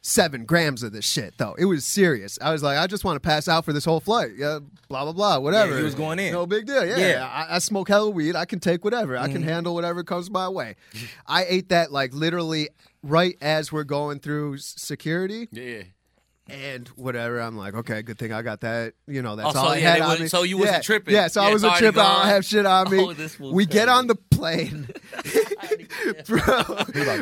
seven 0.00 0.44
grams 0.44 0.82
of 0.82 0.92
this 0.92 1.06
shit 1.06 1.34
though. 1.38 1.54
It 1.58 1.64
was 1.64 1.84
serious. 1.84 2.38
I 2.40 2.52
was 2.52 2.62
like, 2.62 2.78
I 2.78 2.86
just 2.86 3.04
want 3.04 3.16
to 3.16 3.26
pass 3.26 3.48
out 3.48 3.64
for 3.64 3.72
this 3.72 3.84
whole 3.84 4.00
flight. 4.00 4.32
Yeah, 4.36 4.60
blah 4.88 5.04
blah 5.04 5.12
blah, 5.12 5.38
whatever. 5.38 5.76
he 5.76 5.82
was 5.82 5.94
going 5.94 6.18
in. 6.18 6.32
No 6.32 6.46
big 6.46 6.66
deal. 6.66 6.84
Yeah, 6.84 6.96
Yeah. 6.96 7.30
I, 7.32 7.56
I 7.56 7.58
smoke 7.58 7.88
hella 7.88 8.10
weed. 8.10 8.36
I 8.36 8.44
can 8.44 8.60
take 8.60 8.84
whatever. 8.84 9.16
I 9.16 9.26
can 9.26 9.38
mm-hmm. 9.38 9.48
handle 9.48 9.74
whatever 9.74 10.04
comes 10.04 10.30
my 10.30 10.48
way. 10.48 10.76
I 11.26 11.44
ate 11.44 11.70
that 11.70 11.92
like 11.92 12.12
literally 12.14 12.68
right 13.02 13.36
as 13.40 13.72
we're 13.72 13.84
going 13.84 14.18
through 14.18 14.58
security 14.58 15.48
Yeah. 15.52 15.82
And 16.48 16.88
whatever. 16.88 17.40
I'm 17.40 17.56
like, 17.56 17.74
okay, 17.74 18.02
good 18.02 18.18
thing 18.18 18.32
I 18.32 18.42
got 18.42 18.60
that. 18.62 18.94
You 19.06 19.22
know, 19.22 19.36
that's 19.36 19.54
Oh, 19.54 19.58
all 19.58 19.66
so 19.66 19.72
I 19.72 19.76
yeah, 19.76 19.90
had 19.92 20.00
on 20.00 20.08
wasn't- 20.08 20.22
me. 20.22 20.28
so 20.28 20.42
you 20.44 20.56
yeah. 20.58 20.64
wasn't 20.64 20.84
tripping. 20.84 21.14
Yeah, 21.14 21.28
so 21.28 21.42
Yeah, 21.42 21.48
I 21.48 21.52
wasn't 21.52 21.70
already 21.72 21.84
tripping. 21.86 22.00
I 22.00 22.16
don't 22.18 22.26
have 22.26 22.44
shit 22.44 22.66
on 22.66 22.90
me. 22.90 22.98
Oh, 23.08 23.12
this 23.12 23.34
fool's 23.34 23.54
we 23.54 23.66
get 23.66 23.88
on 23.88 24.06
the 24.06 24.14
plane, 24.16 24.88
bro. 26.26 26.38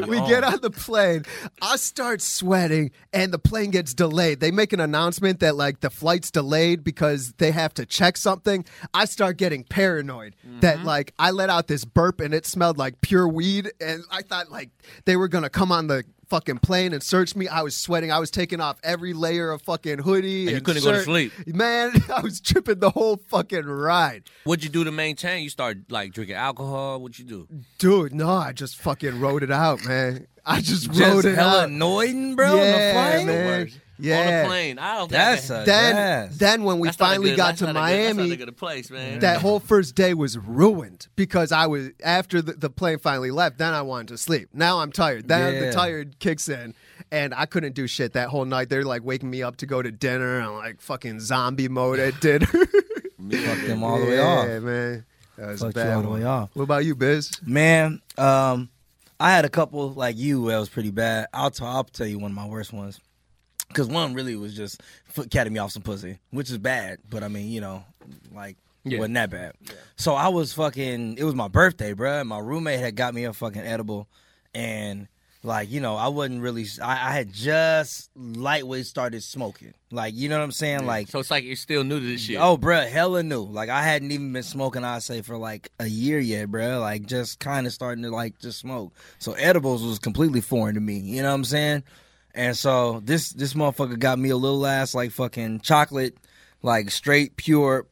we 0.07 0.19
get 0.29 0.45
on 0.45 0.61
the 0.61 0.71
plane. 0.71 1.25
I 1.63 1.77
start 1.77 2.21
sweating, 2.23 2.91
and 3.13 3.33
the 3.33 3.39
plane 3.39 3.71
gets 3.71 3.95
delayed. 3.95 4.41
They 4.41 4.51
make 4.51 4.73
an 4.73 4.81
announcement 4.81 5.41
that 5.41 5.57
like 5.57 5.81
the 5.81 5.91
flight's 5.91 6.31
delayed 6.31 6.85
because 6.85 7.33
they 7.39 7.51
have 7.53 7.75
to 7.75 7.87
check 7.87 8.17
something. 8.17 8.65
I 8.95 9.05
start 9.05 9.37
getting 9.37 9.65
paranoid 9.65 10.35
that 10.61 10.77
Mm-hmm. 10.79 10.87
like 10.87 11.15
I 11.19 11.31
let 11.31 11.49
out 11.51 11.69
this 11.69 11.85
burp 11.85 12.21
and 12.21 12.35
it 12.35 12.47
smelled 12.47 12.79
like 12.79 13.01
pure 13.01 13.27
weed, 13.29 13.71
and 13.81 14.03
I 14.11 14.23
thought 14.23 14.51
like 14.51 14.71
they 15.05 15.17
were 15.17 15.29
gonna 15.29 15.51
come 15.51 15.73
on 15.73 15.87
the 15.87 16.05
fucking 16.29 16.59
plane 16.59 16.93
and 16.93 17.03
searched 17.03 17.37
me. 17.37 17.49
I 17.49 17.63
was 17.63 17.77
sweating. 17.77 18.11
I 18.13 18.19
was 18.19 18.31
taking 18.31 18.61
off 18.61 18.79
every 18.83 19.13
layer 19.13 19.51
of 19.51 19.63
fucking 19.63 19.99
hoodie. 19.99 20.43
And 20.43 20.51
you 20.51 20.57
and 20.57 20.65
couldn't 20.65 20.83
go 20.85 20.93
to 20.93 21.03
sleep. 21.03 21.33
Man, 21.47 21.93
I 22.15 22.21
was 22.21 22.41
tripping 22.41 22.81
the 22.81 22.91
whole 22.91 23.17
fucking 23.29 23.65
ride. 23.65 24.25
What'd 24.45 24.65
you 24.65 24.71
do 24.71 24.85
to 24.85 24.93
maintain? 24.93 25.43
You 25.45 25.51
start 25.51 25.79
like 25.91 26.13
drinking 26.13 26.37
alcohol? 26.37 27.01
What'd 27.01 27.19
you 27.19 27.25
do? 27.25 27.49
Dude, 27.79 28.15
no, 28.15 28.29
I 28.31 28.53
just 28.53 28.77
fucking 28.77 29.21
wrote 29.21 29.43
it 29.43 29.51
out, 29.51 29.85
man. 29.85 30.27
I 30.45 30.61
just, 30.61 30.93
Just 30.93 31.01
wrote 31.01 31.25
it 31.25 31.35
hella 31.35 31.63
out. 31.63 31.69
annoying, 31.71 32.37
bro. 32.37 32.55
Yeah, 32.55 33.21
on 33.21 33.69
man. 33.99 34.21
On 34.23 34.29
Yeah. 34.29 34.47
plane. 34.47 34.79
I 34.79 34.95
don't 34.97 35.11
That's 35.11 35.49
think 35.49 35.63
a 35.63 35.65
Then, 35.67 35.95
Yes. 35.97 36.37
then 36.39 36.63
when 36.65 36.79
we 36.79 36.89
that's 36.89 36.97
finally 36.97 37.31
good- 37.31 37.37
got 37.37 37.57
to 37.59 37.65
a 37.65 37.67
good- 37.69 37.75
Miami, 37.75 38.37
good 38.37 38.57
place, 38.57 38.91
man. 38.91 39.21
that 39.21 39.41
whole 39.41 39.61
first 39.61 39.95
day 39.95 40.15
was 40.15 40.37
ruined 40.39 41.09
because 41.17 41.53
I 41.53 41.67
was 41.67 41.91
after 42.05 42.41
the, 42.43 42.53
the 42.53 42.71
plane 42.71 42.99
finally 42.99 43.31
left. 43.31 43.59
Then 43.59 43.73
I 43.75 43.83
wanted 43.83 44.09
to 44.09 44.19
sleep. 44.19 44.49
Now 44.53 44.81
I'm 44.81 44.93
tired. 44.93 45.29
Then 45.29 45.55
Yeah. 45.55 45.61
the 45.67 45.73
tired 45.73 46.19
kicks 46.19 46.49
in, 46.49 46.75
and 47.11 47.35
I 47.35 47.47
couldn't 47.47 47.75
do 47.75 47.87
shit 47.87 48.13
that 48.15 48.29
whole 48.29 48.45
night. 48.45 48.69
They're 48.69 48.85
like 48.85 49.05
waking 49.05 49.31
me 49.31 49.43
up 49.43 49.57
to 49.59 49.67
go 49.67 49.83
to 49.83 49.91
dinner. 49.93 50.41
I'm 50.41 50.55
like 50.57 50.81
fucking 50.81 51.21
zombie 51.21 51.69
mode 51.69 51.99
at 51.99 52.21
dinner. 52.21 52.47
Fuck 52.47 53.67
them 53.67 53.83
all 53.83 53.99
the 53.99 54.07
way 54.07 54.21
off. 54.21 54.47
yeah, 54.47 54.59
man. 54.61 55.05
That 55.37 55.49
was 55.49 55.63
a 55.63 55.67
Fuck 55.67 55.75
bad 55.75 55.93
all 55.97 56.03
the 56.03 56.09
way 56.09 56.25
off. 56.25 56.51
What 56.55 56.63
about 56.63 56.85
you, 56.85 56.95
Biz? 56.95 57.31
Man, 57.45 58.01
um, 58.17 58.71
I 59.21 59.31
had 59.33 59.45
a 59.45 59.49
couple 59.49 59.91
like 59.93 60.17
you 60.17 60.49
that 60.49 60.59
was 60.59 60.69
pretty 60.69 60.91
bad. 60.91 61.27
I'll 61.35 61.51
t- 61.51 61.65
I'll 61.65 61.85
tell 61.85 62.07
you 62.07 62.19
one 62.19 62.31
of 62.31 62.35
my 62.37 62.47
worst 62.47 62.73
ones. 62.73 63.01
Cause 63.75 63.89
one 63.89 64.15
really 64.15 64.37
was 64.37 64.55
just 64.55 64.81
foot 65.07 65.31
catting 65.31 65.53
me 65.53 65.59
off 65.59 65.73
some 65.73 65.83
pussy, 65.83 66.19
which 66.31 66.51
is 66.51 66.59
bad. 66.59 66.99
But 67.11 67.23
I 67.23 67.29
mean, 67.29 67.51
you 67.51 67.61
know, 67.61 67.85
like 68.35 68.57
Yeah. 68.85 68.99
wasn't 68.99 69.15
that 69.15 69.31
bad. 69.31 69.53
So 69.97 70.15
I 70.15 70.29
was 70.29 70.53
fucking. 70.53 71.17
It 71.19 71.25
was 71.25 71.35
my 71.35 71.49
birthday, 71.49 71.93
bruh. 71.93 72.21
and 72.21 72.29
My 72.29 72.39
roommate 72.39 72.81
had 72.81 72.95
got 72.97 73.13
me 73.15 73.25
a 73.25 73.33
fucking 73.33 73.63
edible, 73.63 74.09
and 74.55 75.09
like 75.43 75.71
you 75.71 75.81
know, 75.81 75.97
I 75.97 76.09
wasn't 76.09 76.43
really. 76.43 76.65
I, 76.83 76.93
I 77.11 77.13
had 77.13 77.33
just 77.33 78.11
lightweight 78.17 78.87
started 78.87 79.23
smoking. 79.23 79.75
Like 79.91 80.15
you 80.15 80.29
know 80.29 80.39
what 80.39 80.45
I'm 80.45 80.53
saying? 80.53 80.87
Like 80.87 81.09
so 81.09 81.19
it's 81.19 81.31
like 81.31 81.45
you're 81.45 81.57
still 81.57 81.85
new 81.85 82.01
to 82.01 82.07
this 82.07 82.21
shit. 82.23 82.39
Oh, 82.41 82.57
bruh, 82.57 82.89
hella 82.89 83.23
new. 83.23 83.43
Like 83.43 83.69
I 83.69 83.83
hadn't 83.83 84.11
even 84.13 84.33
been 84.33 84.43
smoking. 84.43 84.85
I 84.85 85.01
say 85.01 85.23
for 85.23 85.37
like 85.37 85.71
a 85.81 85.87
year 85.87 86.19
yet, 86.19 86.49
bruh. 86.51 86.81
Like 86.81 87.07
just 87.07 87.41
kind 87.41 87.67
of 87.67 87.73
starting 87.73 88.03
to 88.05 88.11
like 88.11 88.39
just 88.39 88.59
smoke. 88.61 88.93
So 89.19 89.33
edibles 89.35 89.83
was 89.85 89.99
completely 89.99 90.41
foreign 90.41 90.77
to 90.77 90.81
me. 90.81 90.99
You 90.99 91.23
know 91.23 91.29
what 91.29 91.35
I'm 91.35 91.45
saying? 91.45 91.83
And 92.37 92.57
so 92.57 93.01
this 93.05 93.31
this 93.31 93.55
motherfucker 93.55 93.99
got 93.99 94.19
me 94.19 94.29
a 94.31 94.37
little 94.37 94.65
ass 94.67 94.95
like 94.95 95.11
fucking 95.11 95.61
chocolate, 95.61 96.17
like 96.63 96.91
straight 96.91 97.37
pure, 97.37 97.87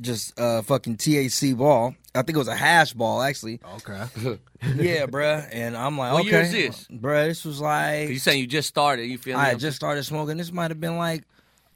just 0.00 0.38
uh 0.40 0.62
fucking 0.62 0.96
THC 0.96 1.56
ball. 1.56 1.94
I 2.14 2.22
think 2.22 2.36
it 2.36 2.38
was 2.38 2.48
a 2.48 2.56
hash 2.56 2.92
ball 2.94 3.20
actually. 3.22 3.60
Okay. 3.76 4.38
Yeah, 4.74 5.06
bruh. 5.06 5.48
And 5.52 5.76
I'm 5.76 5.96
like, 5.96 6.12
What 6.14 6.22
okay, 6.22 6.30
year 6.30 6.40
is 6.40 6.50
this? 6.50 6.86
bruh. 6.90 7.26
This 7.28 7.44
was 7.44 7.60
like 7.60 8.08
you 8.08 8.18
saying 8.18 8.40
you 8.40 8.46
just 8.48 8.66
started? 8.68 9.04
You 9.06 9.16
feel? 9.16 9.36
I 9.38 9.50
had 9.50 9.60
just 9.60 9.76
started 9.76 10.02
smoking. 10.02 10.36
This 10.36 10.50
might 10.50 10.72
have 10.72 10.80
been 10.80 10.96
like 10.96 11.22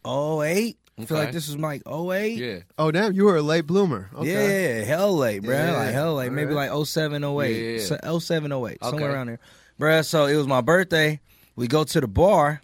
08. 0.05 0.77
I 0.99 1.05
feel 1.05 1.17
Okay. 1.17 1.25
like 1.27 1.33
this 1.33 1.47
was 1.47 1.57
like 1.59 1.83
08. 1.89 2.39
yeah. 2.39 2.59
Oh 2.77 2.91
damn, 2.91 3.13
you 3.13 3.25
were 3.25 3.37
a 3.37 3.43
late 3.43 3.67
bloomer. 3.69 4.11
Okay. 4.17 4.81
Yeah, 4.81 4.85
hell 4.85 5.17
late, 5.17 5.43
bruh. 5.43 5.51
Yeah, 5.51 5.77
like 5.77 5.93
hell 5.93 6.15
late. 6.15 6.33
Maybe 6.33 6.51
alright. 6.55 6.73
like 6.73 6.87
07, 6.87 7.23
08. 7.25 7.51
Yeah. 7.81 7.85
So- 7.85 8.19
07, 8.19 8.53
08. 8.53 8.79
Somewhere 8.83 9.13
around 9.13 9.29
there. 9.29 9.39
Bruh, 9.81 10.05
so 10.05 10.27
it 10.27 10.35
was 10.37 10.47
my 10.49 10.61
birthday. 10.61 11.21
We 11.55 11.69
go 11.69 11.85
to 11.85 12.01
the 12.01 12.09
bar. 12.09 12.63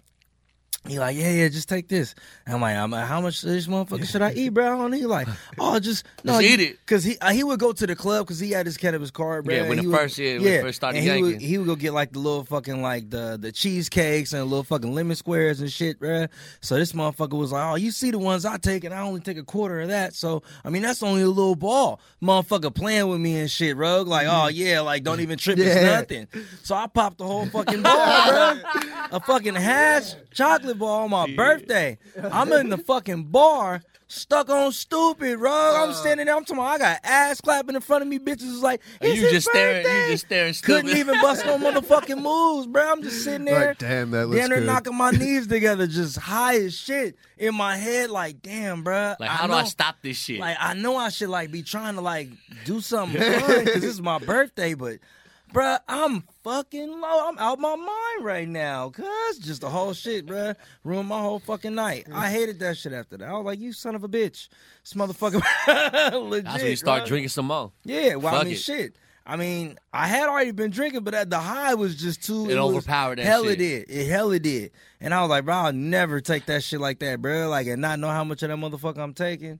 He 0.87 0.97
like, 0.97 1.17
yeah, 1.17 1.29
yeah, 1.31 1.49
just 1.49 1.67
take 1.67 1.89
this. 1.89 2.15
And 2.45 2.55
I'm 2.55 2.61
like, 2.61 2.77
I'm 2.77 2.89
like, 2.89 3.05
how 3.05 3.19
much 3.19 3.43
of 3.43 3.49
this 3.49 3.67
motherfucker 3.67 4.09
should 4.09 4.21
I 4.21 4.31
eat, 4.35 4.49
bro? 4.49 4.85
And 4.85 4.95
he 4.95 5.05
like, 5.05 5.27
oh, 5.59 5.77
just 5.77 6.05
no, 6.23 6.39
Just 6.41 6.53
eat 6.53 6.59
it. 6.61 6.85
Cause 6.85 7.03
he 7.03 7.17
uh, 7.19 7.31
he 7.31 7.43
would 7.43 7.59
go 7.59 7.73
to 7.73 7.85
the 7.85 7.97
club 7.97 8.25
because 8.25 8.39
he 8.39 8.51
had 8.51 8.65
his 8.65 8.77
cannabis 8.77 9.11
card, 9.11 9.43
bro. 9.45 9.53
Yeah, 9.55 9.61
when 9.63 9.77
and 9.79 9.79
the 9.79 9.91
he 9.91 9.97
first- 9.97 10.17
yeah, 10.17 10.37
when 10.37 10.47
it 10.47 10.61
first 10.61 10.77
started 10.77 10.99
and 10.99 11.05
he 11.07 11.21
would, 11.21 11.31
yanking. 11.31 11.47
he 11.49 11.57
would 11.57 11.67
go 11.67 11.75
get 11.75 11.91
like 11.93 12.13
the 12.13 12.19
little 12.19 12.45
fucking 12.45 12.81
like 12.81 13.09
the 13.09 13.37
the 13.39 13.51
cheesecakes 13.51 14.31
and 14.31 14.41
little 14.45 14.63
fucking 14.63 14.93
lemon 14.93 15.17
squares 15.17 15.59
and 15.59 15.69
shit, 15.69 15.99
bro. 15.99 16.27
So 16.61 16.75
this 16.77 16.93
motherfucker 16.93 17.37
was 17.37 17.51
like, 17.51 17.71
oh, 17.73 17.75
you 17.75 17.91
see 17.91 18.11
the 18.11 18.19
ones 18.19 18.45
I 18.45 18.55
take 18.57 18.85
and 18.85 18.93
I 18.93 19.01
only 19.01 19.19
take 19.19 19.37
a 19.37 19.43
quarter 19.43 19.81
of 19.81 19.89
that. 19.89 20.13
So 20.15 20.43
I 20.63 20.69
mean 20.69 20.81
that's 20.81 21.03
only 21.03 21.23
a 21.23 21.27
little 21.27 21.55
ball, 21.57 21.99
motherfucker 22.23 22.73
playing 22.73 23.09
with 23.09 23.19
me 23.19 23.37
and 23.37 23.51
shit, 23.51 23.75
bro. 23.75 24.03
Like 24.03 24.27
oh 24.29 24.47
yeah, 24.47 24.79
like 24.79 25.03
don't 25.03 25.19
even 25.19 25.37
trip, 25.37 25.57
it's 25.59 25.75
Yeah. 25.75 25.99
nothing. 25.99 26.27
So 26.63 26.73
I 26.73 26.87
popped 26.87 27.17
the 27.17 27.25
whole 27.25 27.45
fucking 27.47 27.81
ball, 27.83 28.27
bro. 28.29 28.61
A 29.11 29.19
fucking 29.19 29.55
hash 29.55 30.13
chocolate 30.31 30.68
ball 30.75 31.03
on 31.03 31.09
my 31.09 31.35
birthday. 31.35 31.97
I'm 32.31 32.51
in 32.53 32.69
the 32.69 32.77
fucking 32.77 33.25
bar. 33.25 33.81
Stuck 34.11 34.49
on 34.49 34.71
stupid, 34.71 35.37
bro. 35.37 35.51
I'm 35.51 35.91
uh. 35.91 35.93
standing 35.93 36.25
there. 36.25 36.35
I'm 36.35 36.43
talking. 36.43 36.57
About, 36.57 36.71
I 36.73 36.77
got 36.79 36.99
ass 37.03 37.41
clapping 37.41 37.75
in 37.75 37.81
front 37.81 38.01
of 38.01 38.07
me. 38.07 38.17
Bitches 38.17 38.41
is 38.41 38.63
like, 38.63 38.81
And 38.99 39.11
it's 39.11 39.17
you 39.19 39.27
his 39.27 39.33
just 39.33 39.49
staring- 39.51 39.85
you 39.85 40.11
just 40.13 40.25
staring 40.25 40.53
Couldn't 40.63 40.97
even 40.97 41.21
bust 41.21 41.45
no 41.45 41.59
motherfucking 41.59 42.19
moves, 42.19 42.65
bro. 42.65 42.91
I'm 42.91 43.03
just 43.03 43.23
sitting 43.23 43.45
there. 43.45 43.67
Like, 43.67 43.77
damn, 43.77 44.09
that 44.09 44.25
looks 44.25 44.41
Damn, 44.41 44.49
they're 44.49 44.59
good. 44.61 44.65
knocking 44.65 44.95
my 44.95 45.11
knees 45.11 45.45
together, 45.45 45.85
just 45.85 46.17
high 46.17 46.55
as 46.55 46.75
shit 46.75 47.17
in 47.37 47.53
my 47.53 47.77
head. 47.77 48.09
Like, 48.09 48.41
damn, 48.41 48.81
bro. 48.83 49.13
Like, 49.19 49.29
how 49.29 49.45
do 49.45 49.53
I 49.53 49.65
stop 49.65 49.97
this 50.01 50.17
shit? 50.17 50.39
Like, 50.39 50.57
I 50.59 50.73
know 50.73 50.95
I 50.95 51.09
should 51.09 51.29
like 51.29 51.51
be 51.51 51.61
trying 51.61 51.93
to 51.93 52.01
like 52.01 52.29
do 52.65 52.81
something 52.81 53.21
fun 53.41 53.63
because 53.63 53.81
this 53.81 53.91
is 53.91 54.01
my 54.01 54.17
birthday, 54.17 54.73
but, 54.73 54.97
bruh, 55.53 55.79
I'm 55.87 56.23
fucking 56.43 57.01
low. 57.01 57.29
I'm 57.29 57.37
out 57.37 57.59
my 57.59 57.75
mind 57.75 58.25
right 58.25 58.47
now, 58.47 58.89
cause 58.89 59.37
just 59.37 59.61
the 59.61 59.69
whole 59.69 59.93
shit, 59.93 60.25
bruh, 60.25 60.55
ruined 60.83 61.09
my 61.09 61.19
whole 61.19 61.39
fucking 61.39 61.75
night. 61.75 62.07
I 62.13 62.27
mm. 62.27 62.31
hated 62.31 62.59
that 62.59 62.77
shit 62.77 62.93
after 62.93 63.17
that. 63.17 63.27
I 63.27 63.33
was 63.33 63.45
like, 63.45 63.59
you 63.59 63.73
son 63.73 63.95
of 63.95 64.03
a 64.03 64.09
bitch, 64.09 64.49
this 64.83 64.93
motherfucker. 64.95 65.41
legit, 66.29 66.45
That's 66.45 66.61
when 66.61 66.71
you 66.71 66.75
start 66.75 67.03
bruh. 67.03 67.07
drinking 67.07 67.29
some 67.29 67.47
more. 67.47 67.71
Yeah, 67.83 68.15
well, 68.15 68.35
I 68.35 68.43
mean, 68.43 68.53
it. 68.53 68.59
shit. 68.59 68.95
I 69.25 69.35
mean, 69.35 69.77
I 69.93 70.07
had 70.07 70.27
already 70.27 70.49
been 70.49 70.71
drinking, 70.71 71.03
but 71.03 71.13
at 71.13 71.29
the 71.29 71.37
high 71.37 71.75
was 71.75 71.95
just 71.95 72.23
too. 72.23 72.49
It 72.49 72.55
was- 72.55 72.57
overpowered 72.57 73.19
that 73.19 73.25
Hell, 73.25 73.43
shit. 73.43 73.53
it 73.53 73.57
did. 73.57 73.89
It 73.89 74.09
hell 74.09 74.31
it 74.31 74.41
did. 74.41 74.71
And 74.99 75.13
I 75.13 75.21
was 75.21 75.29
like, 75.29 75.45
bro, 75.45 75.53
I'll 75.53 75.73
never 75.73 76.19
take 76.19 76.47
that 76.47 76.63
shit 76.63 76.79
like 76.79 76.99
that, 76.99 77.21
bro. 77.21 77.47
Like, 77.47 77.67
and 77.67 77.79
not 77.79 77.99
know 77.99 78.09
how 78.09 78.23
much 78.23 78.41
of 78.41 78.49
that 78.49 78.57
motherfucker 78.57 78.97
I'm 78.97 79.13
taking. 79.13 79.59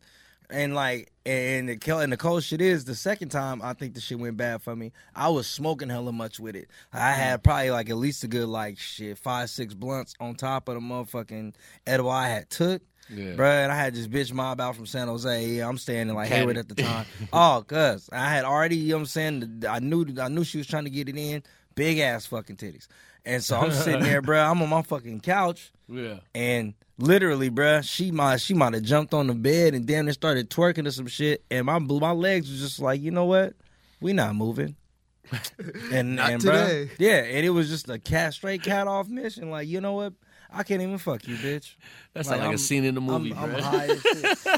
And 0.52 0.74
like, 0.74 1.12
and 1.26 1.70
the 1.70 1.98
and 1.98 2.12
the 2.12 2.18
cold 2.18 2.44
shit 2.44 2.60
is 2.60 2.86
the 2.86 2.96
second 2.96 3.30
time 3.30 3.62
I 3.62 3.74
think 3.74 3.94
the 3.94 4.02
shit 4.02 4.18
went 4.18 4.36
bad 4.36 4.64
for 4.64 4.76
me. 4.76 4.92
I 5.16 5.30
was 5.30 5.46
smoking 5.46 5.90
hella 5.90 6.12
much 6.12 6.40
with 6.40 6.56
it. 6.56 6.70
I 6.92 7.12
mm. 7.12 7.16
had 7.16 7.44
probably 7.44 7.70
like 7.70 7.90
at 7.90 7.98
least 7.98 8.24
a 8.24 8.28
good 8.28 8.48
like 8.48 8.80
shit 8.80 9.18
five 9.20 9.52
six 9.52 9.76
blunts 9.76 10.16
on 10.20 10.36
top 10.36 10.68
of 10.68 10.76
the 10.76 10.82
motherfucking 10.82 11.54
edible 11.86 12.10
I 12.10 12.30
had 12.30 12.50
took. 12.50 12.82
Yeah. 13.12 13.34
bruh. 13.34 13.64
And 13.64 13.72
I 13.72 13.76
had 13.76 13.94
this 13.94 14.08
bitch 14.08 14.34
mob 14.34 14.60
out 14.62 14.76
from 14.76 14.86
San 14.86 15.08
Jose. 15.08 15.46
Yeah, 15.46 15.68
I'm 15.68 15.78
standing 15.78 16.16
like. 16.16 16.30
Hayward 16.30 16.58
at 16.58 16.68
the 16.68 16.76
time. 16.76 17.06
oh, 17.34 17.64
cuz 17.68 18.10
I 18.12 18.30
had 18.30 18.46
already, 18.46 18.76
you 18.76 18.90
know 18.90 18.96
what 18.96 19.02
I'm 19.02 19.06
saying? 19.06 19.64
I 19.70 19.80
knew 19.80 20.06
I 20.20 20.30
knew 20.30 20.44
she 20.44 20.58
was 20.58 20.68
trying 20.68 20.86
to 20.86 20.90
get 20.90 21.10
it 21.10 21.18
in. 21.18 21.44
Big 21.76 22.00
ass 22.00 22.26
fucking 22.26 22.58
titties. 22.58 22.88
And 23.26 23.44
so 23.44 23.58
I'm 23.58 23.72
sitting 23.72 24.02
there, 24.04 24.22
bro. 24.22 24.40
I'm 24.40 24.62
on 24.62 24.70
my 24.70 24.82
fucking 24.82 25.22
couch. 25.22 25.72
Yeah. 25.88 26.20
And 26.34 26.74
literally, 27.00 27.50
bruh, 27.50 27.84
she 27.84 28.12
might 28.12 28.42
she 28.42 28.54
might 28.54 28.74
have 28.74 28.84
jumped 28.84 29.14
on 29.14 29.28
the 29.28 29.34
bed 29.34 29.74
and 29.74 29.88
then 29.88 30.08
it 30.08 30.14
started 30.14 30.50
twerking 30.50 30.84
to 30.84 30.92
some 30.92 31.08
shit. 31.08 31.44
And 31.50 31.66
my 31.66 31.80
my 31.80 32.12
legs 32.12 32.50
was 32.50 32.60
just 32.60 32.80
like, 32.80 33.02
you 33.02 33.12
know 33.12 33.26
what? 33.26 33.54
We 34.02 34.14
not 34.14 34.36
moving. 34.36 34.76
And 35.92 36.16
Not 36.16 36.32
and 36.32 36.42
bruh, 36.42 36.68
today. 36.68 36.92
yeah, 36.98 37.18
and 37.24 37.46
it 37.46 37.50
was 37.52 37.70
just 37.70 37.90
a 37.90 38.00
cat 38.00 38.34
straight 38.34 38.64
cat 38.64 38.88
off 38.88 39.08
mission. 39.10 39.50
Like, 39.52 39.68
you 39.68 39.80
know 39.82 39.94
what? 39.94 40.14
I 40.52 40.64
can't 40.64 40.82
even 40.82 40.98
fuck 40.98 41.28
you, 41.28 41.36
bitch. 41.36 41.76
That's 42.14 42.28
sounds 42.28 42.40
like, 42.40 42.48
a 42.48 42.50
I'm- 42.50 42.58
scene 42.58 42.84
in 42.84 42.96
the 42.96 43.02
movie, 43.02 43.36
I'm, 43.36 43.52
bro. 43.52 43.60
I'm 43.60 43.64
high. 43.64 43.96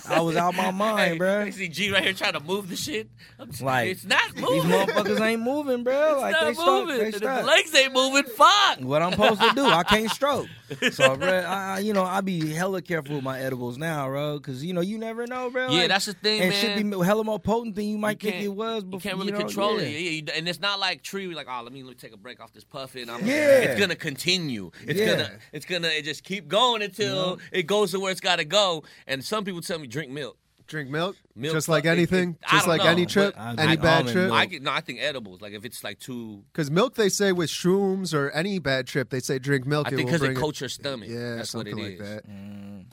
I 0.07 0.21
was 0.21 0.37
out 0.37 0.55
my 0.55 0.71
mind, 0.85 0.99
Hey, 1.13 1.17
bruh. 1.17 1.43
I 1.47 1.49
see 1.49 1.67
G 1.67 1.91
right 1.91 2.01
here 2.01 2.13
trying 2.13 2.31
to 2.33 2.39
move 2.39 2.69
the 2.69 2.77
shit. 2.77 3.09
I'm 3.37 3.49
just- 3.49 3.61
Like, 3.61 3.89
it's 3.89 4.05
not 4.05 4.33
moving. 4.37 4.53
These 4.61 4.63
motherfuckers 4.71 5.19
ain't 5.19 5.41
moving, 5.41 5.83
bro. 5.83 6.13
It's 6.13 6.21
Like 6.21 6.31
not 6.31 6.45
they 6.45 6.53
stuck. 6.53 6.67
moving. 6.87 6.97
They 6.99 7.11
stuck. 7.11 7.41
the 7.41 7.45
legs 7.47 7.75
ain't 7.75 7.93
moving. 7.93 8.23
Fuck. 8.23 8.79
What 8.79 9.01
I'm 9.01 9.11
supposed 9.11 9.41
to 9.41 9.51
do? 9.53 9.65
I 9.65 9.83
can't 9.83 10.09
stroke. 10.09 10.47
So, 10.91 11.15
bro, 11.15 11.27
I, 11.29 11.75
I, 11.75 11.79
you 11.79 11.93
know, 11.93 12.03
I 12.03 12.21
be 12.21 12.51
hella 12.53 12.81
careful 12.81 13.15
with 13.15 13.23
my 13.23 13.39
edibles 13.39 13.77
now, 13.77 14.07
bro, 14.07 14.37
because 14.37 14.63
you 14.63 14.73
know 14.73 14.81
you 14.81 14.97
never 14.97 15.25
know, 15.27 15.49
bro. 15.49 15.69
Yeah, 15.69 15.79
Like, 15.81 15.87
that's 15.89 16.05
the 16.05 16.13
thing, 16.13 16.41
and 16.41 16.49
man. 16.51 16.61
shit 16.61 16.75
be 16.91 17.05
hella 17.05 17.23
more 17.23 17.39
potent 17.39 17.75
than 17.75 17.85
you 17.85 17.97
might 17.97 18.21
You 18.23 18.31
think 18.31 18.43
it 18.43 18.47
was. 18.49 18.83
You 18.89 18.99
can't 18.99 19.17
really 19.17 19.31
know? 19.31 19.39
control 19.39 19.79
yeah. 19.81 19.87
it. 19.87 19.91
Yeah, 19.91 20.09
you- 20.09 20.23
and 20.35 20.47
it's 20.47 20.59
not 20.59 20.79
like 20.79 21.01
tree. 21.03 21.27
Like, 21.33 21.47
oh, 21.49 21.61
let 21.63 21.73
me 21.73 21.83
take 21.95 22.13
a 22.13 22.17
break 22.17 22.39
off 22.39 22.51
this 22.53 22.63
puffin. 22.63 23.09
I'm, 23.09 23.25
Yeah. 23.25 23.59
it's 23.59 23.79
gonna 23.79 23.95
continue. 23.95 24.71
It's 24.85 24.99
Yeah. 24.99 25.05
gonna, 25.15 25.31
it's 25.53 25.65
gonna, 25.65 25.87
it 25.89 26.03
just 26.05 26.23
keep 26.23 26.47
going 26.47 26.81
until 26.81 27.39
it 27.51 27.63
goes 27.63 27.91
to 27.91 27.99
where 27.99 28.11
it's 28.11 28.21
got 28.21 28.37
to 28.37 28.45
go. 28.45 28.83
And 29.07 29.23
some 29.23 29.43
people 29.45 29.61
tell 29.61 29.79
me 29.79 29.87
drink 29.87 30.11
milk. 30.11 30.37
Drink 30.67 30.89
milk, 30.89 31.15
Milk 31.35 31.53
just 31.53 31.67
like 31.67 31.83
fuck- 31.83 31.89
it- 31.89 31.97
anything, 31.97 32.29
it- 32.31 32.37
I 32.47 32.51
just 32.51 32.65
don't 32.65 32.77
like 32.77 32.83
know, 32.85 32.89
any 32.91 33.05
trip, 33.05 33.35
any 33.37 33.61
I- 33.61 33.75
bad 33.75 34.03
trip. 34.05 34.15
milk. 34.27 34.33
I 34.33 34.45
get 34.45 34.61
no. 34.61 34.71
I 34.71 34.81
think 34.81 34.99
edibles. 35.01 35.41
Like 35.41 35.53
if 35.53 35.65
it's 35.65 35.83
like 35.83 35.99
too. 35.99 36.43
Because 36.51 36.69
milk, 36.71 36.95
they 36.95 37.09
say 37.09 37.31
with 37.31 37.49
shrooms 37.49 38.13
or 38.13 38.29
any 38.31 38.59
bad 38.59 38.87
trip, 38.87 39.09
they 39.09 39.19
say 39.19 39.39
drink 39.39 39.65
milk. 39.65 39.87
I 39.87 39.91
think 39.91 40.07
because 40.07 40.21
it 40.21 40.25
bring 40.27 40.37
coats 40.37 40.59
your 40.61 40.69
stomach. 40.69 41.09
Yeah, 41.09 41.35
that's 41.35 41.53
what 41.53 41.67
something 41.67 41.77
it 41.79 41.93
is. 41.93 41.99
like 41.99 42.09
that. 42.23 42.23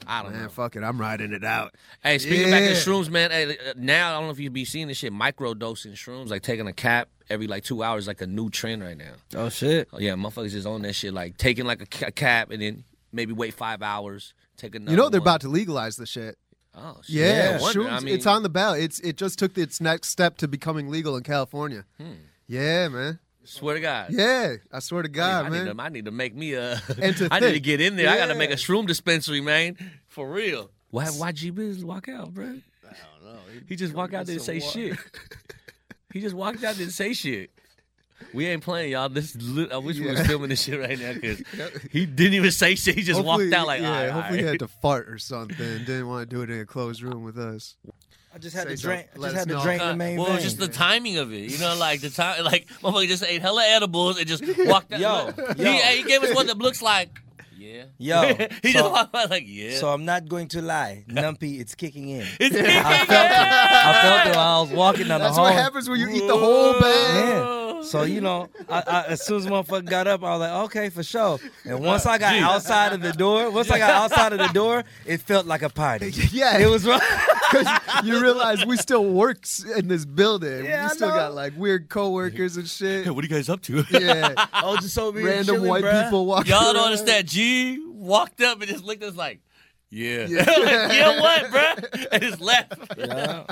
I 0.06 0.22
don't 0.22 0.32
Man, 0.32 0.42
know. 0.44 0.48
fuck 0.48 0.76
it, 0.76 0.82
I'm 0.84 1.00
riding 1.00 1.32
it 1.32 1.44
out. 1.44 1.74
Hey, 2.02 2.18
speaking 2.18 2.50
back 2.50 2.62
Yeah. 2.62 2.68
to 2.68 2.74
shrooms, 2.74 3.10
man. 3.10 3.30
Hey, 3.30 3.50
uh, 3.50 3.74
now 3.76 4.10
I 4.10 4.12
don't 4.14 4.24
know 4.26 4.30
if 4.32 4.38
you 4.38 4.48
be 4.50 4.64
seeing 4.64 4.86
this 4.88 4.96
shit. 4.98 5.12
Micro 5.12 5.54
dosing 5.54 5.92
shrooms, 5.92 6.28
like 6.30 6.42
taking 6.42 6.66
a 6.68 6.72
cap 6.72 7.08
every 7.28 7.46
like 7.46 7.64
two 7.64 7.82
hours, 7.82 8.06
like 8.06 8.20
a 8.20 8.26
new 8.26 8.48
trend 8.50 8.82
right 8.82 8.96
now. 8.96 9.12
Oh 9.34 9.48
shit. 9.48 9.88
Oh, 9.92 9.98
yeah, 9.98 10.14
motherfuckers 10.14 10.54
is 10.54 10.66
on 10.66 10.82
that 10.82 10.94
shit, 10.94 11.12
like 11.12 11.36
taking 11.36 11.66
like 11.66 11.82
a, 11.82 11.86
ca- 11.86 12.10
cap 12.12 12.50
and 12.50 12.62
then 12.62 12.84
maybe 13.12 13.32
wait 13.32 13.54
five 13.54 13.82
hours, 13.82 14.34
take 14.56 14.74
another. 14.74 14.90
You 14.92 14.96
know 14.96 15.08
they're 15.08 15.20
one. 15.20 15.24
about 15.28 15.40
to 15.42 15.48
legalize 15.48 15.96
the 15.96 16.06
shit. 16.06 16.38
Oh, 16.80 16.96
shit. 17.02 17.16
Yeah, 17.16 17.58
I 17.60 17.72
shrooms. 17.72 17.92
I 17.92 18.00
mean, 18.00 18.14
it's 18.14 18.26
on 18.26 18.42
the 18.42 18.48
ballot. 18.48 18.82
It's 18.82 19.00
it 19.00 19.16
just 19.16 19.38
took 19.38 19.58
its 19.58 19.80
next 19.80 20.08
step 20.08 20.36
to 20.38 20.48
becoming 20.48 20.88
legal 20.88 21.16
in 21.16 21.22
California. 21.22 21.84
Hmm. 22.00 22.12
Yeah, 22.46 22.88
man. 22.88 23.18
Swear 23.44 23.74
to 23.74 23.80
God. 23.80 24.08
Yeah, 24.10 24.56
I 24.70 24.80
swear 24.80 25.02
to 25.02 25.08
I, 25.08 25.12
God, 25.12 25.46
I, 25.46 25.48
man. 25.48 25.64
need 25.64 25.76
to, 25.76 25.82
I 25.82 25.88
need 25.88 26.04
to 26.04 26.10
make 26.10 26.34
me 26.36 26.52
a. 26.52 26.80
And 27.00 27.16
to 27.16 27.28
I 27.32 27.40
need 27.40 27.52
to 27.52 27.60
get 27.60 27.80
in 27.80 27.96
there. 27.96 28.10
I 28.10 28.18
got 28.18 28.26
to 28.26 28.34
make 28.34 28.50
a 28.50 28.54
shroom 28.54 28.86
dispensary, 28.86 29.40
man, 29.40 29.76
for 30.06 30.30
real. 30.30 30.70
Why? 30.90 31.06
Why 31.06 31.32
G 31.32 31.50
Biz 31.50 31.84
walk 31.84 32.08
out, 32.08 32.34
bro? 32.34 32.44
I 32.44 32.48
don't 32.50 33.34
know. 33.34 33.40
He, 33.66 33.76
just 33.76 33.94
walked 33.94 34.14
out 34.14 34.26
didn't 34.26 34.42
say 34.42 34.60
shit. 34.60 34.98
he 36.12 36.20
just 36.20 36.34
walked 36.34 36.62
out 36.62 36.76
didn't 36.76 36.92
say 36.92 37.12
shit. 37.12 37.50
We 38.34 38.46
ain't 38.46 38.62
playing, 38.62 38.92
y'all. 38.92 39.08
This 39.08 39.34
is 39.34 39.42
lit- 39.48 39.72
I 39.72 39.78
wish 39.78 39.98
we 39.98 40.06
was 40.06 40.18
Yeah. 40.20 40.26
filming 40.26 40.50
this 40.50 40.62
shit 40.62 40.78
right 40.78 40.98
now 40.98 41.14
because 41.14 41.42
he 41.90 42.04
didn't 42.06 42.34
even 42.34 42.50
say 42.50 42.74
shit. 42.74 42.94
He 42.94 43.02
just 43.02 43.20
Hopefully- 43.20 43.46
walked 43.46 43.54
out 43.54 43.66
like, 43.66 43.80
yeah. 43.80 43.88
all 43.88 43.94
right, 43.94 44.08
all 44.08 44.12
hopefully, 44.20 44.38
he 44.40 44.44
right. 44.44 44.50
had 44.52 44.58
to 44.60 44.68
fart 44.68 45.08
or 45.08 45.18
something. 45.18 45.56
Didn't 45.56 46.06
want 46.08 46.28
to 46.28 46.36
do 46.36 46.42
it 46.42 46.50
in 46.50 46.60
a 46.60 46.66
closed 46.66 47.02
room 47.02 47.22
with 47.24 47.38
us. 47.38 47.76
I 48.34 48.38
just 48.38 48.54
had 48.54 48.68
Say 48.68 48.76
to 48.76 48.82
drink. 48.82 49.06
I 49.16 49.18
Let 49.18 49.32
just 49.32 49.34
us 49.34 49.38
had 49.40 49.48
to 49.48 49.54
know. 49.54 49.62
drink 49.62 49.82
Uh, 49.82 49.88
the 49.88 49.96
main 49.96 50.16
well, 50.18 50.26
thing. 50.26 50.34
it's 50.36 50.44
just 50.44 50.58
the 50.58 50.68
timing 50.68 51.16
of 51.16 51.32
it, 51.32 51.50
you 51.50 51.58
know, 51.58 51.74
like 51.76 52.02
the 52.02 52.10
time, 52.10 52.44
like 52.44 52.68
motherfucker 52.82 53.08
just 53.08 53.24
ate 53.24 53.40
hella 53.40 53.64
edibles 53.66 54.18
and 54.18 54.26
just 54.28 54.44
walked 54.66 54.92
out. 54.92 55.00
Yo, 55.00 55.32
he, 55.56 55.64
yo. 55.64 55.72
he 55.72 56.02
gave 56.04 56.22
us 56.22 56.34
one 56.34 56.46
that 56.48 56.58
looks 56.58 56.82
like, 56.82 57.08
yeah, 57.56 57.84
Yo, 57.96 58.22
he 58.62 58.72
so- 58.72 58.78
just 58.80 58.90
walked 58.92 59.14
out 59.16 59.30
like, 59.30 59.44
yeah. 59.46 59.76
So 59.78 59.88
I'm 59.88 60.04
not 60.04 60.28
going 60.28 60.46
to 60.48 60.62
lie, 60.62 61.04
Numpy, 61.08 61.58
it's 61.58 61.74
kicking 61.74 62.10
in. 62.10 62.20
it's 62.38 62.54
I 62.54 63.04
felt 63.06 63.26
it. 63.30 63.32
I 63.32 64.02
felt 64.02 64.26
it 64.28 64.36
while 64.36 64.58
I 64.58 64.60
was 64.60 64.70
walking 64.72 65.08
down 65.08 65.20
That's 65.20 65.34
the 65.34 65.40
hall. 65.42 65.50
what 65.50 65.54
happens 65.54 65.88
when 65.88 65.98
you 65.98 66.08
eat 66.10 66.26
the 66.26 66.36
whole 66.36 66.74
bag. 66.74 66.84
Yeah. 66.84 67.57
So 67.82 68.02
you 68.02 68.20
know, 68.20 68.48
I, 68.68 68.82
I, 68.86 69.04
as 69.08 69.24
soon 69.24 69.38
as 69.38 69.46
motherfucker 69.46 69.84
got 69.88 70.06
up, 70.06 70.22
I 70.22 70.30
was 70.36 70.40
like, 70.40 70.64
okay, 70.66 70.88
for 70.90 71.02
sure. 71.02 71.38
And 71.64 71.80
once 71.84 72.06
I 72.06 72.18
got 72.18 72.34
outside 72.36 72.92
of 72.92 73.00
the 73.02 73.12
door, 73.12 73.50
once 73.50 73.70
I 73.70 73.78
got 73.78 73.90
outside 73.90 74.32
of 74.32 74.38
the 74.38 74.48
door, 74.48 74.84
it 75.06 75.20
felt 75.22 75.46
like 75.46 75.62
a 75.62 75.68
party. 75.68 76.12
Yeah, 76.32 76.58
It 76.58 76.68
was 76.68 76.86
right. 76.86 77.00
because 77.50 77.66
you 78.04 78.20
realize 78.20 78.64
we 78.66 78.76
still 78.76 79.04
work 79.04 79.44
in 79.76 79.88
this 79.88 80.04
building. 80.04 80.64
Yeah, 80.64 80.82
I 80.82 80.88
we 80.88 80.94
still 80.94 81.08
know. 81.08 81.14
got 81.14 81.34
like 81.34 81.54
weird 81.56 81.88
coworkers 81.88 82.56
and 82.56 82.68
shit. 82.68 83.06
Yeah, 83.06 83.12
what 83.12 83.24
are 83.24 83.26
you 83.28 83.34
guys 83.34 83.48
up 83.48 83.62
to? 83.62 83.84
Yeah, 83.90 84.34
I 84.52 84.66
was 84.66 84.80
just 84.80 84.94
so 84.94 85.12
here 85.12 85.24
random 85.26 85.56
chilling, 85.56 85.68
white 85.70 85.84
bruh. 85.84 86.04
people 86.04 86.26
walking. 86.26 86.50
Y'all 86.52 86.60
don't 86.72 86.76
around. 86.76 86.84
understand. 86.86 87.26
G 87.28 87.78
walked 87.88 88.40
up 88.42 88.60
and 88.60 88.68
just 88.70 88.84
looked 88.84 89.02
at 89.02 89.08
us 89.10 89.16
like, 89.16 89.40
yeah. 89.90 90.26
Yeah. 90.28 90.38
like, 90.46 90.92
yeah, 90.92 91.20
what, 91.20 91.44
bruh? 91.46 92.06
And 92.12 92.22
just 92.22 92.40
left. 92.40 92.72
Yeah. 92.96 93.44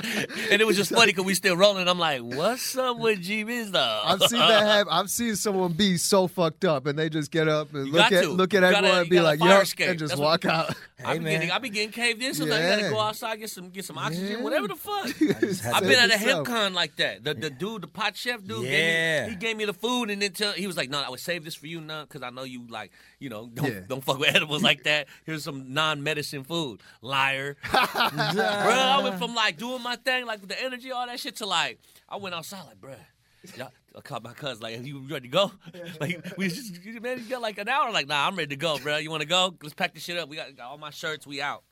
and 0.51 0.61
it 0.61 0.65
was 0.67 0.75
just 0.75 0.91
funny 0.91 1.07
because 1.11 1.25
we 1.25 1.33
still 1.35 1.55
rolling. 1.57 1.87
I'm 1.87 1.99
like, 1.99 2.21
what's 2.21 2.75
up 2.77 2.97
with 2.99 3.21
G 3.21 3.43
though? 3.71 4.01
I've 4.05 4.21
seen 4.23 4.39
that 4.39 4.63
happen. 4.65 4.91
I've 4.93 5.09
seen 5.09 5.35
someone 5.35 5.73
be 5.73 5.97
so 5.97 6.27
fucked 6.27 6.65
up 6.65 6.85
and 6.87 6.97
they 6.97 7.09
just 7.09 7.31
get 7.31 7.47
up 7.47 7.73
and 7.73 7.87
You 7.87 7.93
look 7.93 8.11
at 8.11 8.23
to. 8.23 8.29
look 8.29 8.53
at 8.53 8.57
You 8.57 8.61
gotta- 8.61 8.77
everyone 8.77 8.99
and 9.01 9.09
be 9.09 9.19
like, 9.19 9.39
escape. 9.61 9.89
and 9.89 9.99
just 9.99 10.11
That's 10.11 10.21
walk 10.21 10.43
what- 10.43 10.53
out. 10.53 10.75
I 11.05 11.13
Hey, 11.13 11.17
be 11.19 11.23
man. 11.25 11.33
getting, 11.33 11.51
I 11.51 11.59
be 11.59 11.69
getting 11.69 11.91
caved 11.91 12.23
in. 12.23 12.33
Sometimes 12.33 12.59
I 12.65 12.75
gotta 12.81 12.89
go 12.89 12.99
outside 12.99 13.35
get 13.39 13.51
some 13.51 13.69
get 13.69 13.85
some 13.85 13.99
oxygen, 13.99 14.37
Yeah. 14.39 14.41
whatever 14.43 14.67
the 14.67 14.75
fuck. 14.75 15.05
I've 15.75 15.83
been 15.83 15.99
at 15.99 16.09
a 16.09 16.17
hip 16.17 16.43
con 16.43 16.73
like 16.73 16.95
that. 16.95 17.23
The 17.23 17.35
the 17.35 17.49
dude, 17.51 17.83
the 17.83 17.87
pot 17.87 18.15
chef 18.17 18.43
dude, 18.43 18.63
gave 18.63 19.25
me, 19.25 19.29
he 19.29 19.35
gave 19.35 19.57
me 19.57 19.65
the 19.65 19.73
food 19.75 20.09
and 20.09 20.19
then 20.19 20.31
tell 20.31 20.53
he 20.53 20.65
was 20.65 20.75
like, 20.75 20.89
"No, 20.89 20.99
I 20.99 21.09
would 21.11 21.19
save 21.19 21.45
this 21.45 21.53
for 21.53 21.67
you, 21.67 21.81
now 21.81 22.01
because 22.01 22.23
I 22.23 22.31
know 22.31 22.43
you 22.43 22.65
like, 22.67 22.91
you 23.19 23.29
know, 23.29 23.47
don't 23.53 23.71
Yeah. 23.71 23.79
don't 23.87 24.03
fuck 24.03 24.17
with 24.17 24.35
edibles 24.35 24.63
like 24.63 24.83
that. 24.85 25.07
Here's 25.25 25.43
some 25.43 25.71
non 25.71 26.01
medicine 26.01 26.43
food, 26.43 26.81
liar." 27.03 27.57
Bro, 27.71 27.79
I 27.81 29.01
went 29.03 29.19
from 29.19 29.35
like 29.35 29.57
doing 29.57 29.83
my 29.83 29.97
thing, 29.97 30.25
like 30.25 30.39
with 30.41 30.49
the 30.49 30.59
energy, 30.61 30.91
all 30.91 31.05
that 31.05 31.19
shit, 31.19 31.35
to 31.37 31.45
like 31.45 31.79
I 32.09 32.17
went 32.17 32.33
outside 32.33 32.63
like, 32.65 32.81
bruh. 32.81 32.97
y'all- 33.55 33.71
I 33.97 34.01
called 34.01 34.23
my 34.23 34.33
cousin 34.33 34.61
like, 34.61 34.85
"You 34.85 34.99
ready 35.09 35.27
to 35.27 35.31
go?" 35.31 35.51
Like 35.99 36.33
we 36.37 36.49
just 36.49 36.83
man, 37.01 37.17
you 37.17 37.25
got 37.29 37.41
like 37.41 37.57
an 37.57 37.67
hour. 37.67 37.91
Like, 37.91 38.07
nah, 38.07 38.27
I'm 38.27 38.35
ready 38.35 38.49
to 38.49 38.55
go, 38.55 38.77
bro. 38.77 38.97
You 38.97 39.09
want 39.09 39.21
to 39.21 39.27
go? 39.27 39.55
Let's 39.61 39.73
pack 39.73 39.93
this 39.93 40.03
shit 40.03 40.17
up. 40.17 40.29
We 40.29 40.35
got, 40.35 40.55
got 40.55 40.67
all 40.67 40.77
my 40.77 40.91
shirts. 40.91 41.25
We 41.25 41.41
out. 41.41 41.63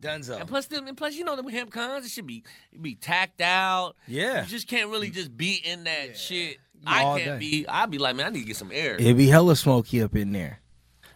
Dunzo. 0.00 0.38
And 0.40 0.48
plus, 0.48 0.66
them, 0.66 0.86
and 0.86 0.96
plus, 0.96 1.14
you 1.14 1.24
know, 1.24 1.36
them 1.36 1.48
hemp 1.48 1.70
cons, 1.72 2.06
it 2.06 2.10
should 2.10 2.26
be 2.26 2.44
it 2.72 2.80
be 2.80 2.94
tacked 2.94 3.40
out. 3.40 3.96
Yeah. 4.06 4.42
You 4.42 4.48
just 4.48 4.68
can't 4.68 4.90
really 4.90 5.10
just 5.10 5.36
be 5.36 5.54
in 5.54 5.84
that 5.84 6.16
shit. 6.16 6.58
All 6.86 7.14
I 7.16 7.20
can't 7.20 7.40
day. 7.40 7.50
be. 7.50 7.68
I'd 7.68 7.90
be 7.90 7.98
like, 7.98 8.16
man, 8.16 8.26
I 8.26 8.28
need 8.30 8.40
to 8.40 8.46
get 8.46 8.56
some 8.56 8.70
air. 8.72 8.94
It'd 8.94 9.16
be 9.16 9.26
hella 9.26 9.56
smoky 9.56 10.02
up 10.02 10.16
in 10.16 10.32
there. 10.32 10.60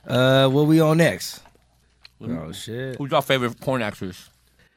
Uh, 0.06 0.48
what 0.48 0.66
we 0.66 0.80
on 0.80 0.98
next? 0.98 1.40
Oh 2.20 2.52
shit. 2.52 2.96
Who's 2.96 3.10
your 3.10 3.22
favorite 3.22 3.58
porn 3.60 3.82
actress? 3.82 4.30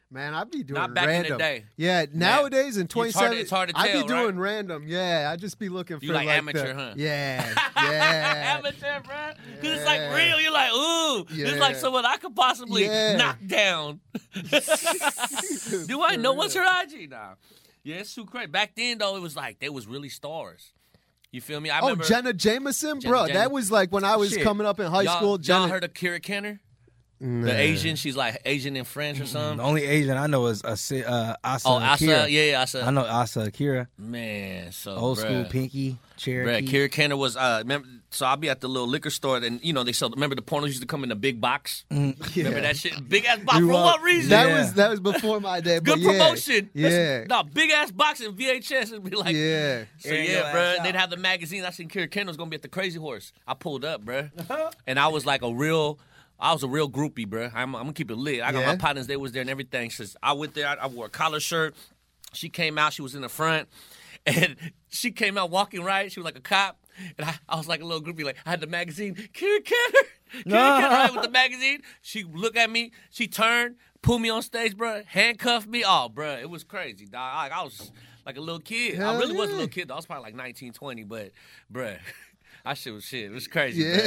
Man, 0.10 0.34
I'd 0.34 0.50
be 0.50 0.64
doing 0.64 0.80
Not 0.80 0.94
back 0.94 1.04
in 1.04 1.10
the 1.10 1.14
random. 1.32 1.38
day. 1.38 1.66
Yeah, 1.76 2.06
nowadays 2.14 2.78
in 2.78 2.86
It's 2.86 3.14
hard 3.16 3.34
it's 3.34 3.50
hard 3.50 3.72
I'd 3.76 3.92
tell, 3.92 4.02
be 4.04 4.08
doing 4.08 4.38
right? 4.38 4.54
random. 4.54 4.86
Yeah, 4.88 5.30
I'd 5.34 5.40
just 5.42 5.60
be 5.60 5.68
looking 5.68 5.98
You 6.02 6.08
for 6.08 6.14
like 6.14 6.28
like 6.28 6.38
amateur, 6.38 6.68
the, 6.74 6.74
huh? 6.76 6.94
Yeah, 6.96 7.54
yeah. 7.76 8.56
Amateur, 8.58 9.02
bro. 9.02 9.16
Because 9.60 9.78
it's 9.80 9.86
like 9.86 10.00
real. 10.16 10.40
You're 10.40 10.54
like, 10.54 10.72
ooh, 10.72 11.26
this 11.30 11.52
is 11.52 11.60
like 11.60 11.76
someone 11.76 12.06
I 12.06 12.16
could 12.18 12.34
possibly 12.34 12.86
Yeah. 12.86 13.18
knock 13.18 13.40
down. 13.46 14.00
Do 15.88 16.02
I 16.02 16.16
know 16.16 16.32
what's 16.34 16.54
her 16.56 16.64
IG 16.84 17.10
now? 17.10 17.34
Yeah, 17.84 17.98
it's 17.98 18.16
too 18.16 18.26
crazy. 18.26 18.48
Back 18.48 18.76
then, 18.78 19.00
though, 19.00 19.18
it 19.18 19.22
was 19.22 19.36
like 19.36 19.60
they 19.60 19.68
was 19.70 19.88
really 19.88 20.10
stars. 20.10 20.72
You 21.34 21.42
feel 21.42 21.60
me? 21.60 21.70
I 21.70 21.80
Oh, 21.80 21.88
remember. 21.90 22.06
Jenna 22.06 22.32
Jameson, 22.34 23.02
Jenna 23.02 23.12
bro. 23.12 23.20
Jameson. 23.28 23.36
That 23.42 23.52
was 23.52 23.70
like 23.72 23.92
when 23.92 24.06
I 24.06 24.16
was 24.16 24.30
Shit. 24.32 24.44
coming 24.44 24.66
up 24.66 24.80
in 24.80 24.90
high 24.90 25.02
y'all, 25.02 25.18
school. 25.18 25.30
Y'all 25.32 25.38
Jenna, 25.40 25.68
heard 25.68 25.84
of 25.84 25.94
Kira 25.94 26.22
Kener? 26.22 26.60
The 27.20 27.52
Asian, 27.60 27.96
she's 27.96 28.16
like 28.16 28.40
Asian 28.46 28.76
in 28.76 28.84
French 28.86 29.20
or 29.20 29.26
something. 29.26 29.58
The 29.58 29.64
only 29.64 29.84
Asian 29.86 30.18
I 30.18 30.28
know 30.28 30.46
is 30.48 30.64
Asa, 30.64 31.10
uh, 31.10 31.36
Asa 31.44 31.68
Oh, 31.68 31.74
Asa, 31.78 32.06
Akira. 32.06 32.28
yeah, 32.28 32.44
yeah, 32.52 32.62
Asa. 32.62 32.84
I 32.84 32.92
know 32.92 33.06
Asa 33.06 33.42
Akira. 33.42 33.88
Man, 33.98 34.72
so 34.72 34.96
Old 34.96 35.18
school 35.20 35.30
bruh. 35.44 35.50
Pinky, 35.50 35.92
Bruh, 35.94 36.18
Cherokee. 36.18 36.68
Kira 36.68 36.90
Kener 36.90 37.18
was 37.18 37.36
uh 37.38 37.60
remember, 37.64 37.88
so 38.12 38.26
I'll 38.26 38.38
be 38.38 38.50
at 38.50 38.62
the 38.62 38.68
little 38.70 38.88
liquor 38.88 39.10
store 39.12 39.38
and 39.38 39.64
you 39.64 39.74
know 39.74 39.84
they 39.84 39.92
sell 39.94 40.10
remember 40.10 40.36
the 40.36 40.42
pornos 40.42 40.68
used 40.68 40.82
to 40.82 40.88
come 40.88 41.04
in 41.04 41.12
a 41.12 41.16
big 41.16 41.40
box? 41.42 41.86
Remember 41.92 42.62
that 42.62 42.76
shit? 42.78 43.08
Big 43.10 43.26
ass 43.26 43.40
box 43.40 43.60
We 43.60 43.68
for 43.68 43.74
wa- 43.74 43.84
what 43.86 44.02
reason? 44.04 44.30
That 44.32 44.48
Yeah. 44.48 44.60
was 44.60 44.74
that 44.74 44.90
was 44.90 45.00
before 45.00 45.40
my 45.40 45.60
day. 45.62 45.80
Good 45.80 46.00
yeah. 46.00 46.12
promotion. 46.12 46.70
Yeah, 46.74 47.24
No, 47.30 47.44
big 47.44 47.70
ass 47.72 47.92
box 47.92 48.20
and 48.22 48.36
VHS 48.38 48.94
and 48.94 49.04
be 49.04 49.16
like 49.16 49.36
yeah. 49.36 49.84
So 50.00 50.10
Airing 50.10 50.30
yeah, 50.30 50.38
ass 50.40 50.52
bro. 50.54 50.84
They'd 50.84 50.96
have 50.96 51.10
the 51.12 51.18
magazine. 51.18 51.64
I 51.66 51.70
seen 51.72 51.88
Kira 51.90 52.08
Kener 52.10 52.28
was 52.28 52.38
gonna 52.38 52.50
be 52.50 52.56
at 52.56 52.62
the 52.64 52.68
Crazy 52.68 53.00
Horse. 53.00 53.32
I 53.48 53.54
pulled 53.54 53.86
up, 53.86 54.04
bro, 54.06 54.30
and 54.88 55.00
I 55.00 55.08
was 55.08 55.26
like 55.26 55.42
a 55.44 55.52
real. 55.54 56.00
I 56.40 56.54
was 56.54 56.64
a 56.64 56.68
real 56.68 56.90
groupie, 56.90 57.28
bro. 57.28 57.46
I'm, 57.54 57.76
I'm 57.76 57.82
gonna 57.84 57.94
keep 57.94 58.12
it 58.12 58.16
lit. 58.16 58.42
I 58.42 58.52
got 58.52 58.60
Yeah? 58.60 58.68
my 58.68 58.76
partners. 58.78 59.08
They 59.08 59.18
was 59.18 59.32
there 59.32 59.42
and 59.42 59.50
everything. 59.50 59.90
Since 59.90 60.16
I 60.22 60.34
went 60.34 60.54
there, 60.54 60.68
I, 60.68 60.76
I 60.76 60.88
wore 60.88 61.08
a 61.08 61.10
collar 61.10 61.40
shirt. 61.40 61.76
She 62.34 62.50
came 62.50 62.78
out. 62.78 62.94
She 62.94 63.02
was 63.02 63.16
in 63.16 63.22
the 63.22 63.30
front, 63.30 63.68
and 64.26 64.56
she 64.90 65.12
came 65.12 65.38
out 65.38 65.50
walking 65.50 65.84
right. 65.84 66.12
She 66.12 66.20
was 66.20 66.26
like 66.26 66.38
a 66.38 66.42
cop, 66.42 66.78
and 67.18 67.28
I, 67.28 67.36
I 67.50 67.56
was 67.58 67.68
like 67.68 67.82
a 67.82 67.86
little 67.86 68.02
groupie. 68.04 68.24
Like 68.24 68.38
I 68.46 68.52
had 68.52 68.60
the 68.62 68.68
magazine. 68.68 69.16
Kira 69.16 69.60
Kener. 69.64 70.02
Kitty 70.34 70.50
Kenner, 70.50 70.88
right, 70.90 71.14
with 71.14 71.24
the 71.24 71.30
magazine. 71.32 71.82
She 72.02 72.24
look 72.26 72.58
at 72.58 72.70
me. 72.70 72.92
She 73.12 73.28
turned, 73.30 73.78
pulled 74.02 74.22
me 74.22 74.30
on 74.30 74.42
stage, 74.42 74.76
bro. 74.76 75.02
Handcuffed 75.08 75.68
me. 75.70 75.84
Oh, 75.88 76.10
bro, 76.10 76.34
it 76.36 76.50
was 76.50 76.66
crazy, 76.66 77.06
dog. 77.06 77.36
Like, 77.36 77.52
I 77.54 77.64
was 77.64 77.92
like 78.26 78.36
a 78.38 78.42
little 78.42 78.60
kid. 78.60 79.00
I 79.00 79.06
Hell 79.06 79.20
really 79.20 79.38
was 79.38 79.50
a 79.50 79.54
little 79.54 79.68
kid. 79.70 79.88
Though. 79.88 79.94
I 79.94 79.98
was 79.98 80.06
probably 80.06 80.24
like 80.24 80.36
19, 80.36 80.74
20, 80.74 81.04
but, 81.06 81.32
bro, 81.70 81.96
I 82.70 82.74
shit 82.74 82.94
was 82.94 83.04
shit. 83.06 83.26
It 83.26 83.32
was 83.32 83.48
crazy. 83.48 83.82
Yeah, 83.84 83.98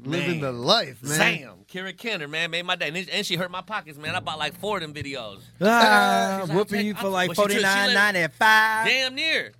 bruh. 0.00 0.06
living 0.06 0.40
the 0.40 0.52
life, 0.52 1.02
man. 1.02 1.12
Sam, 1.12 1.50
Kira 1.70 1.92
Kener, 1.96 2.28
man, 2.30 2.50
made 2.50 2.64
my 2.64 2.76
day. 2.76 2.88
And, 2.88 3.08
and 3.10 3.26
she 3.26 3.36
hurt 3.36 3.50
my 3.50 3.60
pockets, 3.62 3.98
man. 3.98 4.14
I 4.14 4.20
bought 4.20 4.38
like 4.38 4.58
four 4.58 4.78
of 4.78 4.82
them 4.82 4.94
videos. 4.94 5.40
Ah, 5.60 6.38
She's 6.40 6.48
like, 6.48 6.56
whooping 6.56 6.86
you 6.86 6.94
for 6.94 7.08
like 7.08 7.36
well, 7.36 7.48
she 7.48 7.54
took- 7.54 7.62
nine 7.62 7.88
let- 7.94 8.14
ninety 8.14 8.32
five. 8.34 8.86
Damn 8.86 9.14
near. 9.14 9.52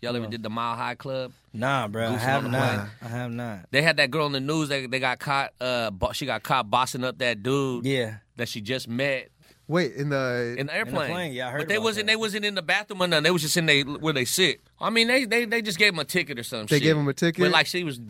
Y'all 0.00 0.14
ever 0.14 0.28
did 0.28 0.44
the 0.44 0.50
Mile 0.50 0.76
High 0.76 0.94
Club? 0.94 1.32
Nah, 1.52 1.88
bro, 1.88 2.06
I 2.10 2.16
have 2.18 2.44
not. 2.48 2.50
plane. 2.74 2.86
I 3.02 3.08
have 3.08 3.30
not. 3.32 3.66
They 3.72 3.82
had 3.82 3.96
that 3.96 4.12
girl 4.12 4.26
in 4.26 4.32
the 4.32 4.38
news. 4.40 4.68
They 4.68 4.86
they 4.86 5.00
got 5.00 5.18
caught. 5.18 5.52
Uh, 5.60 5.90
bo- 5.90 6.12
she 6.12 6.24
got 6.24 6.44
caught 6.44 6.70
bossing 6.70 7.02
up 7.02 7.18
that 7.18 7.42
dude 7.42 7.84
Yeah. 7.84 8.18
that 8.36 8.48
she 8.48 8.60
just 8.60 8.86
met 8.86 9.30
Wait, 9.68 9.92
in 9.94 10.08
the 10.08 10.56
in 10.58 10.66
the 10.68 10.74
airplane. 10.74 11.10
plane, 11.10 11.32
yeah, 11.34 11.48
I 11.48 11.50
heard 11.50 11.58
But 11.60 11.68
they 11.68 11.74
about 11.76 11.84
wasn't. 11.84 12.06
that. 12.06 12.12
They 12.12 12.16
wasn't 12.16 12.44
in 12.46 12.54
the 12.54 12.62
bathroom 12.62 13.02
or 13.02 13.06
nothing. 13.06 13.24
They 13.24 13.30
was 13.30 13.42
just 13.42 13.56
in 13.58 13.66
they 13.66 13.82
where 13.82 14.14
they 14.14 14.24
sit. 14.24 14.60
I 14.80 14.88
mean, 14.88 15.08
they 15.08 15.26
they, 15.26 15.44
they 15.44 15.60
just 15.60 15.78
gave 15.78 15.92
him 15.92 15.98
a 15.98 16.04
ticket 16.04 16.38
or 16.38 16.42
something. 16.42 16.68
Shit. 16.68 16.80
They 16.80 16.86
gave 16.86 16.96
him 16.96 17.06
a 17.06 17.12
ticket? 17.12 17.42
But 17.44 17.50
like 17.50 17.66
she 17.66 17.84
was, 17.84 18.00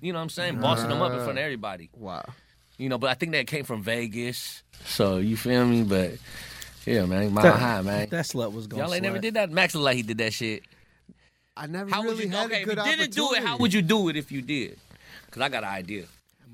you 0.00 0.12
know 0.12 0.18
what 0.18 0.22
I'm 0.24 0.28
saying, 0.30 0.60
bossing 0.60 0.88
them 0.88 1.00
up 1.00 1.12
in 1.12 1.18
front 1.18 1.30
of 1.32 1.36
uh, 1.38 1.40
everybody. 1.40 1.90
wow. 1.94 2.24
You 2.76 2.88
know, 2.90 2.98
but 2.98 3.08
I 3.08 3.14
think 3.14 3.32
that 3.32 3.46
came 3.46 3.64
from 3.64 3.82
Vegas. 3.82 4.62
So 4.84 5.16
you 5.18 5.36
feel 5.36 5.64
me? 5.64 5.84
But 5.84 6.18
yeah, 6.84 7.06
man, 7.06 7.32
mile 7.32 7.52
high, 7.56 7.80
man. 7.82 8.08
That 8.10 8.24
slut 8.26 8.52
was 8.52 8.66
going. 8.66 8.82
Y'all 8.82 8.92
ain't 8.92 9.02
never 9.02 9.18
did 9.18 9.34
that. 9.34 9.50
Max 9.50 9.74
looked 9.74 9.84
like 9.84 9.96
he 9.96 10.02
did 10.02 10.18
that 10.18 10.32
shit. 10.32 10.62
I 11.56 11.66
never 11.68 11.88
How 11.88 12.02
really 12.02 12.16
would 12.16 12.24
you? 12.24 12.30
had 12.30 12.46
Okay, 12.46 12.58
a 12.58 12.62
if 12.62 12.68
you 12.68 12.96
didn't 12.96 13.14
do 13.14 13.32
it, 13.32 13.42
how 13.44 13.56
would 13.58 13.72
you 13.72 13.80
do 13.80 14.08
it 14.10 14.16
if 14.16 14.30
you 14.30 14.42
did? 14.42 14.76
Because 15.24 15.40
I 15.40 15.48
got 15.48 15.62
an 15.62 15.70
idea. 15.70 16.04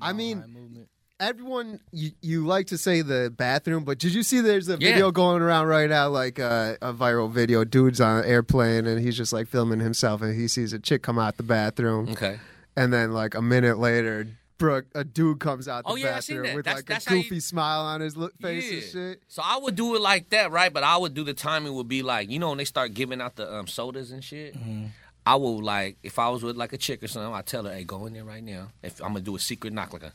I 0.01 0.13
mean, 0.13 0.87
everyone, 1.19 1.79
you, 1.91 2.11
you 2.21 2.45
like 2.45 2.67
to 2.67 2.77
say 2.77 3.01
the 3.01 3.33
bathroom, 3.35 3.83
but 3.83 3.97
did 3.99 4.13
you 4.13 4.23
see 4.23 4.41
there's 4.41 4.67
a 4.69 4.73
Yeah. 4.73 4.89
video 4.91 5.11
going 5.11 5.41
around 5.41 5.67
right 5.67 5.89
now, 5.89 6.09
like 6.09 6.39
uh, 6.39 6.75
a 6.81 6.93
viral 6.93 7.31
video? 7.31 7.63
Dude's 7.63 8.01
on 8.01 8.19
an 8.19 8.25
airplane 8.25 8.85
and 8.87 8.99
he's 8.99 9.17
just 9.17 9.33
like 9.33 9.47
filming 9.47 9.79
himself 9.79 10.21
and 10.21 10.35
he 10.39 10.47
sees 10.47 10.73
a 10.73 10.79
chick 10.79 11.01
come 11.03 11.17
out 11.19 11.37
the 11.37 11.43
bathroom. 11.43 12.09
Okay. 12.09 12.39
And 12.75 12.91
then, 12.91 13.11
like, 13.13 13.35
a 13.35 13.41
minute 13.41 13.77
later, 13.77 14.27
Brooke, 14.57 14.85
a 14.95 15.03
dude 15.03 15.39
comes 15.39 15.67
out 15.67 15.83
the 15.83 15.91
Oh, 15.91 15.95
yeah, 15.95 16.15
I 16.15 16.19
seen 16.21 16.37
bathroom 16.37 16.43
that. 16.47 16.55
with 16.55 16.65
That's- 16.65 16.77
like 16.79 16.85
that's 16.87 17.05
a 17.05 17.09
how 17.09 17.15
you- 17.15 17.23
goofy 17.23 17.39
smile 17.39 17.81
on 17.81 18.01
his 18.01 18.17
look, 18.17 18.33
face 18.41 18.71
and 18.71 18.83
shit. 18.83 19.23
So 19.27 19.41
I 19.45 19.57
would 19.57 19.75
do 19.75 19.95
it 19.95 20.01
like 20.01 20.29
that, 20.29 20.51
right? 20.51 20.73
But 20.73 20.83
I 20.83 20.97
would 20.97 21.13
do 21.13 21.23
the 21.23 21.33
timing 21.35 21.73
would 21.75 21.87
be 21.87 22.01
like, 22.01 22.29
you 22.31 22.39
know, 22.39 22.49
when 22.49 22.57
they 22.57 22.65
start 22.65 22.93
giving 22.95 23.21
out 23.21 23.35
the 23.35 23.53
um, 23.53 23.67
sodas 23.67 24.11
and 24.11 24.23
shit. 24.23 24.55
Mm-hmm. 24.57 24.85
I 25.25 25.35
would 25.35 25.63
like 25.63 25.95
if 26.03 26.19
I 26.19 26.27
was 26.27 26.43
with 26.43 26.57
like 26.57 26.73
a 26.73 26.77
chick 26.77 27.01
or 27.01 27.07
something, 27.07 27.33
I 27.33 27.41
tell 27.43 27.63
her, 27.63 27.73
"Hey, 27.73 27.85
go 27.85 28.07
in 28.07 28.13
there 28.13 28.25
right 28.25 28.43
now." 28.43 28.67
If 28.81 28.99
I'm 29.01 29.13
gonna 29.13 29.21
do 29.21 29.37
a 29.37 29.39
secret 29.39 29.71
knock, 29.71 29.93
like 29.93 30.03
a, 30.03 30.11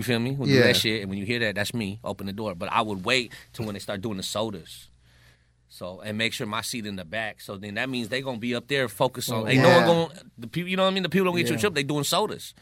you 0.00 0.04
feel 0.04 0.18
me? 0.18 0.32
We'll 0.32 0.48
do 0.48 0.54
Yeah. 0.54 0.62
that 0.64 0.76
shit, 0.76 1.00
and 1.02 1.10
when 1.10 1.18
you 1.18 1.26
hear 1.26 1.38
that, 1.40 1.54
that's 1.54 1.72
me. 1.74 2.00
Open 2.02 2.26
the 2.26 2.32
door, 2.32 2.54
but 2.54 2.68
I 2.72 2.82
would 2.82 3.04
wait 3.04 3.32
till 3.52 3.66
when 3.66 3.74
they 3.74 3.78
start 3.78 4.00
doing 4.00 4.16
the 4.16 4.22
sodas. 4.22 4.88
So 5.68 6.00
and 6.00 6.18
make 6.18 6.32
sure 6.32 6.46
my 6.48 6.62
seat 6.62 6.84
in 6.86 6.96
the 6.96 7.04
back. 7.04 7.40
So 7.40 7.56
then 7.56 7.74
that 7.74 7.88
means 7.88 8.08
they 8.08 8.22
gonna 8.22 8.38
be 8.38 8.54
up 8.56 8.66
there 8.66 8.88
focused 8.88 9.30
on. 9.30 9.44
Oh, 9.44 9.46
Ain't 9.46 9.56
Yeah. 9.56 9.62
no 9.62 9.76
one 9.76 9.86
going. 10.08 10.18
The 10.38 10.46
people, 10.48 10.68
you 10.68 10.76
know 10.76 10.82
what 10.84 10.90
I 10.90 10.94
mean. 10.94 11.04
The 11.04 11.08
people 11.08 11.26
don't 11.26 11.36
get 11.36 11.46
you 11.46 11.52
a 11.52 11.56
Yeah. 11.56 11.60
trip. 11.60 11.74
They 11.74 11.82
doing 11.84 12.02
sodas, 12.04 12.54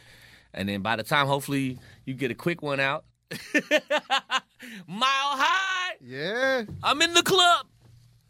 and 0.53 0.69
then 0.69 0.83
by 0.83 0.97
the 0.97 1.03
time 1.03 1.27
hopefully 1.27 1.79
you 2.05 2.13
get 2.15 2.31
a 2.31 2.35
quick 2.35 2.61
one 2.63 2.81
out, 2.81 3.05
mile 4.87 5.37
high. 5.37 5.95
Yeah. 6.05 6.65
I'm 6.83 7.01
in 7.03 7.15
the 7.15 7.23
club. 7.23 7.67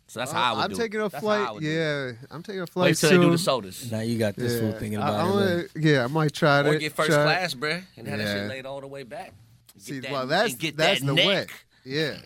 So 0.09 0.21
that's 0.21 0.33
uh, 0.33 0.35
how 0.35 0.43
I 0.43 0.57
would 0.57 0.65
I'm 0.65 0.71
do 0.71 0.77
taking 0.77 1.01
it. 1.01 1.05
a 1.05 1.09
That's 1.11 1.23
how 1.25 1.31
I 1.31 1.37
flight. 1.45 1.55
would 1.55 1.63
do 1.63 1.69
it. 1.71 1.75
Yeah, 1.75 2.13
I'm 2.31 2.43
taking 2.43 2.61
a 2.63 2.67
flight 2.67 2.85
Wait 2.87 2.97
till 2.97 3.11
soon. 3.11 3.21
they 3.21 3.27
do 3.27 3.31
the 3.33 3.39
sodas. 3.39 3.93
Now 3.93 4.01
you 4.01 4.19
got 4.19 4.37
this 4.37 4.55
Yeah. 4.55 4.61
fool 4.61 4.73
thinking 4.73 4.99
I- 4.99 5.09
about 5.09 5.15
I 5.15 5.23
it. 5.29 5.31
wanna- 5.33 5.45
later. 5.57 5.69
yeah, 5.77 6.05
I 6.05 6.07
might 6.07 6.33
try 6.33 6.63
to 6.63 6.69
Or 6.71 6.79
get 6.79 6.93
first 6.95 7.11
try- 7.11 7.23
class, 7.25 7.55
bruh, 7.55 7.83
and 7.97 8.09
have 8.09 8.19
that 8.19 8.25
Yeah. 8.25 8.35
shit 8.35 8.49
laid 8.49 8.67
all 8.67 8.81
the 8.81 8.87
way 8.87 9.03
back. 9.03 9.33
Get 9.75 9.83
See, 9.83 10.01
that- 10.01 10.11
well, 10.11 10.27
that's 10.27 10.53
and 10.53 10.61
get 10.61 10.77
that's 10.77 11.01
that 11.01 11.07
the 11.07 11.13
neck. 11.13 11.27
way. 11.27 11.47
Yeah. 11.85 12.17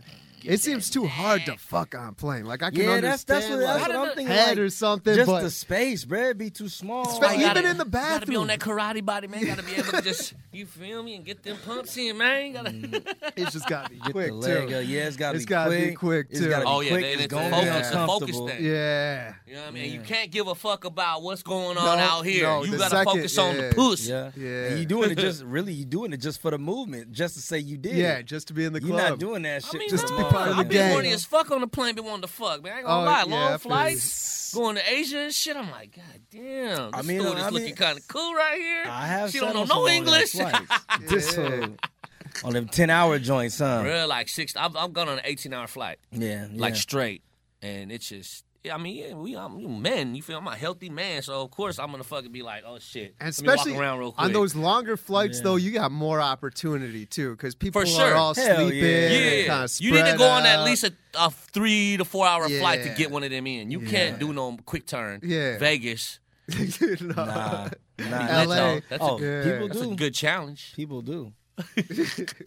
It 0.45 0.61
seems 0.61 0.90
too 0.90 1.07
hard 1.07 1.45
to 1.47 1.57
fuck 1.57 1.95
on 1.95 2.14
plane. 2.14 2.45
Like 2.45 2.62
I 2.62 2.70
can 2.70 2.80
Yeah, 2.80 3.01
that's 3.01 3.24
that's 3.24 3.47
understand 3.47 3.61
what, 3.62 3.66
that's 3.66 3.88
like, 3.88 3.99
what 3.99 4.09
I'm 4.11 4.14
thinking. 4.16 4.26
head 4.34 4.49
like, 4.51 4.59
or 4.59 4.68
something, 4.70 5.14
Just 5.14 5.26
but 5.26 5.43
the 5.43 5.51
space, 5.51 6.05
bro. 6.05 6.20
It'd 6.24 6.38
be 6.38 6.51
too 6.51 6.68
small. 6.68 7.05
Spa- 7.07 7.26
Like, 7.26 7.38
even 7.40 7.55
gotta- 7.55 7.70
in 7.70 7.78
the 7.78 7.84
bathroom, 7.84 8.18
gotta 8.20 8.26
be 8.26 8.36
on 8.36 8.47
that 8.49 8.59
karate 8.61 9.05
body, 9.05 9.28
man. 9.28 9.45
Gotta 9.45 9.62
be 9.62 9.74
able 9.74 9.93
to 9.93 10.03
just, 10.03 10.34
you 10.53 10.66
feel 10.66 11.03
me, 11.03 11.16
and 11.16 11.24
get 11.24 11.43
them 11.43 11.57
pumps 11.64 11.97
in, 11.97 12.16
man. 12.18 12.53
Gotta. 12.53 12.70
Mm. 12.70 13.14
it's 13.36 13.53
just 13.53 13.68
got 13.68 13.84
to 13.84 13.90
be 13.90 13.97
get 13.99 14.12
quick 14.12 14.28
the 14.28 14.34
leg 14.34 14.68
too. 14.68 14.76
up. 14.76 14.82
Yeah, 14.86 15.01
it's 15.07 15.16
gotta 15.16 15.36
It's 15.36 15.45
be 15.45 15.49
gotta 15.51 15.70
quick. 15.70 15.88
be 15.90 15.95
quick, 15.95 16.26
It's 16.30 16.40
too. 16.40 16.49
gotta 16.49 16.64
be 16.64 16.70
Oh, 16.70 16.80
yeah, 16.80 16.90
quick. 16.90 17.03
then 17.03 17.12
It's 17.14 17.22
it's 17.24 17.32
gonna 17.32 17.47
a 17.47 17.61
be 17.61 17.66
focus- 17.66 17.90
a 17.93 18.07
focus 18.07 18.36
thing. 18.57 18.64
Yeah. 18.64 19.34
You 19.47 19.55
know 19.55 19.61
what 19.61 19.68
I 19.68 19.70
mean? 19.72 19.93
You 19.93 20.01
can't 20.01 20.30
give 20.30 20.47
a 20.49 20.55
fuck 20.55 20.84
about 20.84 21.22
what's 21.22 21.43
going 21.43 21.76
on 21.76 21.99
No, 21.99 22.05
out 22.05 22.22
here. 22.26 22.45
no, 22.45 22.64
you 22.64 22.78
gotta 22.78 22.90
second- 22.90 23.12
focus 23.12 23.38
on 23.38 23.57
the 23.57 23.72
puss. 23.74 24.07
Yeah, 24.09 24.30
Yeah. 24.36 24.49
And 24.68 24.78
you 24.80 24.86
doing 24.86 25.11
it 25.11 25.18
just 25.18 25.43
really? 25.45 25.72
You 25.72 25.84
doing 25.84 26.12
it 26.12 26.18
just 26.18 26.40
for 26.40 26.51
the 26.51 26.59
movement, 26.59 27.12
just 27.12 27.34
to 27.34 27.40
say 27.43 27.59
you 27.59 27.76
did. 27.76 27.97
Yeah, 27.97 28.22
just 28.22 28.49
to 28.49 28.55
be 28.55 28.64
in 28.64 28.72
the 28.72 28.80
club. 28.80 28.90
You're 28.99 29.11
not 29.11 29.18
doing 29.18 29.43
that 29.43 29.64
shit 29.64 29.88
Just 29.90 30.07
to 30.09 30.16
be 30.16 30.24
part 30.32 30.48
of 30.50 30.56
the 30.56 30.60
I 30.60 30.64
be 30.64 30.74
gang. 30.74 30.92
horny 30.92 31.10
as 31.12 31.24
fuck 31.24 31.50
on 31.50 31.60
the 31.60 31.66
plane, 31.66 31.94
been 31.94 32.04
wanting 32.04 32.22
to 32.22 32.28
fuck, 32.28 32.62
man. 32.62 32.72
I 32.72 32.76
ain't 32.78 32.86
gonna 32.86 33.02
Oh, 33.02 33.04
lie. 33.04 33.24
yeah, 33.26 33.34
Long 33.34 33.48
feel 33.58 33.70
flights, 33.70 34.54
going 34.54 34.76
to 34.76 34.92
Asia 34.92 35.18
and 35.20 35.32
shit. 35.32 35.56
I'm 35.56 35.70
like, 35.70 35.94
God 35.96 36.04
damn. 36.30 36.90
This 36.90 37.00
I 37.00 37.02
mean, 37.02 37.20
steward 37.20 37.38
is 37.38 37.44
I 37.44 37.48
looking 37.50 37.74
kind 37.74 37.98
of 37.98 38.08
cool 38.08 38.34
right 38.34 38.58
here. 38.60 38.84
I 38.88 39.06
have. 39.06 39.30
She 39.30 39.38
don't 39.40 39.54
know 39.54 39.64
no 39.64 39.88
English. 39.88 40.32
flights. 40.32 40.72
This 41.08 41.34
fool 41.34 41.76
on 42.44 42.52
them 42.54 42.66
ten 42.68 42.88
hour 42.90 43.18
joints, 43.18 43.58
huh? 43.58 43.82
Real 43.84 44.08
like 44.08 44.28
six. 44.28 44.54
I'm, 44.56 44.76
I'm 44.76 44.92
going 44.92 45.08
on 45.08 45.18
an 45.18 45.24
18 45.24 45.52
hour 45.52 45.66
flight, 45.66 45.98
Yeah, 46.10 46.46
like 46.52 46.74
yeah. 46.74 46.80
straight, 46.80 47.22
and 47.60 47.92
it's 47.92 48.08
just. 48.08 48.44
Yeah, 48.64 48.76
I 48.76 48.78
mean, 48.78 48.96
yeah, 48.96 49.14
we, 49.14 49.36
I'm 49.36 49.58
you 49.58 49.68
men. 49.68 50.14
You 50.14 50.22
feel 50.22 50.38
I'm 50.38 50.46
a 50.46 50.54
healthy 50.54 50.88
man, 50.88 51.22
so 51.22 51.42
of 51.42 51.50
course 51.50 51.80
I'm 51.80 51.90
gonna 51.90 52.04
fucking 52.04 52.30
be 52.30 52.42
like, 52.42 52.62
oh 52.64 52.78
shit. 52.78 53.16
And 53.20 53.36
Let 53.40 53.46
walk 53.46 53.56
especially 53.66 53.76
around 53.80 53.98
real 53.98 54.12
quick. 54.12 54.24
on 54.24 54.32
those 54.32 54.54
longer 54.54 54.96
flights, 54.96 55.38
Yeah. 55.38 55.42
though, 55.44 55.56
you 55.56 55.72
got 55.72 55.90
more 55.90 56.20
opportunity 56.20 57.04
too, 57.04 57.32
because 57.32 57.56
people 57.56 57.84
For 57.84 58.02
are 58.02 58.14
all 58.14 58.34
Hell 58.34 58.56
sleeping. 58.68 58.78
yeah. 58.78 59.08
Yeah, 59.08 59.42
kinda 59.46 59.68
you 59.78 59.90
need 59.90 59.96
to 59.98 60.04
spread 60.06 60.18
go 60.18 60.28
on 60.28 60.46
at 60.46 60.62
least 60.64 60.84
a, 60.84 60.92
a 61.18 61.30
three 61.32 61.96
to 61.96 62.04
four 62.04 62.24
hour 62.24 62.48
flight 62.48 62.84
to 62.84 62.90
get 62.96 63.10
one 63.10 63.24
of 63.24 63.30
them 63.30 63.48
in. 63.48 63.72
You 63.72 63.80
Yeah. 63.80 63.90
can't 63.90 64.20
do 64.20 64.32
no 64.32 64.56
quick 64.64 64.86
turn. 64.86 65.18
Yeah. 65.24 65.58
Vegas. 65.58 66.20
No. 67.00 67.68
Nah, 67.98 68.08
nah. 68.08 68.42
LA. 68.44 68.54
a- 68.54 68.82
that's 68.88 69.02
a- 69.02 69.04
oh, 69.04 69.18
Yeah. 69.20 69.42
people 69.44 69.68
That's 69.68 69.80
do. 69.80 69.92
a 69.92 69.94
good 69.96 70.14
challenge. 70.14 70.72
People 70.74 71.02
do. 71.02 71.32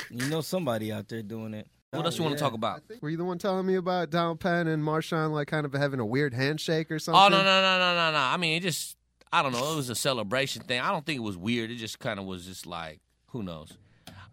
you 0.09 0.27
know 0.29 0.41
somebody 0.41 0.91
out 0.91 1.07
there 1.07 1.21
doing 1.21 1.53
it. 1.53 1.67
What 1.91 2.05
else 2.05 2.17
you 2.17 2.23
want 2.23 2.37
to 2.37 2.43
talk 2.43 2.53
about? 2.53 2.83
Were 3.01 3.09
you 3.09 3.17
the 3.17 3.23
one 3.23 3.37
telling 3.37 3.65
me 3.65 3.75
about 3.75 4.09
Donald 4.09 4.39
Penn 4.39 4.67
and 4.67 4.83
Marshawn 4.83 5.31
like 5.31 5.47
kind 5.47 5.65
of 5.65 5.73
having 5.73 5.99
a 5.99 6.05
weird 6.05 6.33
handshake 6.33 6.91
or 6.91 6.99
something? 6.99 7.21
Oh 7.21 7.27
no 7.29 7.37
no 7.37 7.61
no 7.61 7.77
no 7.79 7.95
no 7.95 8.11
no! 8.11 8.17
I 8.17 8.37
mean, 8.37 8.57
it 8.57 8.61
just 8.61 8.97
I 9.31 9.41
don't 9.41 9.51
know. 9.53 9.71
It 9.73 9.75
was 9.75 9.89
a 9.89 9.95
celebration 9.95 10.63
thing. 10.63 10.81
I 10.81 10.91
don't 10.91 11.05
think 11.05 11.17
it 11.17 11.23
was 11.23 11.37
weird. 11.37 11.71
It 11.71 11.75
just 11.75 11.99
kind 11.99 12.19
of 12.19 12.25
was 12.25 12.45
just 12.45 12.65
like 12.65 12.99
who 13.27 13.43
knows. 13.43 13.77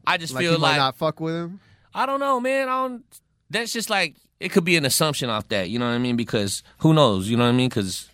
I 0.07 0.17
just 0.17 0.33
feel 0.33 0.37
Like 0.37 0.43
feel 0.45 0.53
you 0.55 0.59
might 0.59 0.77
not 0.77 0.97
fuck 0.97 1.21
with 1.21 1.35
him. 1.35 1.61
I 1.95 2.07
don't 2.07 2.21
know, 2.21 2.41
man. 2.41 2.69
I 2.69 2.89
don't. 2.89 3.05
That's 3.51 3.73
just 3.73 3.91
like 3.91 4.17
it 4.41 4.51
could 4.51 4.65
be 4.65 4.77
an 4.77 4.85
assumption 4.85 5.31
off 5.31 5.47
that. 5.49 5.71
You 5.71 5.79
know 5.79 5.87
what 5.87 5.95
I 5.95 5.99
mean? 5.99 6.17
Because 6.17 6.63
who 6.79 6.93
knows? 6.95 7.29
You 7.29 7.37
know 7.37 7.45
what 7.45 7.51
I 7.51 7.53
mean? 7.53 7.69
Because 7.69 8.09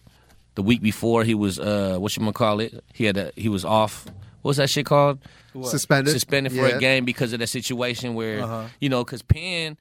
the 0.56 0.62
week 0.62 0.82
before 0.82 1.24
he 1.24 1.34
was 1.34 1.58
uh 1.58 1.96
what 1.98 2.14
you 2.16 2.20
gonna 2.20 2.32
call 2.32 2.60
it? 2.60 2.84
He 2.92 3.04
had 3.04 3.16
a 3.16 3.32
he 3.36 3.48
was 3.48 3.64
off. 3.64 4.06
What's 4.42 4.58
that 4.58 4.70
shit 4.70 4.86
called? 4.86 5.18
Suspended. 5.64 6.12
suspended 6.12 6.52
for 6.52 6.58
Yeah. 6.58 6.64
Uh-huh. 6.68 6.76
a 6.76 6.80
game 6.80 7.04
because 7.04 7.32
of 7.32 7.40
that 7.40 7.48
situation 7.48 8.14
where 8.14 8.68
you 8.80 8.88
know 8.88 9.04
because 9.04 9.22
Penn 9.22 9.76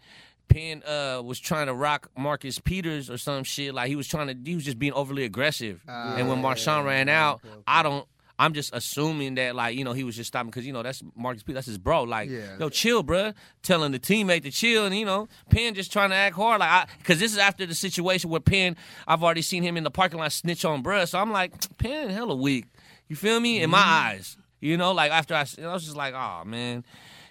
Penn 0.49 0.81
uh, 0.87 1.21
was 1.23 1.39
trying 1.39 1.67
to 1.67 1.73
rock 1.73 2.09
Marcus 2.17 2.57
Peters 2.57 3.09
or 3.09 3.17
some 3.17 3.43
shit 3.43 3.73
like 3.73 3.87
he 3.89 3.95
was 3.95 4.07
trying 4.07 4.27
to 4.27 4.37
he 4.49 4.55
was 4.55 4.63
just 4.65 4.79
being 4.79 4.93
overly 4.93 5.23
aggressive 5.25 5.81
and 5.87 6.27
when 6.29 6.41
Marshawn 6.41 6.85
ran 6.85 7.09
out 7.09 7.41
I 7.67 7.83
don't 7.83 8.07
I'm 8.39 8.53
just 8.53 8.73
assuming 8.73 9.35
that 9.35 9.55
like 9.55 9.75
you 9.77 9.83
know 9.83 9.93
he 9.93 10.03
was 10.03 10.15
just 10.15 10.27
stopping 10.29 10.49
because 10.49 10.65
you 10.65 10.71
know 10.73 10.83
that's 10.83 11.03
Marcus 11.15 11.43
Peters 11.43 11.55
that's 11.55 11.67
his 11.67 11.77
bro 11.77 12.03
like 12.03 12.29
Yeah. 12.29 12.55
yo 12.59 12.69
chill 12.69 13.03
bruh 13.03 13.33
telling 13.61 13.91
the 13.91 13.99
teammate 13.99 14.43
to 14.43 14.51
chill 14.51 14.85
and 14.85 14.95
you 14.97 15.05
know 15.05 15.27
Penn 15.49 15.73
just 15.75 15.91
trying 15.91 16.11
to 16.11 16.15
act 16.15 16.35
hard 16.35 16.59
like 16.61 16.69
I 16.69 16.85
because 16.99 17.19
this 17.19 17.31
is 17.33 17.37
after 17.39 17.65
the 17.65 17.75
situation 17.75 18.29
where 18.29 18.39
Penn 18.39 18.77
I've 19.07 19.23
already 19.23 19.41
seen 19.41 19.63
him 19.63 19.75
in 19.75 19.83
the 19.83 19.91
parking 19.91 20.17
lot 20.19 20.31
snitch 20.31 20.63
on 20.65 20.81
bruh 20.81 21.07
so 21.09 21.19
I'm 21.19 21.31
like 21.31 21.51
Penn 21.77 22.09
hella 22.09 22.35
weak 22.35 22.65
you 23.09 23.15
feel 23.15 23.39
me 23.39 23.61
in 23.61 23.69
my 23.69 23.79
Mm-hmm. 23.79 23.89
eyes 24.17 24.37
you 24.59 24.77
know 24.77 24.91
like 24.91 25.11
after 25.11 25.33
I, 25.35 25.45
I 25.63 25.73
was 25.73 25.83
just 25.83 25.95
like 25.95 26.13
oh 26.13 26.43
man 26.45 26.83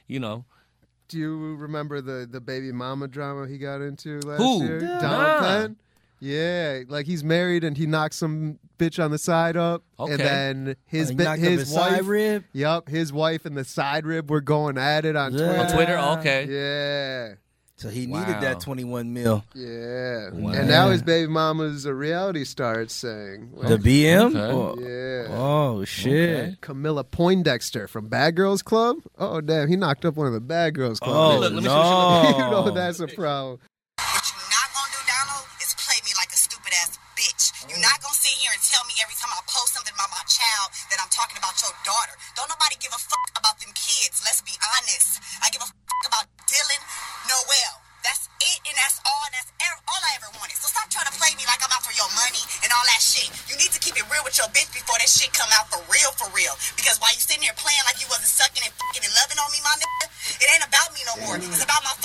you 0.07 0.21
know 0.21 0.45
Do 1.09 1.19
you 1.19 1.55
remember 1.57 2.01
the 2.01 2.27
the 2.31 2.41
baby 2.41 2.73
mama 2.73 3.09
drama 3.09 3.47
he 3.49 3.59
got 3.59 3.81
into 3.81 4.21
last 4.21 4.39
Who? 4.39 4.65
year? 4.65 4.81
Nah. 4.81 5.01
Donald 5.01 5.41
Penn. 5.41 5.77
Yeah, 6.19 6.81
like 6.89 7.05
he's 7.07 7.23
married 7.23 7.63
and 7.63 7.77
he 7.77 7.85
knocks 7.87 8.17
some 8.17 8.59
bitch 8.79 9.03
on 9.05 9.11
the 9.11 9.19
side 9.19 9.55
up, 9.57 9.83
Okay. 10.01 10.13
and 10.13 10.21
then 10.21 10.77
his 10.87 11.09
Oh, 11.11 11.13
he 11.13 11.17
bi- 11.25 11.37
his, 11.37 11.61
his 11.61 11.73
wife, 11.75 11.91
side 11.97 12.05
rib? 12.07 12.45
Yup, 12.55 12.89
his 12.89 13.13
wife 13.13 13.45
and 13.45 13.55
the 13.55 13.65
side 13.65 14.07
rib 14.07 14.31
were 14.31 14.41
going 14.41 14.79
at 14.79 15.05
it 15.05 15.15
on 15.15 15.35
Yeah. 15.35 15.45
on 15.45 15.55
Twitter. 15.71 15.75
Twitter 15.75 15.99
okay 16.19 16.47
Yeah, 16.49 17.35
So 17.79 17.91
he 17.91 18.07
Wow. 18.07 18.21
needed 18.21 18.41
that 18.41 18.61
21 18.61 19.13
mil. 19.13 19.45
yeah, 19.55 20.31
Wow. 20.33 20.53
and 20.53 20.67
now 20.67 20.89
his 20.89 21.03
baby 21.03 21.31
mama's 21.31 21.85
a 21.85 21.93
reality 21.95 22.45
star. 22.45 22.81
It's 22.81 22.95
saying 22.95 23.51
The 23.63 23.77
BM? 23.79 24.35
Okay. 24.35 24.39
Oh, 24.41 24.77
yeah. 24.81 25.37
oh, 25.37 25.85
shit. 25.85 26.39
Okay. 26.39 26.57
Camilla 26.63 27.05
Poindexter 27.05 27.87
from 27.87 28.09
Bad 28.09 28.35
Girls 28.35 28.63
Club. 28.63 28.97
Oh 29.19 29.43
damn, 29.43 29.69
he 29.69 29.77
knocked 29.77 30.07
up 30.07 30.17
one 30.17 30.27
of 30.27 30.33
the 30.33 30.41
Bad 30.41 30.75
Girls 30.75 30.99
Club. 31.01 31.15
Oh, 31.15 31.39
Look, 31.39 31.53
let 31.53 31.63
me 31.63 31.69
see 31.69 31.75
no. 31.75 31.75
what 31.77 32.31
you 32.39 32.51
know 32.51 32.71
that's 32.71 33.01
a 33.01 33.09
problem. 33.09 33.59
all 52.77 52.87
that 52.93 53.01
shit. 53.01 53.33
You 53.49 53.57
need 53.57 53.73
to 53.73 53.81
keep 53.81 53.97
it 53.97 54.05
real 54.13 54.21
with 54.21 54.37
your 54.37 54.49
bitch 54.53 54.69
before 54.77 55.01
that 55.01 55.09
shit 55.09 55.33
come 55.33 55.49
out 55.57 55.73
for 55.73 55.81
real, 55.89 56.13
for 56.21 56.29
real. 56.37 56.53
Because 56.77 57.01
while 57.01 57.13
you 57.17 57.23
sitting 57.25 57.41
here 57.41 57.57
playing 57.57 57.81
like 57.89 57.97
you 57.99 58.09
wasn't 58.13 58.29
sucking 58.29 58.61
and 58.61 58.73
fucking 58.77 59.01
and 59.01 59.13
loving 59.17 59.41
on 59.41 59.49
me, 59.49 59.61
my 59.65 59.73
nigga, 59.81 60.07
it 60.37 60.47
ain't 60.53 60.67
about 60.69 60.93
me 60.93 61.01
no 61.09 61.15
more. 61.25 61.41
It's 61.41 61.65
about 61.65 61.81
my 61.81 61.97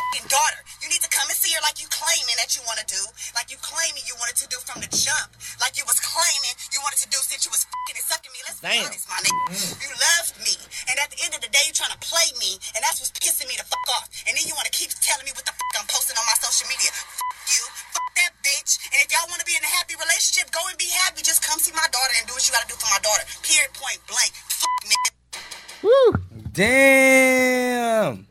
Damn. 26.62 28.28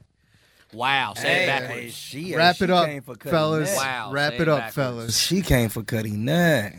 Wow, 0.72 1.14
say 1.14 1.22
Hey, 1.22 1.34
it 1.34 1.40
hey, 1.40 1.46
backwards. 1.46 1.94
she, 1.96 2.36
Wrap 2.36 2.56
she 2.56 2.64
it 2.64 2.70
up, 2.70 2.86
came 2.86 3.02
for 3.02 3.14
fellas. 3.16 3.70
that. 3.70 3.76
Wow, 3.76 4.12
Wrap 4.12 4.32
it 4.34 4.40
it 4.42 4.48
up, 4.48 4.70
fellas. 4.70 5.18
She 5.18 5.42
came 5.42 5.68
for 5.68 5.82
cutting 5.82 6.24
that. 6.26 6.74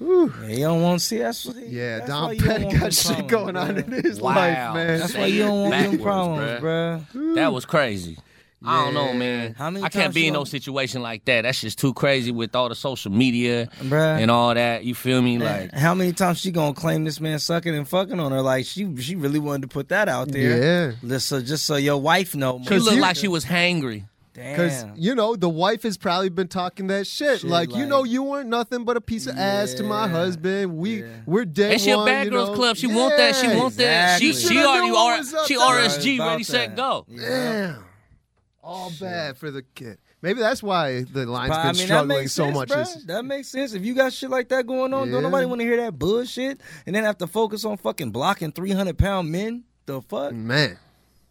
Yeah, 0.00 0.46
you 0.48 0.58
don't 0.64 0.82
want 0.82 1.00
to 1.00 1.04
see 1.06 1.18
that's 1.18 1.44
what 1.46 1.56
Yeah, 1.56 1.98
that's 1.98 2.10
Don 2.10 2.34
you 2.34 2.40
don't 2.40 2.48
Petty 2.48 2.78
got 2.78 2.92
shit 2.94 3.06
problems, 3.28 3.30
going 3.30 3.56
on 3.56 3.76
in 3.78 3.92
his 4.04 4.20
Wow. 4.20 4.34
life, 4.34 4.74
man. 4.74 4.98
That's 5.00 5.12
Say 5.12 5.18
why 5.20 5.26
you 5.26 5.42
don't 5.42 5.60
want 5.62 5.70
them 5.72 5.82
backwards, 5.82 6.02
problems, 6.02 6.62
bruh. 6.62 7.06
bruh. 7.14 7.34
That 7.34 7.52
was 7.52 7.64
crazy. 7.66 8.18
I 8.64 8.84
don't 8.84 8.94
know, 8.94 9.12
man. 9.12 9.54
How 9.54 9.70
many 9.70 9.84
I 9.84 9.88
can't 9.88 10.14
be 10.14 10.26
in 10.26 10.32
no 10.32 10.44
situation 10.44 11.02
like 11.02 11.24
that. 11.26 11.42
That's 11.42 11.60
just 11.60 11.78
too 11.78 11.92
crazy 11.92 12.32
with 12.32 12.54
all 12.56 12.68
the 12.68 12.74
social 12.74 13.12
media 13.12 13.68
Bruh. 13.80 14.20
and 14.20 14.30
all 14.30 14.54
that. 14.54 14.84
You 14.84 14.94
feel 14.94 15.20
me? 15.22 15.38
Like, 15.38 15.72
How 15.72 15.94
many 15.94 16.12
times 16.12 16.38
she 16.40 16.50
gonna 16.50 16.74
claim 16.74 17.04
this 17.04 17.20
man 17.20 17.38
sucking 17.38 17.74
and 17.74 17.86
fucking 17.88 18.18
on 18.18 18.32
her? 18.32 18.40
Like 18.42 18.64
she 18.66 18.96
she 18.96 19.14
really 19.14 19.38
wanted 19.38 19.62
to 19.62 19.68
put 19.68 19.90
that 19.90 20.08
out 20.08 20.28
there. 20.28 20.92
Yeah. 21.02 21.08
Just 21.08 21.28
so 21.28 21.40
just 21.42 21.66
so 21.66 21.76
your 21.76 22.00
wife 22.00 22.34
know. 22.34 22.60
She 22.66 22.78
looked 22.78 22.96
you- 22.96 23.02
like 23.02 23.16
she 23.16 23.28
was 23.28 23.44
hangry. 23.44 24.04
Damn. 24.32 24.52
Because 24.52 24.84
you 24.96 25.14
know 25.14 25.34
the 25.34 25.48
wife 25.48 25.82
has 25.84 25.96
probably 25.96 26.28
been 26.28 26.48
talking 26.48 26.88
that 26.88 27.06
shit. 27.06 27.40
Shit, 27.40 27.48
like, 27.48 27.74
you 27.74 27.86
know 27.86 28.04
you 28.04 28.22
weren't 28.22 28.50
nothing 28.50 28.84
but 28.84 28.98
a 28.98 29.00
piece 29.00 29.26
of 29.26 29.38
ass 29.38 29.72
to 29.74 29.82
my 29.82 30.08
husband. 30.08 30.76
We 30.76 31.00
yeah. 31.00 31.06
we're 31.24 31.46
dead. 31.46 31.72
And 31.72 31.80
she 31.80 31.90
a 31.90 32.04
bad 32.04 32.26
you 32.26 32.32
girls 32.32 32.50
know? 32.50 32.54
club. 32.54 32.76
She 32.76 32.86
want 32.86 33.16
that. 33.16 33.34
She 33.34 33.46
Yeah. 33.46 33.56
want 33.56 33.76
that. 33.78 34.20
She 34.20 34.34
she 34.34 34.58
already 34.62 34.94
R- 34.94 35.46
she. 35.46 35.56
RSG 35.56 36.18
ready 36.18 36.42
set 36.42 36.76
go. 36.76 37.06
Yeah. 37.08 37.20
Damn. 37.28 37.84
All 38.66 38.92
bad 39.00 39.36
for 39.38 39.50
the 39.52 39.62
kid. 39.62 39.98
Maybe 40.22 40.40
that's 40.40 40.60
why 40.62 41.02
the 41.04 41.24
line's 41.24 41.50
But, 41.50 41.56
been 41.62 41.68
I 41.68 41.72
mean, 41.72 41.86
struggling 41.86 42.28
so 42.28 42.44
sense, 42.46 42.54
much. 42.56 42.68
this- 42.70 43.04
That 43.04 43.24
makes 43.24 43.48
sense. 43.48 43.74
If 43.74 43.84
you 43.84 43.94
got 43.94 44.12
shit 44.12 44.28
like 44.28 44.48
that 44.48 44.66
going 44.66 44.92
on, 44.92 45.06
Yeah. 45.06 45.12
don't 45.14 45.22
nobody 45.22 45.46
want 45.46 45.60
to 45.60 45.64
hear 45.66 45.76
that 45.76 45.96
bullshit, 45.98 46.60
and 46.84 46.96
then 46.96 47.04
have 47.04 47.18
to 47.18 47.26
focus 47.28 47.64
on 47.64 47.76
fucking 47.76 48.10
blocking 48.10 48.50
three 48.50 48.72
hundred 48.72 48.98
pound 48.98 49.30
men. 49.30 49.64
The 49.86 50.02
fuck. 50.02 50.32
Man, 50.32 50.78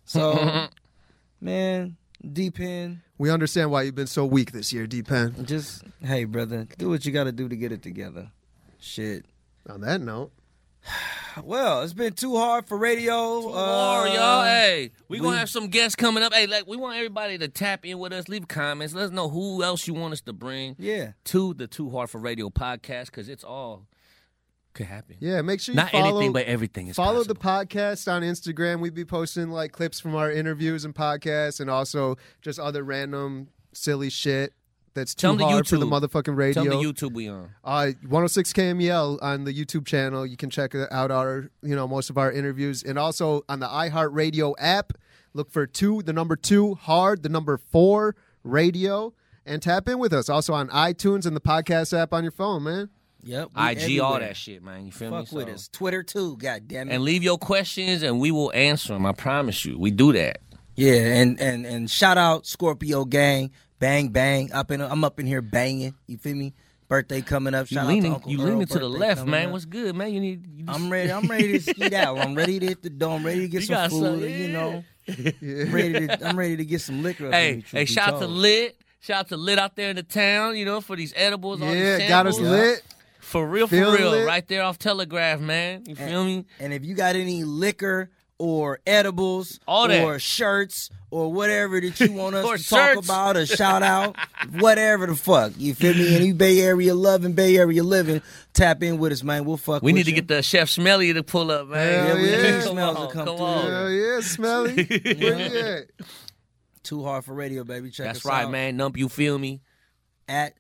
So, 0.06 0.68
man, 1.42 1.98
deep 2.32 2.60
in. 2.60 3.02
we 3.18 3.30
understand 3.30 3.70
why 3.72 3.82
you've 3.82 3.96
been 3.96 4.08
so 4.08 4.26
weak 4.26 4.52
this 4.54 4.72
year, 4.72 4.88
D-Pen. 4.88 5.46
Just 5.46 5.84
hey, 6.02 6.24
brother, 6.24 6.68
do 6.78 6.88
what 6.90 7.06
you 7.06 7.12
got 7.12 7.26
to 7.26 7.32
do 7.34 7.50
to 7.50 7.56
get 7.58 7.72
it 7.74 7.82
together. 7.82 8.32
Shit. 8.80 9.26
On 9.70 9.82
that 9.82 10.00
note, 10.00 10.32
Well, 11.44 11.82
it's 11.82 11.94
been 11.94 12.14
too 12.14 12.36
hard 12.38 12.68
for 12.68 12.78
radio. 12.78 13.42
More, 13.42 13.56
uh, 13.58 14.14
y'all. 14.14 14.44
Hey, 14.44 14.92
we, 15.10 15.20
we- 15.20 15.24
gonna 15.26 15.38
have 15.38 15.50
some 15.50 15.68
guests 15.68 15.96
coming 15.96 16.24
up. 16.24 16.34
Hey, 16.34 16.48
like 16.48 16.66
we 16.68 16.78
want 16.78 16.96
everybody 16.96 17.38
to 17.40 17.48
tap 17.48 17.86
in 17.86 18.00
with 18.00 18.14
us. 18.14 18.30
Leave 18.30 18.48
comments. 18.48 18.94
Let 18.94 19.06
us 19.06 19.12
know 19.12 19.30
who 19.30 19.64
else 19.64 19.88
you 19.88 19.94
want 19.94 20.14
us 20.14 20.22
to 20.22 20.34
bring 20.34 20.76
Yeah. 20.80 21.12
to 21.26 21.54
the 21.54 21.68
Too 21.68 21.90
Hard 21.90 22.10
for 22.10 22.20
Radio 22.20 22.50
podcast 22.50 23.08
because 23.08 23.28
it's 23.30 23.44
all 23.44 23.88
could 24.74 24.86
happen. 24.88 25.16
yeah, 25.20 25.42
make 25.42 25.62
sure 25.62 25.72
you 25.74 25.78
Not 25.78 25.92
follow, 25.92 26.18
anything, 26.18 26.34
but 26.34 26.46
everything 26.48 26.88
is 26.88 26.98
follow 26.98 27.20
possible. 27.24 27.34
the 27.36 27.40
podcast 27.40 28.12
on 28.12 28.24
Instagram. 28.24 28.80
We'd 28.82 28.94
be 28.94 29.06
posting 29.06 29.50
like 29.50 29.72
clips 29.72 30.00
from 30.02 30.16
our 30.16 30.30
interviews 30.32 30.84
and 30.84 30.94
podcasts, 30.94 31.60
and 31.62 31.70
also 31.70 32.18
just 32.42 32.60
other 32.60 32.84
random 32.84 33.48
silly 33.74 34.10
shit 34.10 34.54
that's 34.96 35.14
too 35.14 35.22
Tell 35.22 35.32
'em 35.34 35.38
the 35.38 35.46
hard 35.46 35.68
for 35.68 35.78
the 35.78 35.86
YouTube. 35.86 36.08
motherfucking 36.10 36.36
radio. 36.36 36.64
Tell 36.64 36.72
them 36.74 36.84
the 36.84 36.91
YouTube 36.93 37.14
we 37.14 37.28
on. 37.30 37.52
Uh, 37.64 37.91
106 38.08 38.52
KMEL 38.54 39.20
on 39.22 39.43
the 39.43 39.54
YouTube 39.54 39.86
channel. 39.86 40.26
You 40.26 40.38
can 40.38 40.50
check 40.50 40.74
out 40.74 41.12
our, 41.12 41.52
you 41.62 41.76
know, 41.76 41.88
most 41.88 42.10
of 42.10 42.18
our 42.18 42.32
interviews, 42.32 42.82
and 42.82 42.98
also 42.98 43.43
on 43.48 43.60
the 43.60 43.68
iHeartRadio 43.68 44.56
app. 44.58 44.93
Look 45.34 45.52
for 45.52 45.68
two, 45.68 46.02
the 46.02 46.14
number 46.14 46.36
two, 46.36 46.74
hard, 46.76 47.22
the 47.22 47.30
number 47.30 47.58
four, 47.58 48.16
radio, 48.43 49.14
and 49.46 49.62
tap 49.62 49.88
in 49.89 50.00
with 50.00 50.14
us. 50.14 50.30
Also 50.30 50.54
on 50.54 50.70
iTunes 50.70 51.26
and 51.26 51.36
the 51.36 51.41
podcast 51.41 51.96
app 51.98 52.14
on 52.14 52.24
your 52.24 52.32
phone, 52.32 52.64
man. 52.64 52.89
Yep. 53.24 53.50
we 53.56 53.62
IG, 53.62 54.00
all 54.00 54.14
everywhere. 54.14 54.20
that 54.30 54.38
shit, 54.38 54.64
man. 54.64 54.86
You 54.86 54.91
feel 54.91 55.10
Fuck 55.10 55.32
me? 55.34 55.38
with 55.38 55.48
So- 55.48 55.54
us. 55.54 55.70
Twitter 55.74 56.04
too. 56.04 56.38
God 56.38 56.68
damn 56.68 56.89
it. 56.89 56.93
And 56.93 57.04
leave 57.04 57.24
your 57.24 57.38
questions, 57.39 58.02
and 58.04 58.20
we 58.20 58.32
will 58.32 58.52
answer 58.54 58.93
them. 58.93 59.06
I 59.06 59.12
promise 59.14 59.66
you. 59.66 59.78
We 59.80 59.91
do 59.91 60.14
that. 60.14 60.41
yeah, 60.76 60.93
and 60.93 61.39
and 61.41 61.66
and 61.66 61.89
shout 61.89 62.18
out 62.18 62.46
Scorpio 62.46 63.04
Gang. 63.06 63.52
Bang 63.80 64.09
bang. 64.09 64.51
Up 64.51 64.71
in 64.71 64.82
I'm 64.82 65.03
up 65.03 65.19
in 65.19 65.26
here 65.26 65.41
banging. 65.41 65.93
You 66.07 66.17
feel 66.17 66.36
me? 66.36 66.53
Birthday 66.88 67.21
coming 67.21 67.55
up. 67.55 67.69
You 67.71 67.76
Shout 67.76 67.86
out 67.86 67.89
leaning, 67.89 68.11
to 68.11 68.15
Uncle 68.15 68.32
you 68.32 68.39
Earl, 68.41 68.45
leaning 68.45 68.67
to 68.67 68.78
the 68.80 68.88
left, 68.88 69.26
man. 69.26 69.47
up. 69.47 69.53
What's 69.53 69.65
good, 69.65 69.95
man? 69.95 70.13
You 70.13 70.19
need. 70.19 70.45
You 70.55 70.65
just- 70.65 70.80
I'm 70.80 70.89
ready. 70.91 71.11
I'm 71.11 71.28
ready 71.28 71.53
to 71.53 71.59
skeet 71.59 71.93
out. 71.93 72.19
I'm 72.19 72.36
ready 72.36 72.59
to 72.59 72.65
hit 72.67 72.84
the 72.84 72.91
door. 72.91 73.15
I'm 73.17 73.26
ready 73.26 73.41
to 73.41 73.47
get 73.47 73.61
You 73.61 73.65
some 73.67 73.73
got 73.76 73.89
food. 73.89 73.99
some- 74.21 74.21
You 74.21 74.47
know, 74.49 74.84
I'm 75.07 75.71
ready 75.73 76.07
to. 76.07 76.28
I'm 76.28 76.38
ready 76.38 76.57
to 76.57 76.65
get 76.65 76.82
some 76.82 77.01
liquor. 77.01 77.32
Hey, 77.32 77.55
me, 77.57 77.63
hey, 77.71 77.80
be 77.82 77.86
shout 77.88 78.13
out 78.13 78.19
to. 78.21 78.28
Lit. 78.28 78.78
Shout 79.01 79.19
out 79.21 79.28
to 79.30 79.38
Lit 79.38 79.59
out 79.59 79.76
there 79.76 79.89
in 79.89 79.95
the 79.95 80.03
town, 80.03 80.57
you 80.57 80.65
know, 80.65 80.80
for 80.82 80.95
these 80.95 81.13
edibles. 81.15 81.61
all 81.61 81.67
these 81.67 81.78
Yeah, 81.78 82.07
got 82.07 82.28
us 82.28 82.39
lit. 82.39 82.82
For 83.19 83.47
real, 83.47 83.67
for 83.67 83.76
real. 83.76 84.11
lit. 84.11 84.28
Right 84.28 84.47
there 84.47 84.61
off 84.63 84.78
Telegraph, 84.80 85.39
man. 85.39 85.84
You 85.88 85.95
feel 85.95 86.23
me? 86.23 86.45
And 86.59 86.71
if 86.73 86.86
you 86.86 86.93
got 86.93 87.15
any 87.15 87.43
liquor 87.43 88.11
or 88.38 88.80
edibles 88.86 89.60
All 89.68 89.88
that. 89.88 90.04
or 90.04 90.20
shirts 90.20 90.90
or 91.10 91.32
whatever 91.32 91.80
that 91.80 91.98
you 92.00 92.12
want 92.12 92.36
us 92.36 92.46
Or 92.46 92.58
to 92.58 92.70
talk 92.70 92.98
about 92.98 93.38
or 93.38 93.46
shout 93.46 93.82
out, 93.82 94.18
whatever 94.60 95.08
the 95.08 95.16
fuck, 95.16 95.54
you 95.58 95.74
feel 95.74 95.94
me? 95.94 96.16
Any 96.16 96.34
Bay 96.34 96.60
Area 96.60 96.94
loving, 96.94 97.32
Bay 97.34 97.56
Area 97.58 97.82
living, 97.84 98.22
tap 98.54 98.84
in 98.84 98.98
with 98.98 99.14
us, 99.14 99.24
man. 99.24 99.46
We'll 99.46 99.56
fuck. 99.58 99.82
We 99.82 99.94
with 99.94 100.00
need 100.00 100.06
to 100.08 100.12
get 100.12 100.28
the 100.28 100.42
Chef 100.44 100.70
Smelly 100.70 101.14
to 101.14 101.24
pull 101.24 101.50
up, 101.52 101.68
man. 101.70 102.08
Hell 102.08 102.20
yeah. 102.20 102.52
Come 102.64 102.72
Smells 102.74 102.96
on, 102.98 103.02
will 103.04 103.12
come 103.12 103.26
come 103.26 103.38
through. 103.38 103.46
on. 103.46 103.72
Hell 103.72 103.90
yeah, 103.92 104.20
smelly. 104.20 104.84
Where 104.86 105.50
you 105.50 105.60
at? 105.60 105.84
Too 106.84 107.04
hard 107.04 107.24
for 107.24 107.34
radio, 107.34 107.64
baby. 107.64 107.90
Check 107.90 108.08
That's 108.08 108.20
us 108.20 108.26
right, 108.26 108.44
out 108.46 108.52
man. 108.52 108.76
Nump, 108.78 108.98
you 108.98 109.08
feel 109.10 109.38
me? 109.40 109.62
At 110.28 110.54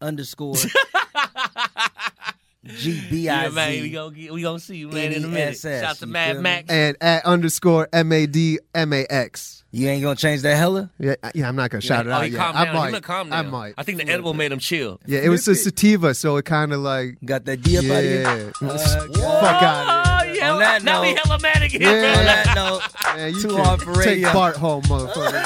underscore 0.00 0.54
G 2.66 3.00
B 3.10 3.20
Yeah, 3.22 3.48
man. 3.48 3.70
We 3.70 3.80
Z. 3.82 3.90
gonna 3.90 4.14
get, 4.14 4.32
we 4.34 4.42
gonna 4.42 4.58
see 4.60 4.76
you, 4.76 4.88
man, 4.88 5.12
in 5.12 5.24
a 5.24 5.28
minute. 5.28 5.56
Shout 5.56 5.82
out 5.84 5.96
to 5.96 6.06
you 6.06 6.12
Mad? 6.12 6.40
Max. 6.40 6.68
And 6.68 6.94
at 7.00 7.24
underscore 7.24 7.88
M 7.92 8.12
A 8.12 8.26
D 8.26 8.58
M 8.74 8.92
A 8.92 9.06
X. 9.08 9.64
You 9.72 9.88
ain't 9.88 10.02
gonna 10.02 10.16
change 10.16 10.42
that 10.42 10.56
hella? 10.56 10.90
Yeah, 10.98 11.14
yeah, 11.34 11.48
I'm 11.48 11.54
not 11.56 11.70
gonna 11.70 11.80
shout 11.80 12.06
it 12.06 12.10
oh, 12.10 12.14
out 12.14 12.24
he 12.24 12.30
yet. 12.32 12.38
calmed 12.38 12.58
I 12.58 12.64
down. 12.66 12.74
might. 12.74 12.86
He 12.88 12.92
look 12.92 13.04
calm 13.04 13.32
I 13.32 13.42
might. 13.42 13.74
I 13.78 13.82
think 13.84 13.98
the 13.98 14.08
edible 14.08 14.34
made 14.34 14.50
him 14.52 14.58
chill. 14.58 15.00
Yeah, 15.06 15.20
it 15.20 15.28
was 15.30 15.46
a 15.48 15.54
sativa, 15.54 16.12
so 16.12 16.36
it 16.36 16.44
kind 16.44 16.72
of 16.72 16.80
like 16.80 17.16
Got 17.24 17.44
that 17.46 17.62
D 17.62 17.78
up 17.78 17.84
out 17.84 17.90
of 17.98 18.02
here? 18.02 18.52
yeah. 18.60 18.68
Uh, 18.68 18.78
Fuck 18.78 19.62
out 19.62 20.22
Oh, 20.22 20.24
yeah. 20.32 20.52
On 20.52 20.58
that 20.58 20.82
now 20.82 21.00
we 21.02 21.14
hella 21.14 21.38
mad 21.40 21.62
again, 21.62 21.80
Yeah. 21.80 22.18
On 22.18 22.24
that 22.24 22.52
note, 22.54 22.82
Man, 23.16 23.32
you 23.34 23.40
Too 23.42 23.48
can 23.48 23.64
hard 23.64 23.80
for 23.82 23.94
take 23.94 24.06
radio. 24.06 24.32
Bart 24.32 24.56
home, 24.56 24.82
motherfucker. 24.82 25.44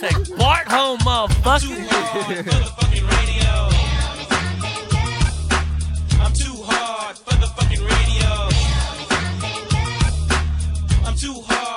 Take 0.00 0.36
Bart 0.38 0.66
home, 0.68 0.98
motherfucker. 1.00 3.22
too 11.16 11.32
hard 11.46 11.75